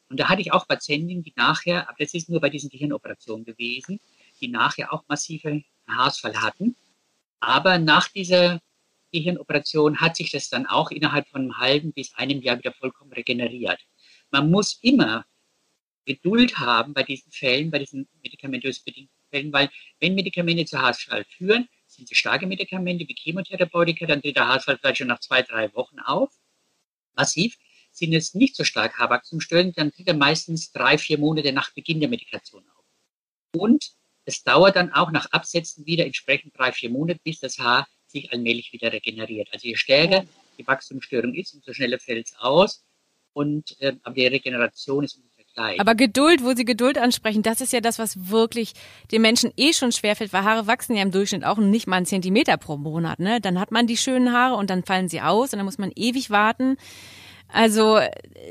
Und 0.10 0.20
da 0.20 0.30
hatte 0.30 0.42
ich 0.42 0.52
auch 0.52 0.68
Patientinnen, 0.68 1.24
die 1.24 1.34
nachher, 1.36 1.88
aber 1.88 1.98
das 2.00 2.14
ist 2.16 2.30
nur 2.30 2.40
bei 2.40 2.50
diesen 2.50 2.70
Gehirnoperationen 2.70 3.46
gewesen, 3.46 4.00
die 4.42 4.48
nachher 4.48 4.94
auch 4.94 5.04
massive 5.08 5.62
Haarausfall 5.88 6.42
hatten. 6.42 6.76
Aber 7.40 7.80
nach 7.80 8.10
dieser 8.10 8.62
Gehirnoperation 9.12 10.00
hat 10.00 10.16
sich 10.16 10.32
das 10.32 10.50
dann 10.50 10.66
auch 10.66 10.92
innerhalb 10.92 11.28
von 11.30 11.42
einem 11.42 11.58
halben 11.58 11.94
bis 11.94 12.14
einem 12.16 12.42
Jahr 12.42 12.58
wieder 12.58 12.74
vollkommen 12.74 13.14
regeneriert. 13.14 13.80
Man 14.32 14.52
muss 14.52 14.80
immer 14.82 15.26
Geduld 16.06 16.58
haben 16.58 16.94
bei 16.94 17.04
diesen 17.04 17.32
Fällen, 17.32 17.70
bei 17.70 17.80
diesen 17.80 18.08
medikamentös 18.24 18.80
bedingten 18.80 19.14
Fällen, 19.30 19.52
weil 19.52 19.70
wenn 20.00 20.16
Medikamente 20.16 20.66
zu 20.66 20.80
Haarausfall 20.80 21.26
führen, 21.26 21.68
sind 21.86 22.08
sie 22.08 22.16
starke 22.16 22.48
Medikamente 22.48 23.08
wie 23.08 23.16
Chemotherapeutika, 23.16 24.06
dann 24.06 24.22
tritt 24.22 24.38
der 24.38 24.48
Haarausfall 24.48 24.78
vielleicht 24.78 25.00
schon 25.00 25.08
nach 25.08 25.20
zwei, 25.20 25.42
drei 25.42 25.74
Wochen 25.74 26.00
auf, 26.00 26.34
massiv. 27.14 27.58
Sind 27.92 28.14
es 28.14 28.36
nicht 28.36 28.56
so 28.56 28.64
stark 28.64 28.98
Haarwachstumsstörend, 29.00 29.78
dann 29.78 29.92
tritt 29.92 30.08
er 30.08 30.14
meistens 30.14 30.72
drei, 30.72 30.98
vier 30.98 31.18
Monate 31.18 31.52
nach 31.52 31.74
Beginn 31.74 32.00
der 32.00 32.10
Medikation 32.10 32.64
auf. 32.70 32.86
Und 33.54 33.92
es 34.28 34.44
dauert 34.44 34.76
dann 34.76 34.92
auch 34.94 35.12
nach 35.12 35.32
Absetzen 35.32 35.86
wieder 35.86 36.06
entsprechend 36.06 36.58
drei, 36.58 36.72
vier 36.72 36.90
Monate, 36.90 37.20
bis 37.24 37.40
das 37.40 37.58
Haar 37.58 37.88
sich 38.08 38.32
allmählich 38.32 38.74
wieder 38.74 38.92
regeneriert. 38.92 39.50
Also 39.52 39.68
je 39.68 39.76
stärker 39.76 40.26
die 40.58 40.68
Wachstumsstörung 40.68 41.34
ist, 41.34 41.54
umso 41.56 41.74
schneller 41.74 41.98
fällt 41.98 42.28
es 42.28 42.36
aus. 42.38 42.84
Und, 43.34 43.80
äh, 43.82 43.94
aber 44.04 44.16
die 44.16 44.28
Regeneration 44.28 45.04
ist 45.04 45.16
umso 45.16 45.38
gleich. 45.58 45.80
Aber 45.80 45.96
Geduld, 45.96 46.44
wo 46.44 46.54
Sie 46.54 46.66
Geduld 46.66 46.98
ansprechen, 46.98 47.44
das 47.44 47.62
ist 47.62 47.74
ja 47.74 47.82
das, 47.82 48.00
was 48.00 48.30
wirklich 48.30 48.74
den 49.12 49.22
Menschen 49.22 49.52
eh 49.58 49.74
schon 49.74 49.92
schwerfällt, 49.92 50.32
weil 50.32 50.44
Haare 50.44 50.68
wachsen 50.68 50.96
ja 50.96 51.02
im 51.02 51.12
Durchschnitt 51.12 51.44
auch 51.44 51.58
nicht 51.58 51.88
mal 51.88 51.98
einen 51.98 52.06
Zentimeter 52.06 52.58
pro 52.58 52.78
Monat. 52.78 53.20
Ne? 53.20 53.42
Dann 53.42 53.60
hat 53.60 53.72
man 53.72 53.88
die 53.88 53.98
schönen 53.98 54.32
Haare 54.32 54.56
und 54.56 54.70
dann 54.70 54.84
fallen 54.84 55.10
sie 55.10 55.22
aus 55.22 55.52
und 55.54 55.58
dann 55.58 55.66
muss 55.66 55.78
man 55.78 55.92
ewig 55.96 56.30
warten. 56.30 56.78
Also 57.50 58.00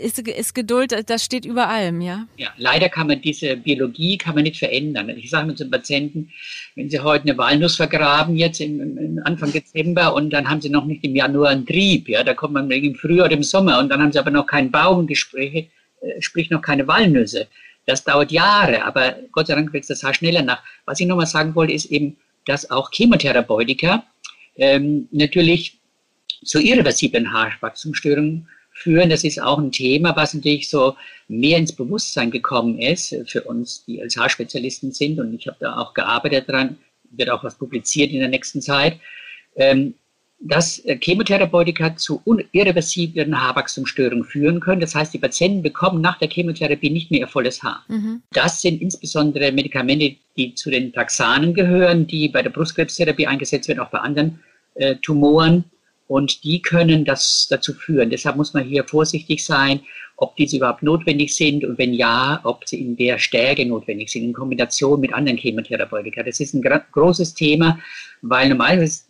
ist, 0.01 0.19
ist 0.19 0.55
Geduld, 0.55 0.95
das 1.09 1.25
steht 1.25 1.45
über 1.45 1.69
allem, 1.69 2.01
ja? 2.01 2.27
Ja, 2.37 2.49
leider 2.57 2.89
kann 2.89 3.07
man 3.07 3.21
diese 3.21 3.57
Biologie 3.57 4.19
kann 4.19 4.35
man 4.35 4.45
nicht 4.45 4.59
verändern. 4.59 5.09
Ich 5.11 5.31
sage 5.31 5.47
mit 5.47 5.61
den 5.61 5.71
Patienten, 5.71 6.31
wenn 6.75 6.89
Sie 6.91 7.01
heute 7.01 7.25
eine 7.25 7.39
Walnuss 7.39 7.77
vergraben, 7.77 8.37
jetzt 8.37 8.61
im, 8.61 8.99
im, 8.99 9.21
Anfang 9.25 9.53
Dezember, 9.53 10.15
und 10.15 10.31
dann 10.31 10.49
haben 10.49 10.61
Sie 10.61 10.71
noch 10.71 10.85
nicht 10.85 11.05
im 11.05 11.15
Januar 11.15 11.51
einen 11.51 11.67
Trieb, 11.67 12.09
ja, 12.09 12.25
da 12.25 12.35
kommt 12.35 12.55
man 12.55 12.71
im 12.71 12.95
Frühjahr 12.95 13.27
oder 13.27 13.37
im 13.37 13.43
Sommer, 13.43 13.79
und 13.79 13.89
dann 13.91 14.01
haben 14.01 14.13
Sie 14.13 14.19
aber 14.19 14.31
noch 14.31 14.47
keinen 14.47 14.71
Baumgespräche, 14.71 15.67
äh, 16.01 16.21
sprich 16.21 16.51
noch 16.51 16.63
keine 16.63 16.87
Walnüsse. 16.89 17.49
Das 17.87 18.03
dauert 18.03 18.33
Jahre, 18.33 18.85
aber 18.85 19.17
Gott 19.31 19.47
sei 19.47 19.55
Dank 19.55 19.73
wächst 19.73 19.91
das 19.91 20.03
Haar 20.03 20.15
schneller 20.15 20.43
nach. 20.43 20.63
Was 20.87 21.01
ich 21.01 21.07
nochmal 21.07 21.27
sagen 21.27 21.55
wollte, 21.55 21.73
ist 21.73 21.87
eben, 21.87 22.17
dass 22.45 22.71
auch 22.71 22.91
Chemotherapeutika 22.91 24.05
ähm, 24.57 25.09
natürlich 25.13 25.79
zu 26.45 26.61
irreversiblen 26.61 27.33
Haarwachstumsstörungen 27.33 28.49
führen. 28.77 29.11
Das 29.11 29.25
ist 29.25 29.41
auch 29.41 29.59
ein 29.59 29.73
Thema, 29.73 30.15
was 30.17 30.35
natürlich 30.35 30.69
so 30.69 30.97
mehr 31.29 31.59
ins 31.59 31.73
Bewusstsein 31.73 32.31
gekommen 32.31 32.79
ist 32.79 33.15
für 33.27 33.43
uns, 33.43 33.85
die 33.85 34.01
als 34.01 34.17
Haarspezialisten 34.17 34.93
sind. 34.93 35.19
Und 35.19 35.35
ich 35.35 35.47
habe 35.47 35.57
da 35.61 35.77
auch 35.79 35.95
gearbeitet 35.95 36.49
dran, 36.49 36.77
wird 37.11 37.31
auch 37.31 37.43
was 37.43 37.57
publiziert 37.57 38.11
in 38.13 38.21
der 38.21 38.29
nächsten 38.29 38.61
Zeit. 38.61 38.99
Ähm, 39.57 39.95
dass 40.39 40.81
äh, 40.81 40.99
Chemotherapeutika 41.01 41.97
zu 41.97 42.21
irreversiblen 42.53 43.41
Haarwachstumsstörungen 43.41 44.25
führen 44.25 44.61
können. 44.61 44.83
Das 44.83 44.95
heißt, 44.95 45.15
die 45.15 45.19
Patienten 45.19 45.63
bekommen 45.63 46.03
nach 46.03 46.19
der 46.19 46.29
Chemotherapie 46.29 46.91
nicht 46.91 47.11
mehr 47.11 47.21
ihr 47.21 47.29
volles 47.29 47.63
Haar. 47.63 47.85
Mhm. 47.89 48.23
Das 48.33 48.61
sind 48.61 48.83
insbesondere 48.83 49.51
Medikamente, 49.53 50.17
die 50.37 50.55
zu 50.55 50.71
den 50.71 50.93
Taxanen 50.93 51.55
gehören, 51.55 52.07
die 52.07 52.29
bei 52.29 52.43
der 52.43 52.51
Brustkrebstherapie 52.51 53.27
eingesetzt 53.27 53.69
werden, 53.69 53.81
auch 53.81 53.91
bei 53.91 54.01
anderen 54.01 54.41
äh, 54.75 54.97
Tumoren. 54.97 55.65
Und 56.09 56.45
die 56.45 56.63
können 56.63 57.05
das 57.05 57.47
dazu 57.51 57.75
führen. 57.75 58.11
Deshalb 58.11 58.37
muss 58.37 58.55
man 58.55 58.65
hier 58.65 58.85
vorsichtig 58.85 59.45
sein, 59.45 59.81
ob 60.17 60.37
diese 60.37 60.57
überhaupt 60.57 60.83
notwendig 60.83 61.35
sind 61.35 61.65
und 61.65 61.79
wenn 61.79 61.93
ja, 61.93 62.41
ob 62.45 62.67
sie 62.67 62.81
in 62.81 62.97
der 62.97 63.19
Stärke 63.19 63.67
notwendig 63.67 64.11
sind, 64.11 64.25
in 64.25 64.33
Kombination 64.33 65.01
mit 65.01 65.13
anderen 65.13 65.37
Chemotherapeutika. 65.37 66.23
Das 66.23 66.41
ist 66.41 66.55
ein 66.55 66.63
großes 66.93 67.35
Thema, 67.35 67.79
weil 68.23 68.49
normalerweise 68.49 69.05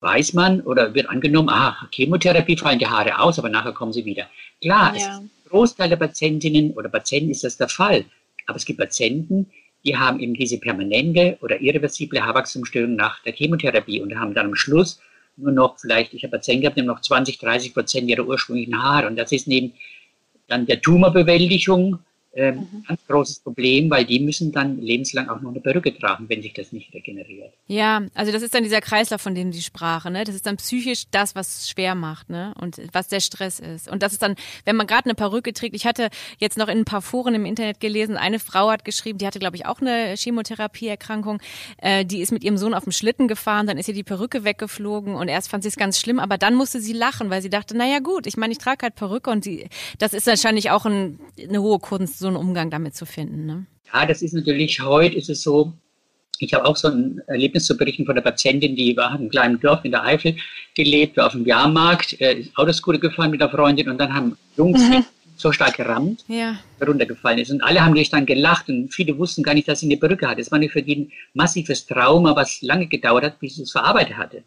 weiß 0.00 0.32
man 0.32 0.60
oder 0.62 0.94
wird 0.94 1.08
angenommen, 1.08 1.48
ah, 1.48 1.88
Chemotherapie 1.92 2.56
fallen 2.56 2.80
die 2.80 2.86
Haare 2.86 3.20
aus, 3.20 3.38
aber 3.38 3.48
nachher 3.48 3.72
kommen 3.72 3.92
sie 3.92 4.04
wieder. 4.04 4.26
Klar, 4.60 4.96
ja. 4.96 5.18
ein 5.18 5.30
Großteil 5.48 5.88
der 5.88 5.96
Patientinnen 5.96 6.72
oder 6.72 6.88
Patienten 6.88 7.30
ist 7.30 7.44
das 7.44 7.56
der 7.56 7.68
Fall. 7.68 8.04
Aber 8.46 8.56
es 8.56 8.64
gibt 8.64 8.80
Patienten, 8.80 9.46
die 9.84 9.96
haben 9.96 10.18
eben 10.18 10.34
diese 10.34 10.58
permanente 10.58 11.38
oder 11.40 11.60
irreversible 11.60 12.20
Haarwachstumsstörung 12.20 12.96
nach 12.96 13.22
der 13.22 13.32
Chemotherapie 13.32 14.00
und 14.00 14.18
haben 14.18 14.34
dann 14.34 14.46
am 14.46 14.54
Schluss 14.56 15.00
nur 15.36 15.52
noch 15.52 15.78
vielleicht, 15.78 16.14
ich 16.14 16.22
habe 16.24 16.32
Patienten 16.32 16.62
gehabt, 16.62 16.76
die 16.76 16.82
haben 16.82 16.88
noch 16.88 17.00
20, 17.00 17.38
30 17.38 17.74
Prozent 17.74 18.08
ihrer 18.08 18.26
ursprünglichen 18.26 18.82
Haare. 18.82 19.06
Und 19.06 19.16
das 19.16 19.32
ist 19.32 19.48
neben 19.48 19.72
dann 20.48 20.66
der 20.66 20.80
Tumorbewältigung 20.80 21.98
ähm, 22.34 22.68
mhm. 22.72 22.84
Ganz 22.88 23.00
großes 23.06 23.40
Problem, 23.40 23.90
weil 23.90 24.06
die 24.06 24.18
müssen 24.18 24.52
dann 24.52 24.80
lebenslang 24.80 25.28
auch 25.28 25.40
noch 25.42 25.50
eine 25.50 25.60
Perücke 25.60 25.96
tragen, 25.96 26.28
wenn 26.28 26.40
sich 26.40 26.54
das 26.54 26.72
nicht 26.72 26.92
regeneriert. 26.94 27.52
Ja, 27.66 28.02
also 28.14 28.32
das 28.32 28.42
ist 28.42 28.54
dann 28.54 28.62
dieser 28.62 28.80
Kreislauf, 28.80 29.20
von 29.20 29.34
dem 29.34 29.52
Sie 29.52 29.60
sprachen. 29.60 30.14
Ne? 30.14 30.24
Das 30.24 30.34
ist 30.34 30.46
dann 30.46 30.56
psychisch 30.56 31.04
das, 31.10 31.34
was 31.34 31.58
es 31.58 31.68
schwer 31.68 31.94
macht 31.94 32.30
ne? 32.30 32.54
und 32.58 32.80
was 32.92 33.08
der 33.08 33.20
Stress 33.20 33.60
ist. 33.60 33.90
Und 33.90 34.02
das 34.02 34.14
ist 34.14 34.22
dann, 34.22 34.36
wenn 34.64 34.76
man 34.76 34.86
gerade 34.86 35.04
eine 35.04 35.14
Perücke 35.14 35.52
trägt. 35.52 35.76
Ich 35.76 35.84
hatte 35.84 36.08
jetzt 36.38 36.56
noch 36.56 36.68
in 36.68 36.78
ein 36.78 36.84
paar 36.86 37.02
Foren 37.02 37.34
im 37.34 37.44
Internet 37.44 37.80
gelesen, 37.80 38.16
eine 38.16 38.38
Frau 38.38 38.70
hat 38.70 38.86
geschrieben, 38.86 39.18
die 39.18 39.26
hatte, 39.26 39.38
glaube 39.38 39.56
ich, 39.56 39.66
auch 39.66 39.80
eine 39.80 40.14
Chemotherapieerkrankung. 40.16 41.38
Äh, 41.78 42.06
die 42.06 42.22
ist 42.22 42.32
mit 42.32 42.44
ihrem 42.44 42.56
Sohn 42.56 42.72
auf 42.72 42.84
dem 42.84 42.92
Schlitten 42.92 43.28
gefahren, 43.28 43.66
dann 43.66 43.76
ist 43.76 43.88
ihr 43.88 43.94
die 43.94 44.04
Perücke 44.04 44.44
weggeflogen 44.44 45.14
und 45.14 45.28
erst 45.28 45.50
fand 45.50 45.64
sie 45.64 45.68
es 45.68 45.76
ganz 45.76 45.98
schlimm, 45.98 46.18
aber 46.18 46.38
dann 46.38 46.54
musste 46.54 46.80
sie 46.80 46.94
lachen, 46.94 47.28
weil 47.28 47.42
sie 47.42 47.50
dachte, 47.50 47.76
naja 47.76 47.98
gut, 47.98 48.26
ich 48.26 48.38
meine, 48.38 48.52
ich 48.52 48.58
trage 48.58 48.84
halt 48.84 48.94
Perücke 48.94 49.30
und 49.30 49.44
sie, 49.44 49.68
das 49.98 50.14
ist 50.14 50.26
wahrscheinlich 50.26 50.70
auch 50.70 50.86
ein, 50.86 51.20
eine 51.38 51.60
hohe 51.60 51.78
Kunst 51.78 52.21
so 52.22 52.28
einen 52.28 52.36
Umgang 52.36 52.70
damit 52.70 52.94
zu 52.94 53.04
finden. 53.04 53.44
Ne? 53.44 53.66
Ja, 53.92 54.06
das 54.06 54.22
ist 54.22 54.32
natürlich, 54.32 54.80
heute 54.80 55.16
ist 55.16 55.28
es 55.28 55.42
so, 55.42 55.74
ich 56.38 56.54
habe 56.54 56.64
auch 56.64 56.76
so 56.76 56.88
ein 56.88 57.20
Erlebnis 57.26 57.66
zu 57.66 57.76
berichten 57.76 58.06
von 58.06 58.14
der 58.14 58.22
Patientin, 58.22 58.74
die 58.74 58.96
war 58.96 59.10
in 59.10 59.18
einem 59.18 59.28
kleinen 59.28 59.60
Dorf 59.60 59.84
in 59.84 59.92
der 59.92 60.04
Eifel 60.04 60.36
gelebt, 60.74 61.16
war 61.16 61.26
auf 61.26 61.32
dem 61.32 61.46
Jahrmarkt, 61.46 62.20
äh, 62.20 62.40
ist 62.40 62.56
Autoscooter 62.56 62.98
gefahren 62.98 63.30
mit 63.30 63.40
der 63.40 63.50
Freundin 63.50 63.88
und 63.88 63.98
dann 63.98 64.12
haben 64.12 64.36
Jungs 64.56 64.80
mhm. 64.80 65.04
so 65.36 65.52
stark 65.52 65.76
gerammt, 65.76 66.24
ja. 66.28 66.58
runtergefallen 66.84 67.38
ist. 67.38 67.50
Und 67.50 67.62
alle 67.62 67.80
haben 67.80 67.90
natürlich 67.90 68.10
dann 68.10 68.26
gelacht 68.26 68.68
und 68.68 68.92
viele 68.92 69.16
wussten 69.18 69.42
gar 69.42 69.54
nicht, 69.54 69.68
dass 69.68 69.80
sie 69.80 69.86
eine 69.86 69.96
Brücke 69.96 70.26
hatte. 70.26 70.40
Es 70.40 70.50
war 70.50 70.60
für 70.62 70.82
die 70.82 70.96
ein 70.96 71.12
massives 71.34 71.86
Trauma, 71.86 72.34
was 72.34 72.62
lange 72.62 72.86
gedauert 72.86 73.24
hat, 73.24 73.38
bis 73.38 73.56
sie 73.56 73.62
es 73.62 73.72
verarbeitet 73.72 74.16
hatte. 74.16 74.42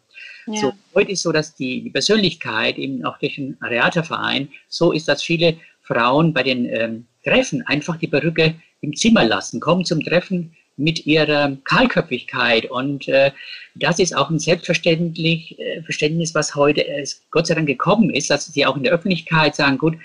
Ja. 0.46 0.60
So, 0.60 0.72
heute 0.94 1.12
ist 1.12 1.22
so, 1.22 1.32
dass 1.32 1.54
die, 1.54 1.82
die 1.82 1.90
Persönlichkeit 1.90 2.78
eben 2.78 3.04
auch 3.04 3.18
durch 3.18 3.36
den 3.36 3.56
Areata-Verein 3.60 4.48
so 4.68 4.92
ist, 4.92 5.08
dass 5.08 5.22
viele 5.22 5.56
Frauen 5.82 6.32
bei 6.32 6.42
den 6.42 6.66
ähm, 6.66 7.06
Treffen 7.26 7.66
einfach 7.66 7.96
die 7.96 8.06
Perücke 8.06 8.54
im 8.80 8.94
Zimmer 8.94 9.24
lassen, 9.24 9.60
kommen 9.60 9.84
zum 9.84 10.02
Treffen 10.02 10.54
mit 10.76 11.06
ihrer 11.06 11.56
Kahlköpfigkeit. 11.64 12.70
Und 12.70 13.08
äh, 13.08 13.32
das 13.74 13.98
ist 13.98 14.14
auch 14.14 14.30
ein 14.30 14.38
selbstverständlich 14.38 15.58
äh, 15.58 15.82
Verständnis, 15.82 16.34
was 16.34 16.54
heute 16.54 16.86
äh, 16.86 17.06
Gott 17.30 17.46
sei 17.46 17.54
Dank 17.54 17.66
gekommen 17.66 18.10
ist, 18.10 18.30
dass 18.30 18.46
sie 18.46 18.66
auch 18.66 18.76
in 18.76 18.82
der 18.82 18.92
Öffentlichkeit 18.92 19.56
sagen, 19.56 19.78
gut, 19.78 19.96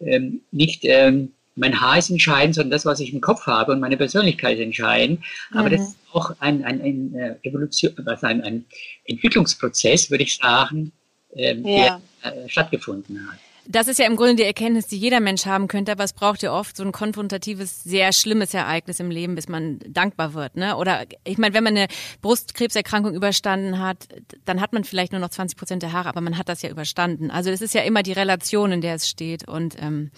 ähm, 0.00 0.40
nicht 0.52 0.84
ähm, 0.84 1.32
mein 1.58 1.80
Haar 1.80 1.98
ist 1.98 2.10
entscheidend, 2.10 2.54
sondern 2.54 2.70
das, 2.70 2.86
was 2.86 3.00
ich 3.00 3.12
im 3.12 3.20
Kopf 3.20 3.46
habe 3.46 3.72
und 3.72 3.80
meine 3.80 3.96
Persönlichkeit 3.96 4.58
ist 4.58 4.64
entscheidend. 4.64 5.24
Aber 5.52 5.68
mhm. 5.68 5.72
das 5.72 5.80
ist 5.88 5.96
auch 6.12 6.34
ein, 6.38 6.64
ein, 6.64 6.80
ein, 6.80 7.14
äh, 7.14 7.34
Evolution, 7.42 7.92
also 8.06 8.26
ein, 8.26 8.42
ein 8.42 8.64
Entwicklungsprozess, 9.06 10.10
würde 10.10 10.24
ich 10.24 10.36
sagen, 10.36 10.92
äh, 11.34 11.54
ja. 11.56 12.00
der 12.22 12.44
äh, 12.44 12.48
stattgefunden 12.48 13.28
hat. 13.28 13.38
Das 13.70 13.86
ist 13.86 13.98
ja 13.98 14.06
im 14.06 14.16
Grunde 14.16 14.36
die 14.36 14.44
Erkenntnis, 14.44 14.86
die 14.86 14.96
jeder 14.96 15.20
Mensch 15.20 15.44
haben 15.44 15.68
könnte, 15.68 15.92
aber 15.92 16.02
es 16.02 16.14
braucht 16.14 16.42
ja 16.42 16.58
oft 16.58 16.74
so 16.74 16.82
ein 16.82 16.90
konfrontatives, 16.90 17.84
sehr 17.84 18.14
schlimmes 18.14 18.54
Ereignis 18.54 18.98
im 18.98 19.10
Leben, 19.10 19.34
bis 19.34 19.46
man 19.46 19.78
dankbar 19.86 20.32
wird. 20.32 20.56
Ne? 20.56 20.74
Oder 20.74 21.04
ich 21.24 21.36
meine, 21.36 21.54
wenn 21.54 21.64
man 21.64 21.76
eine 21.76 21.88
Brustkrebserkrankung 22.22 23.14
überstanden 23.14 23.78
hat, 23.78 24.08
dann 24.46 24.62
hat 24.62 24.72
man 24.72 24.84
vielleicht 24.84 25.12
nur 25.12 25.20
noch 25.20 25.28
20 25.28 25.58
Prozent 25.58 25.82
der 25.82 25.92
Haare, 25.92 26.08
aber 26.08 26.22
man 26.22 26.38
hat 26.38 26.48
das 26.48 26.62
ja 26.62 26.70
überstanden. 26.70 27.30
Also 27.30 27.50
das 27.50 27.60
ist 27.60 27.74
ja 27.74 27.82
immer 27.82 28.02
die 28.02 28.12
Relation, 28.12 28.72
in 28.72 28.80
der 28.80 28.94
es 28.94 29.06
steht. 29.06 29.46
Und 29.46 29.76
ähm, 29.82 30.12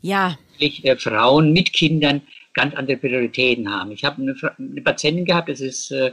ja. 0.00 0.36
Äh, 0.58 0.96
Frauen 0.96 1.52
mit 1.52 1.72
Kindern 1.72 2.22
ganz 2.52 2.74
andere 2.74 2.96
Prioritäten 2.96 3.72
haben. 3.72 3.92
Ich 3.92 4.02
habe 4.02 4.20
eine, 4.20 4.34
eine 4.58 4.82
Patientin 4.82 5.24
gehabt, 5.24 5.48
das 5.48 5.60
ist 5.60 5.92
äh, 5.92 6.10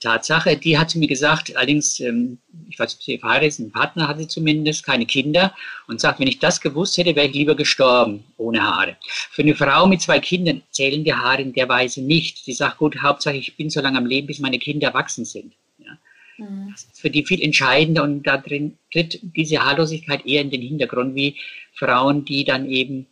Tatsache, 0.00 0.56
die 0.56 0.78
hat 0.78 0.90
zu 0.90 0.98
mir 0.98 1.06
gesagt, 1.06 1.54
allerdings, 1.56 2.00
ähm, 2.00 2.38
ich 2.68 2.78
weiß 2.78 2.90
nicht, 2.90 2.98
ob 2.98 3.02
sie 3.02 3.18
verheiratet 3.18 3.48
ist, 3.48 3.60
einen 3.60 3.70
Partner 3.70 4.08
hat 4.08 4.18
sie 4.18 4.26
zumindest, 4.26 4.84
keine 4.84 5.04
Kinder, 5.04 5.54
und 5.88 6.00
sagt, 6.00 6.18
wenn 6.20 6.26
ich 6.26 6.38
das 6.38 6.60
gewusst 6.60 6.96
hätte, 6.96 7.14
wäre 7.14 7.26
ich 7.26 7.34
lieber 7.34 7.54
gestorben, 7.54 8.24
ohne 8.38 8.62
Haare. 8.62 8.96
Für 9.30 9.42
eine 9.42 9.54
Frau 9.54 9.86
mit 9.86 10.00
zwei 10.00 10.18
Kindern 10.18 10.62
zählen 10.70 11.04
die 11.04 11.12
Haare 11.12 11.42
in 11.42 11.52
der 11.52 11.68
Weise 11.68 12.02
nicht. 12.02 12.38
Sie 12.38 12.54
sagt, 12.54 12.78
gut, 12.78 13.02
Hauptsache, 13.02 13.36
ich 13.36 13.56
bin 13.56 13.68
so 13.68 13.80
lange 13.80 13.98
am 13.98 14.06
Leben, 14.06 14.26
bis 14.26 14.38
meine 14.38 14.58
Kinder 14.58 14.88
erwachsen 14.88 15.26
sind. 15.26 15.52
Ja. 15.78 15.98
Mhm. 16.38 16.70
Das 16.72 16.84
ist 16.84 17.00
für 17.00 17.10
die 17.10 17.24
viel 17.24 17.42
entscheidender 17.42 18.02
und 18.02 18.22
da 18.22 18.38
drin 18.38 18.78
tritt 18.90 19.20
diese 19.22 19.58
Haarlosigkeit 19.58 20.24
eher 20.24 20.40
in 20.40 20.50
den 20.50 20.62
Hintergrund, 20.62 21.14
wie 21.14 21.36
Frauen, 21.74 22.24
die 22.24 22.44
dann 22.44 22.68
eben 22.70 23.06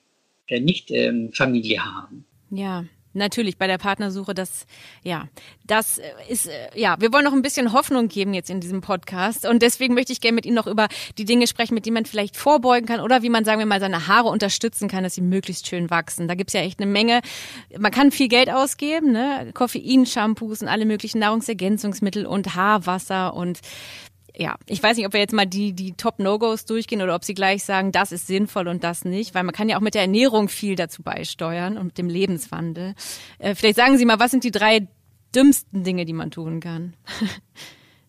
äh, 0.46 0.58
nicht 0.58 0.90
ähm, 0.90 1.32
Familie 1.34 1.84
haben. 1.84 2.24
Ja, 2.50 2.86
Natürlich 3.18 3.58
bei 3.58 3.66
der 3.66 3.78
Partnersuche, 3.78 4.34
das 4.34 4.66
ja, 5.02 5.28
das 5.66 6.00
ist 6.28 6.46
äh, 6.46 6.68
ja, 6.74 6.96
wir 6.98 7.12
wollen 7.12 7.24
noch 7.24 7.32
ein 7.32 7.42
bisschen 7.42 7.72
Hoffnung 7.72 8.08
geben 8.08 8.34
jetzt 8.34 8.50
in 8.50 8.60
diesem 8.60 8.80
Podcast 8.80 9.46
und 9.46 9.62
deswegen 9.62 9.94
möchte 9.94 10.12
ich 10.12 10.20
gerne 10.20 10.36
mit 10.36 10.46
Ihnen 10.46 10.56
noch 10.56 10.66
über 10.66 10.88
die 11.18 11.24
Dinge 11.24 11.46
sprechen, 11.46 11.74
mit 11.74 11.86
denen 11.86 11.94
man 11.94 12.06
vielleicht 12.06 12.36
vorbeugen 12.36 12.86
kann 12.86 13.00
oder 13.00 13.22
wie 13.22 13.28
man 13.28 13.44
sagen 13.44 13.58
wir 13.58 13.66
mal 13.66 13.80
seine 13.80 14.06
Haare 14.06 14.28
unterstützen 14.28 14.88
kann, 14.88 15.04
dass 15.04 15.14
sie 15.14 15.20
möglichst 15.20 15.66
schön 15.66 15.90
wachsen. 15.90 16.28
Da 16.28 16.34
gibt's 16.34 16.52
ja 16.54 16.60
echt 16.60 16.80
eine 16.80 16.90
Menge. 16.90 17.20
Man 17.78 17.92
kann 17.92 18.10
viel 18.10 18.28
Geld 18.28 18.50
ausgeben, 18.50 19.12
ne? 19.12 19.50
Koffein, 19.54 20.06
Shampoos 20.06 20.62
und 20.62 20.68
alle 20.68 20.86
möglichen 20.86 21.18
Nahrungsergänzungsmittel 21.18 22.26
und 22.26 22.54
Haarwasser 22.54 23.34
und 23.34 23.60
ja, 24.38 24.56
ich 24.66 24.82
weiß 24.82 24.96
nicht, 24.96 25.06
ob 25.06 25.12
wir 25.12 25.20
jetzt 25.20 25.32
mal 25.32 25.46
die, 25.46 25.72
die 25.72 25.92
Top-No-Gos 25.92 26.64
durchgehen 26.64 27.02
oder 27.02 27.14
ob 27.14 27.24
Sie 27.24 27.34
gleich 27.34 27.64
sagen, 27.64 27.92
das 27.92 28.12
ist 28.12 28.26
sinnvoll 28.26 28.68
und 28.68 28.84
das 28.84 29.04
nicht, 29.04 29.34
weil 29.34 29.42
man 29.42 29.54
kann 29.54 29.68
ja 29.68 29.76
auch 29.76 29.82
mit 29.82 29.94
der 29.94 30.02
Ernährung 30.02 30.48
viel 30.48 30.76
dazu 30.76 31.02
beisteuern 31.02 31.76
und 31.76 31.86
mit 31.86 31.98
dem 31.98 32.08
Lebenswandel. 32.08 32.94
Äh, 33.38 33.54
vielleicht 33.54 33.76
sagen 33.76 33.98
Sie 33.98 34.04
mal, 34.04 34.20
was 34.20 34.30
sind 34.30 34.44
die 34.44 34.50
drei 34.50 34.86
dümmsten 35.34 35.84
Dinge, 35.84 36.04
die 36.04 36.12
man 36.12 36.30
tun 36.30 36.60
kann? 36.60 36.94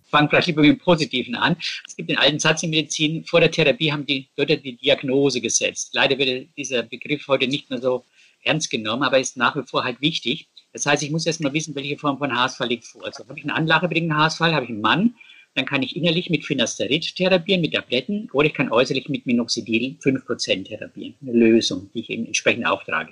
fangen 0.09 0.29
vielleicht 0.29 0.47
lieber 0.47 0.61
mit 0.61 0.71
dem 0.71 0.79
Positiven 0.79 1.35
an. 1.35 1.55
Es 1.87 1.95
gibt 1.95 2.09
den 2.09 2.17
alten 2.17 2.39
Satz 2.39 2.63
in 2.63 2.71
Medizin, 2.71 3.23
vor 3.25 3.39
der 3.39 3.51
Therapie 3.51 3.91
haben 3.91 4.05
die 4.05 4.27
Leute 4.35 4.57
die 4.57 4.75
Diagnose 4.75 5.39
gesetzt. 5.39 5.91
Leider 5.93 6.17
wird 6.17 6.49
dieser 6.57 6.83
Begriff 6.83 7.27
heute 7.27 7.47
nicht 7.47 7.69
mehr 7.69 7.79
so 7.79 8.05
ernst 8.43 8.69
genommen, 8.69 9.03
aber 9.03 9.19
ist 9.19 9.37
nach 9.37 9.55
wie 9.55 9.63
vor 9.63 9.83
halt 9.83 10.01
wichtig. 10.01 10.49
Das 10.73 10.85
heißt, 10.85 11.03
ich 11.03 11.11
muss 11.11 11.25
erst 11.25 11.41
mal 11.41 11.53
wissen, 11.53 11.75
welche 11.75 11.97
Form 11.97 12.17
von 12.17 12.35
Haarausfall 12.35 12.67
liegt 12.67 12.85
vor. 12.85 13.05
Also 13.05 13.27
habe 13.27 13.37
ich 13.37 13.45
einen 13.45 13.55
anlagebedingten 13.55 14.15
Haarausfall, 14.15 14.53
habe 14.53 14.65
ich 14.65 14.71
einen 14.71 14.81
Mann, 14.81 15.15
dann 15.55 15.65
kann 15.65 15.83
ich 15.83 15.95
innerlich 15.95 16.29
mit 16.29 16.45
Finasterid 16.45 17.15
therapieren, 17.15 17.61
mit 17.61 17.73
Tabletten, 17.73 18.29
oder 18.33 18.47
ich 18.47 18.53
kann 18.53 18.71
äußerlich 18.71 19.09
mit 19.09 19.25
Minoxidil 19.25 19.97
5% 20.01 20.67
therapieren. 20.67 21.15
Eine 21.21 21.33
Lösung, 21.33 21.89
die 21.93 22.01
ich 22.01 22.09
eben 22.09 22.25
entsprechend 22.25 22.65
auftrage. 22.65 23.11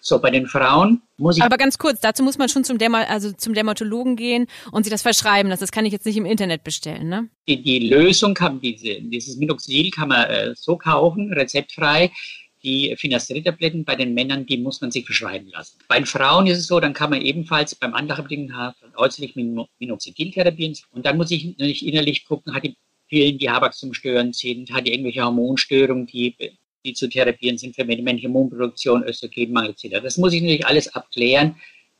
So, 0.00 0.20
bei 0.20 0.30
den 0.30 0.46
Frauen 0.46 1.02
muss 1.16 1.36
ich. 1.36 1.42
Aber 1.42 1.56
ganz 1.56 1.76
kurz, 1.76 2.00
dazu 2.00 2.22
muss 2.22 2.38
man 2.38 2.48
schon 2.48 2.64
zum, 2.64 2.78
Derma 2.78 3.02
also 3.02 3.32
zum 3.32 3.54
Dermatologen 3.54 4.16
gehen 4.16 4.46
und 4.70 4.84
sich 4.84 4.92
das 4.92 5.02
verschreiben 5.02 5.50
lassen. 5.50 5.62
Das 5.62 5.72
kann 5.72 5.86
ich 5.86 5.92
jetzt 5.92 6.06
nicht 6.06 6.16
im 6.16 6.24
Internet 6.24 6.62
bestellen, 6.62 7.08
ne? 7.08 7.28
Die, 7.48 7.60
die 7.62 7.88
Lösung 7.88 8.34
kann, 8.34 8.60
diese, 8.60 9.00
dieses 9.00 9.36
Minoxidil 9.36 9.90
kann 9.90 10.08
man 10.08 10.30
äh, 10.30 10.54
so 10.54 10.76
kaufen, 10.76 11.32
rezeptfrei. 11.32 12.12
Die 12.62 12.94
Finasterid-Tabletten 12.96 13.84
bei 13.84 13.94
den 13.94 14.14
Männern, 14.14 14.46
die 14.46 14.56
muss 14.58 14.80
man 14.80 14.90
sich 14.90 15.04
verschreiben 15.04 15.48
lassen. 15.48 15.78
Bei 15.88 15.96
den 15.96 16.06
Frauen 16.06 16.46
ist 16.46 16.58
es 16.58 16.66
so, 16.66 16.80
dann 16.80 16.92
kann 16.92 17.10
man 17.10 17.22
ebenfalls 17.22 17.74
beim 17.74 17.94
anderen 17.94 18.52
äußerlich 18.96 19.36
mit 19.36 19.68
Minoxidil 19.78 20.32
therapieren. 20.32 20.76
Und 20.90 21.06
dann 21.06 21.16
muss 21.16 21.30
ich 21.30 21.44
natürlich 21.44 21.86
innerlich 21.86 22.24
gucken, 22.24 22.54
hat 22.54 22.64
die 22.64 22.76
Pillen, 23.08 23.38
die 23.38 23.48
Haarwachstumsstörend 23.48 24.34
sind, 24.34 24.72
hat 24.72 24.86
die 24.86 24.92
irgendwelche 24.92 25.24
Hormonstörungen, 25.24 26.06
die, 26.06 26.34
die 26.84 26.92
zu 26.94 27.08
therapieren 27.08 27.58
sind 27.58 27.74
für 27.74 27.84
männliche 27.84 28.26
Immunproduktion, 28.26 29.04
Östrogenmangel 29.04 29.70
etc. 29.70 30.02
Das 30.02 30.18
muss 30.18 30.32
ich 30.32 30.42
natürlich 30.42 30.66
alles 30.66 30.94
abklären 30.94 31.56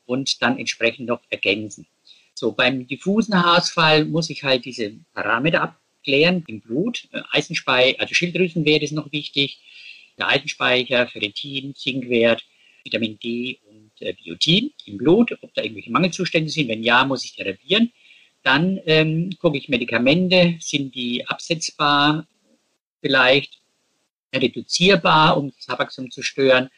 und 0.06 0.42
dann 0.42 0.58
entsprechend 0.58 1.06
noch 1.06 1.20
ergänzen. 1.30 1.86
So, 2.34 2.52
beim 2.52 2.86
diffusen 2.86 3.34
Haarausfall 3.34 4.04
muss 4.04 4.30
ich 4.30 4.44
halt 4.44 4.64
diese 4.64 4.92
Parameter 5.12 5.62
ab 5.62 5.80
abklären 6.08 6.44
im 6.46 6.60
Blut. 6.60 7.08
Äh, 7.12 7.22
Eisenspeicher, 7.30 8.00
also 8.00 8.14
Schilddrüsenwert 8.14 8.82
ist 8.82 8.92
noch 8.92 9.12
wichtig, 9.12 9.60
der 10.18 11.06
Ferritin, 11.08 11.74
Zinkwert, 11.74 12.44
Vitamin 12.84 13.18
D 13.18 13.58
und 13.70 13.90
äh, 14.00 14.12
Biotin 14.12 14.72
im 14.86 14.98
Blut, 14.98 15.36
ob 15.42 15.52
da 15.54 15.62
irgendwelche 15.62 15.90
Mangelzustände 15.90 16.50
sind. 16.50 16.68
Wenn 16.68 16.82
ja, 16.82 17.04
muss 17.04 17.24
ich 17.24 17.34
therapieren. 17.34 17.92
Dann 18.42 18.80
ähm, 18.86 19.30
gucke 19.40 19.58
ich 19.58 19.68
Medikamente, 19.68 20.56
sind 20.60 20.94
die 20.94 21.26
absetzbar 21.26 22.26
vielleicht, 23.00 23.60
reduzierbar, 24.34 25.36
um 25.36 25.52
das 25.56 25.68
Haarwachstum 25.68 26.10
zu 26.10 26.22
stören, 26.22 26.68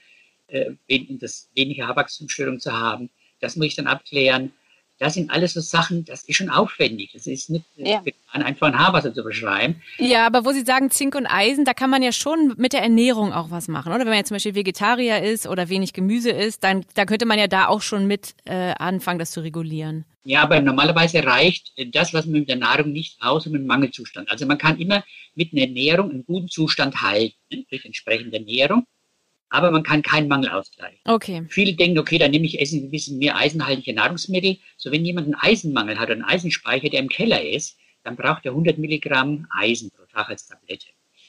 äh, 0.46 0.72
das 1.10 1.50
weniger 1.54 1.88
Haarwachstumsstörung 1.88 2.60
zu 2.60 2.72
haben. 2.72 3.10
Das 3.40 3.56
muss 3.56 3.66
ich 3.66 3.74
dann 3.74 3.86
abklären. 3.86 4.52
Das 5.00 5.14
sind 5.14 5.30
alles 5.30 5.54
so 5.54 5.60
Sachen, 5.60 6.04
das 6.04 6.24
ist 6.24 6.36
schon 6.36 6.50
aufwendig. 6.50 7.12
Das 7.14 7.26
ist 7.26 7.48
nicht 7.48 7.64
ja. 7.76 8.02
einfach 8.32 8.66
ein 8.66 8.78
Haarwasser 8.78 9.14
zu 9.14 9.24
beschreiben. 9.24 9.80
Ja, 9.96 10.26
aber 10.26 10.44
wo 10.44 10.52
Sie 10.52 10.60
sagen 10.60 10.90
Zink 10.90 11.14
und 11.14 11.26
Eisen, 11.26 11.64
da 11.64 11.72
kann 11.72 11.88
man 11.88 12.02
ja 12.02 12.12
schon 12.12 12.52
mit 12.58 12.74
der 12.74 12.82
Ernährung 12.82 13.32
auch 13.32 13.50
was 13.50 13.66
machen, 13.66 13.92
oder? 13.92 14.00
Wenn 14.00 14.08
man 14.08 14.18
jetzt 14.18 14.28
zum 14.28 14.34
Beispiel 14.34 14.54
Vegetarier 14.54 15.22
ist 15.22 15.46
oder 15.46 15.70
wenig 15.70 15.94
Gemüse 15.94 16.30
isst, 16.30 16.62
dann 16.64 16.84
da 16.94 17.06
könnte 17.06 17.24
man 17.24 17.38
ja 17.38 17.46
da 17.46 17.68
auch 17.68 17.80
schon 17.80 18.06
mit 18.06 18.34
äh, 18.44 18.74
anfangen, 18.78 19.18
das 19.18 19.30
zu 19.30 19.40
regulieren. 19.40 20.04
Ja, 20.22 20.42
aber 20.42 20.60
normalerweise 20.60 21.24
reicht 21.24 21.72
das, 21.94 22.12
was 22.12 22.26
man 22.26 22.40
mit 22.40 22.50
der 22.50 22.56
Nahrung 22.56 22.92
nicht 22.92 23.22
aus, 23.22 23.46
um 23.46 23.54
einen 23.54 23.66
Mangelzustand. 23.66 24.30
Also 24.30 24.44
man 24.44 24.58
kann 24.58 24.78
immer 24.78 25.02
mit 25.34 25.54
einer 25.54 25.62
Ernährung 25.62 26.10
einen 26.10 26.26
guten 26.26 26.48
Zustand 26.48 27.00
halten, 27.00 27.36
ne, 27.50 27.64
durch 27.70 27.86
entsprechende 27.86 28.36
Ernährung 28.36 28.86
aber 29.50 29.70
man 29.70 29.82
kann 29.82 30.02
keinen 30.02 30.28
Mangel 30.28 30.50
ausgleichen. 30.50 31.00
Okay. 31.04 31.44
Viele 31.48 31.74
denken, 31.74 31.98
okay, 31.98 32.18
dann 32.18 32.30
nehme 32.30 32.46
ich 32.46 32.60
essen 32.60 32.84
ein 32.84 32.90
bisschen 32.90 33.18
mehr 33.18 33.36
eisenhaltige 33.36 33.92
Nahrungsmittel. 33.92 34.58
So, 34.76 34.90
wenn 34.92 35.04
jemand 35.04 35.26
einen 35.26 35.34
Eisenmangel 35.34 35.98
hat 35.98 36.06
oder 36.06 36.14
einen 36.14 36.24
Eisenspeicher, 36.24 36.88
der 36.88 37.00
im 37.00 37.08
Keller 37.08 37.42
ist, 37.42 37.76
dann 38.04 38.16
braucht 38.16 38.46
er 38.46 38.52
100 38.52 38.78
Milligramm 38.78 39.46
Eisen 39.50 39.90
pro 39.90 40.04
Tag 40.06 40.30
als 40.30 40.46
Tablette. 40.46 40.86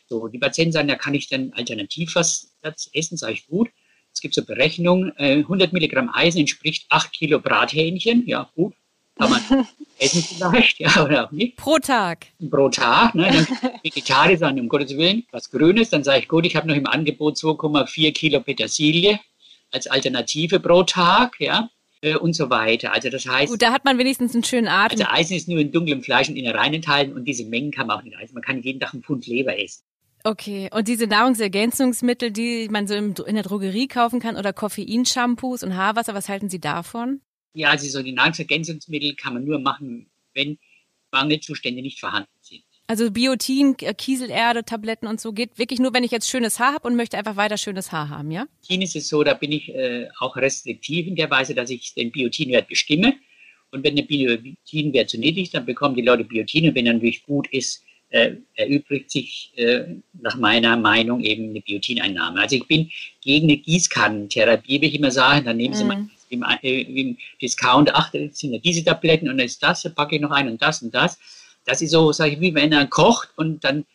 So, 0.07 0.28
die 0.28 0.39
Patienten 0.39 0.72
sagen, 0.72 0.88
da 0.88 0.95
kann 0.95 1.15
ich 1.15 1.28
dann 1.30 1.51
alternativ 1.53 2.15
was 2.15 2.55
essen, 2.93 3.17
sage 3.17 3.34
ich 3.34 3.47
gut. 3.47 3.69
Es 4.13 4.22
gibt 4.22 4.34
so 4.34 4.45
Berechnungen, 4.45 5.11
100 5.17 5.69
äh, 5.69 5.74
Milligramm 5.74 6.09
Eisen 6.13 6.39
entspricht 6.39 6.86
8 6.89 7.13
Kilo 7.13 7.39
Brathähnchen. 7.39 8.28
Ja, 8.28 8.49
gut, 8.55 8.76
kann 9.22 9.30
man 9.30 9.67
essen 9.99 10.24
vielleicht, 10.24 10.80
ja, 10.80 11.03
oder 11.03 11.26
auch 11.26 11.32
nicht. 11.32 11.57
Pro 11.57 11.78
Tag. 11.78 12.28
Pro 12.49 12.69
Tag, 12.69 13.15
ne? 13.15 13.32
Dann 13.32 13.74
Vegetarier 13.84 14.38
sagen, 14.38 14.59
um 14.59 14.67
Gottes 14.67 14.97
Willen, 14.97 15.24
was 15.32 15.51
Grünes, 15.51 15.89
dann 15.89 16.03
sage 16.03 16.19
ich, 16.19 16.28
gut, 16.28 16.45
ich 16.45 16.55
habe 16.55 16.67
noch 16.67 16.76
im 16.76 16.88
Angebot 16.88 17.36
2,4 17.36 18.13
Kilo 18.13 18.39
Petersilie 18.41 19.19
als 19.72 19.88
Alternative 19.88 20.59
pro 20.59 20.84
Tag, 20.84 21.36
ja, 21.39 21.69
äh, 22.01 22.15
und 22.15 22.34
so 22.34 22.49
weiter. 22.49 22.93
Also 22.93 23.09
das 23.09 23.26
heißt. 23.26 23.51
Gut, 23.51 23.61
da 23.61 23.72
hat 23.72 23.86
man 23.86 23.97
wenigstens 23.97 24.34
einen 24.34 24.43
schönen 24.43 24.67
Atem. 24.67 24.99
Also 24.99 25.11
Eisen 25.11 25.38
ist 25.38 25.47
nur 25.47 25.59
in 25.59 25.72
dunklem 25.72 26.01
Fleisch 26.01 26.30
und 26.30 26.36
Innereien 26.36 26.74
enthalten 26.74 27.13
und 27.13 27.26
diese 27.26 27.45
Mengen 27.45 27.72
kann 27.72 27.88
man 27.88 27.99
auch 27.99 28.03
nicht 28.03 28.17
essen. 28.19 28.34
Man 28.34 28.43
kann 28.43 28.61
jeden 28.61 28.80
Tag 28.80 28.93
einen 28.93 29.03
Pfund 29.03 29.28
Leber 29.28 29.57
essen. 29.57 29.84
Okay, 30.24 30.69
und 30.72 30.88
diese 30.88 31.07
Nahrungsergänzungsmittel, 31.07 32.30
die 32.30 32.67
man 32.69 32.86
so 32.86 32.93
in 32.93 33.36
der 33.36 33.43
Drogerie 33.43 33.88
kaufen 33.88 34.19
kann 34.19 34.36
oder 34.36 34.53
Koffeinshampoos 34.53 35.63
und 35.63 35.76
Haarwasser, 35.76 36.13
was 36.13 36.30
halten 36.30 36.47
Sie 36.47 36.59
davon? 36.59 37.22
Ja, 37.54 37.70
also 37.72 37.88
so 37.88 38.04
die 38.04 38.14
Nahrungsergänzungsmittel 38.14 39.16
kann 39.16 39.34
man 39.34 39.45
nur 39.45 39.60
machen, 39.60 40.10
wenn 40.34 40.58
Mangelzustände 41.12 41.82
nicht 41.82 41.99
vorhanden 41.99 42.30
sind. 42.41 42.64
Also 42.88 43.10
Biotin, 43.10 43.76
äh, 43.82 43.93
Kieselerde, 43.93 44.66
Tabletten 44.66 45.08
und 45.08 45.22
so 45.22 45.32
geht 45.32 45.58
wirklich 45.58 45.80
nur, 45.80 45.93
wenn 45.93 46.04
ich 46.04 46.12
jetzt 46.12 46.30
schönes 46.30 46.60
Haar 46.60 46.74
habe 46.74 46.88
und 46.88 46.95
möchte 46.95 47.18
einfach 47.18 47.38
weiter 47.38 47.58
schönes 47.58 47.91
Haar 47.91 48.10
haben, 48.10 48.32
ja? 48.32 48.47
Biotin 48.62 48.82
ist 48.82 48.95
es 48.95 49.08
so, 49.08 49.24
da 49.24 49.34
bin 49.34 49.52
ich 49.52 49.70
äh, 49.70 50.10
auch 50.20 50.36
restriktiv 50.36 51.08
in 51.08 51.16
der 51.16 51.30
Weise, 51.30 51.56
dass 51.56 51.70
ich 51.70 51.93
den 51.93 52.12
Biotinwert 52.12 52.68
bestimme. 52.68 53.14
Und 53.72 53.86
wenn 53.86 53.95
der 53.95 54.04
Biotinwert 54.04 55.10
zu 55.10 55.18
niedrig 55.18 55.45
ist, 55.45 55.54
dann 55.54 55.66
bekommen 55.66 55.95
die 55.95 56.02
Leute 56.02 56.26
Biotin. 56.26 56.68
Und 56.68 56.76
wenn 56.76 56.86
er 56.86 56.93
natürlich 56.93 57.24
gut 57.24 57.47
ist, 57.54 57.82
äh, 58.10 58.36
erübrigt 58.56 59.10
sich 59.10 59.54
äh, 59.56 59.86
nach 60.22 60.36
meiner 60.36 60.76
Meinung 60.76 61.22
eben 61.22 61.52
eine 61.52 61.62
Biotineinnahme. 61.62 62.41
Also 62.41 62.58
ich 62.58 62.68
bin 62.68 62.91
gegen 63.22 63.47
eine 63.47 63.58
Gießkannentherapie, 63.58 64.82
wie 64.82 64.88
ich 64.88 64.95
immer 64.95 65.12
sage. 65.12 65.45
Dann 65.45 65.56
nehmen 65.56 65.74
Sie 65.74 65.86
mm. 65.86 65.88
mal 65.88 66.10
im, 66.32 66.43
äh, 66.61 66.82
im 66.82 67.17
Discount, 67.41 67.93
ach, 67.93 68.11
das 68.11 68.39
sind 68.39 68.53
ja 68.53 68.59
diese 68.59 68.84
Tabletten 68.84 69.29
und 69.29 69.38
dann 69.38 69.45
ist 69.45 69.61
das, 69.61 69.84
dann 69.84 69.95
packe 69.95 70.15
ich 70.15 70.21
noch 70.21 70.32
ein 70.32 70.49
und 70.49 70.61
das 70.61 70.82
und 70.82 70.93
das. 70.93 71.17
Das 71.65 71.82
ist 71.82 71.91
so, 71.91 72.11
sage 72.11 72.32
ich, 72.34 72.39
wie 72.39 72.55
wenn 72.55 72.71
er 72.71 72.88
kocht 72.88 73.29
und 73.36 73.63
dann 73.63 73.86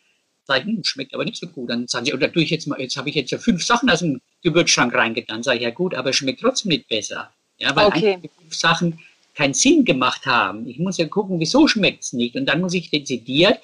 sage 0.45 0.61
ich, 0.61 0.67
hm, 0.67 0.83
schmeckt 0.83 1.13
aber 1.13 1.25
nicht 1.25 1.37
so 1.37 1.47
gut. 1.47 1.69
Dann 1.69 1.87
sagen 1.87 2.05
sie, 2.05 2.13
oder 2.13 2.31
tue 2.31 2.43
ich 2.43 2.49
jetzt 2.49 2.67
mal, 2.67 2.79
jetzt 2.79 2.97
habe 2.97 3.09
ich 3.09 3.15
jetzt 3.15 3.31
ja 3.31 3.37
fünf 3.37 3.63
Sachen 3.63 3.89
aus 3.89 3.99
dem 3.99 4.21
Gewürzschrank 4.43 4.93
reingetan. 4.93 5.43
Sage 5.43 5.57
ich, 5.57 5.63
ja 5.63 5.71
gut, 5.71 5.93
aber 5.93 6.13
schmeckt 6.13 6.41
trotzdem 6.41 6.69
nicht 6.69 6.87
besser. 6.87 7.31
Ja, 7.57 7.75
weil 7.75 7.87
okay. 7.87 8.19
fünf 8.39 8.55
Sachen 8.55 8.99
keinen 9.35 9.53
Sinn 9.53 9.83
gemacht 9.85 10.25
haben. 10.25 10.67
Ich 10.67 10.79
muss 10.79 10.97
ja 10.97 11.07
gucken, 11.07 11.39
wieso 11.39 11.67
schmeckt 11.67 12.03
es 12.03 12.13
nicht. 12.13 12.35
Und 12.35 12.45
dann 12.45 12.61
muss 12.61 12.73
ich 12.73 12.89
dezidiert 12.89 13.59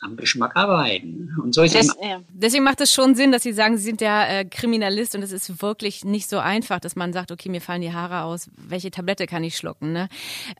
am 0.00 0.16
Geschmack 0.16 0.56
arbeiten. 0.56 1.34
Und 1.42 1.54
so 1.54 1.62
ist 1.62 1.74
das, 1.74 1.96
ja. 2.02 2.20
Deswegen 2.30 2.64
macht 2.64 2.80
es 2.80 2.92
schon 2.92 3.14
Sinn, 3.14 3.32
dass 3.32 3.42
Sie 3.42 3.52
sagen, 3.52 3.76
Sie 3.76 3.84
sind 3.84 4.00
ja 4.00 4.26
äh, 4.26 4.44
Kriminalist 4.44 5.14
und 5.14 5.22
es 5.22 5.32
ist 5.32 5.60
wirklich 5.60 6.04
nicht 6.04 6.28
so 6.28 6.38
einfach, 6.38 6.80
dass 6.80 6.96
man 6.96 7.12
sagt, 7.12 7.32
okay, 7.32 7.48
mir 7.48 7.60
fallen 7.60 7.82
die 7.82 7.92
Haare 7.92 8.22
aus, 8.22 8.48
welche 8.56 8.90
Tablette 8.90 9.26
kann 9.26 9.42
ich 9.42 9.56
schlucken? 9.56 9.92
Ne? 9.92 10.08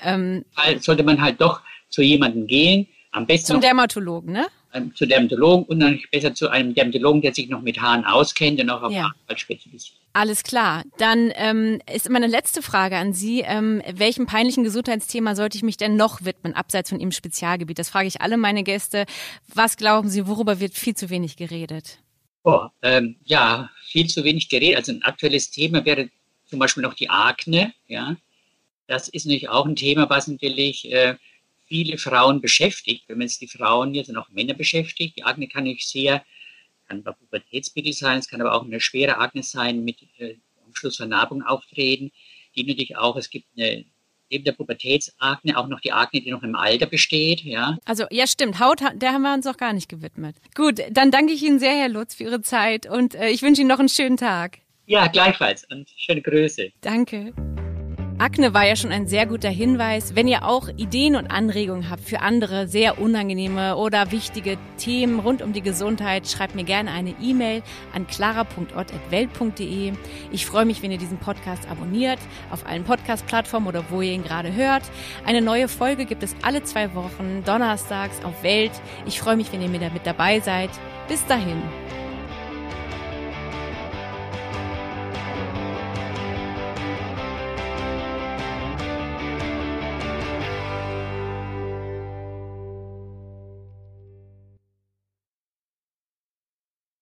Ähm, 0.03 0.45
sollte 0.81 1.03
man 1.03 1.21
halt 1.21 1.41
doch 1.41 1.61
zu 1.89 2.03
jemandem 2.03 2.47
gehen, 2.47 2.89
am 3.13 3.27
besten 3.27 3.53
zum 3.53 3.61
Dermatologen, 3.61 4.33
ne? 4.33 4.47
Ähm, 4.75 4.95
zu 4.95 5.07
Dermatologen 5.07 5.65
und 5.65 5.81
dann 5.81 5.99
besser 6.13 6.35
zu 6.35 6.51
einem 6.51 6.75
Dermatologen, 6.75 7.23
der 7.23 7.33
sich 7.33 7.49
noch 7.49 7.63
mit 7.63 7.81
Haaren 7.81 8.05
auskennt 8.05 8.61
und 8.61 8.69
auch 8.69 8.83
auf 8.83 8.93
ja. 8.93 9.05
Haare 9.05 9.39
spezialisiert. 9.39 9.97
Alles 10.13 10.43
klar. 10.43 10.85
Dann 10.99 11.33
ähm, 11.37 11.81
ist 11.91 12.11
meine 12.11 12.27
letzte 12.27 12.61
Frage 12.61 12.99
an 12.99 13.15
Sie. 13.15 13.41
Ähm, 13.41 13.83
welchem 13.91 14.27
peinlichen 14.27 14.65
Gesundheitsthema 14.65 15.35
sollte 15.35 15.57
ich 15.57 15.63
mich 15.63 15.79
denn 15.79 15.97
noch 15.97 16.23
widmen, 16.25 16.53
abseits 16.53 16.91
von 16.91 17.01
Ihrem 17.01 17.13
Spezialgebiet? 17.13 17.79
Das 17.79 17.89
frage 17.89 18.09
ich 18.09 18.21
alle 18.21 18.37
meine 18.37 18.63
Gäste. 18.63 19.07
Was 19.55 19.79
glauben 19.79 20.11
Sie, 20.11 20.27
worüber 20.27 20.61
wird 20.61 20.75
viel 20.75 20.95
zu 20.95 21.09
wenig 21.09 21.37
geredet? 21.37 22.01
Oh, 22.45 22.67
ähm, 22.83 23.17
ja, 23.25 23.71
viel 23.87 24.09
zu 24.09 24.23
wenig 24.23 24.51
geredet. 24.51 24.77
Also 24.77 24.93
ein 24.93 25.03
aktuelles 25.03 25.51
Thema 25.51 25.83
wäre 25.87 26.11
zum 26.45 26.59
Beispiel 26.59 26.83
noch 26.83 26.95
die 26.95 27.09
Akne. 27.09 27.73
Ja, 27.87 28.17
das 28.87 29.09
ist 29.09 29.25
natürlich 29.25 29.49
auch 29.49 29.67
ein 29.67 29.77
Thema, 29.77 30.11
was 30.11 30.29
natürlich 30.29 30.93
äh, 30.93 31.15
viele 31.69 31.99
Frauen 31.99 32.41
beschäftigt. 32.41 33.05
Wenn 33.07 33.19
man 33.19 33.27
jetzt 33.27 33.41
die 33.41 33.49
Frauen 33.49 33.95
jetzt 33.95 34.09
und 34.09 34.17
auch 34.17 34.31
Männer 34.31 34.55
beschäftigt, 34.55 35.17
die 35.17 35.25
Akne 35.25 35.49
kann 35.49 35.67
ich 35.67 35.87
sehr 35.87 36.25
kann 36.89 37.03
bei 37.03 37.13
Pubertätsmittel 37.13 37.93
sein, 37.93 38.19
es 38.19 38.29
kann 38.29 38.41
aber 38.41 38.55
auch 38.55 38.65
eine 38.65 38.81
schwere 38.81 39.19
Akne 39.19 39.43
sein 39.43 39.85
mit 39.85 39.99
äh, 40.19 40.37
Umschlussvernarbung 40.67 41.43
auftreten, 41.43 42.11
die 42.57 42.65
natürlich 42.65 42.97
auch, 42.97 43.17
es 43.17 43.29
gibt 43.31 43.47
eine 43.57 43.85
neben 44.31 44.45
der 44.45 44.53
Pubertätsakne 44.53 45.57
auch 45.57 45.69
noch 45.69 45.81
die 45.81 45.93
Akne, 45.93 46.21
die 46.21 46.31
noch 46.31 46.43
im 46.43 46.55
Alter 46.55 46.87
besteht, 46.87 47.43
ja. 47.43 47.79
Also 47.85 48.05
ja, 48.11 48.27
stimmt. 48.27 48.61
Haut, 48.61 48.81
der 48.95 49.13
haben 49.13 49.23
wir 49.23 49.35
uns 49.35 49.47
auch 49.47 49.57
gar 49.57 49.73
nicht 49.73 49.89
gewidmet. 49.89 50.37
Gut, 50.55 50.81
dann 50.91 51.11
danke 51.11 51.33
ich 51.33 51.43
Ihnen 51.43 51.59
sehr, 51.59 51.75
Herr 51.75 51.89
Lutz, 51.89 52.15
für 52.15 52.25
Ihre 52.25 52.43
Zeit 52.43 52.87
und 52.87 53.15
äh, 53.15 53.31
ich 53.31 53.43
wünsche 53.43 53.63
Ihnen 53.63 53.69
noch 53.69 53.79
einen 53.79 53.89
schönen 53.89 54.17
Tag. 54.17 54.59
Ja, 54.87 55.07
gleichfalls 55.07 55.65
und 55.71 55.89
schöne 55.97 56.23
Grüße. 56.23 56.73
Danke. 56.81 57.33
Akne 58.21 58.53
war 58.53 58.67
ja 58.67 58.75
schon 58.75 58.91
ein 58.91 59.07
sehr 59.07 59.27
guter 59.27 59.49
Hinweis. 59.49 60.17
Wenn 60.17 60.27
ihr 60.27 60.45
auch 60.45 60.69
Ideen 60.77 61.15
und 61.15 61.31
Anregungen 61.31 61.89
habt 61.89 62.03
für 62.03 62.19
andere 62.21 62.67
sehr 62.67 63.01
unangenehme 63.01 63.77
oder 63.77 64.11
wichtige 64.11 64.59
Themen 64.77 65.21
rund 65.21 65.41
um 65.41 65.53
die 65.53 65.63
Gesundheit, 65.63 66.27
schreibt 66.27 66.57
mir 66.57 66.65
gerne 66.65 66.91
eine 66.91 67.15
E-Mail 67.23 67.63
an 67.95 68.09
clara.ott.welt.de. 68.09 69.93
Ich 70.33 70.47
freue 70.47 70.65
mich, 70.65 70.83
wenn 70.83 70.91
ihr 70.91 70.99
diesen 70.99 71.19
Podcast 71.19 71.71
abonniert 71.71 72.19
auf 72.51 72.67
allen 72.67 72.83
Podcast-Plattformen 72.83 73.69
oder 73.69 73.85
wo 73.89 74.03
ihr 74.03 74.13
ihn 74.13 74.25
gerade 74.25 74.53
hört. 74.53 74.83
Eine 75.25 75.41
neue 75.41 75.69
Folge 75.69 76.05
gibt 76.05 76.25
es 76.25 76.35
alle 76.43 76.65
zwei 76.65 76.97
Wochen, 76.97 77.45
donnerstags 77.45 78.25
auf 78.25 78.43
Welt. 78.43 78.73
Ich 79.07 79.21
freue 79.21 79.37
mich, 79.37 79.53
wenn 79.53 79.63
ihr 79.63 79.69
mir 79.69 79.79
damit 79.79 80.05
dabei 80.05 80.41
seid. 80.41 80.71
Bis 81.07 81.25
dahin. 81.27 81.63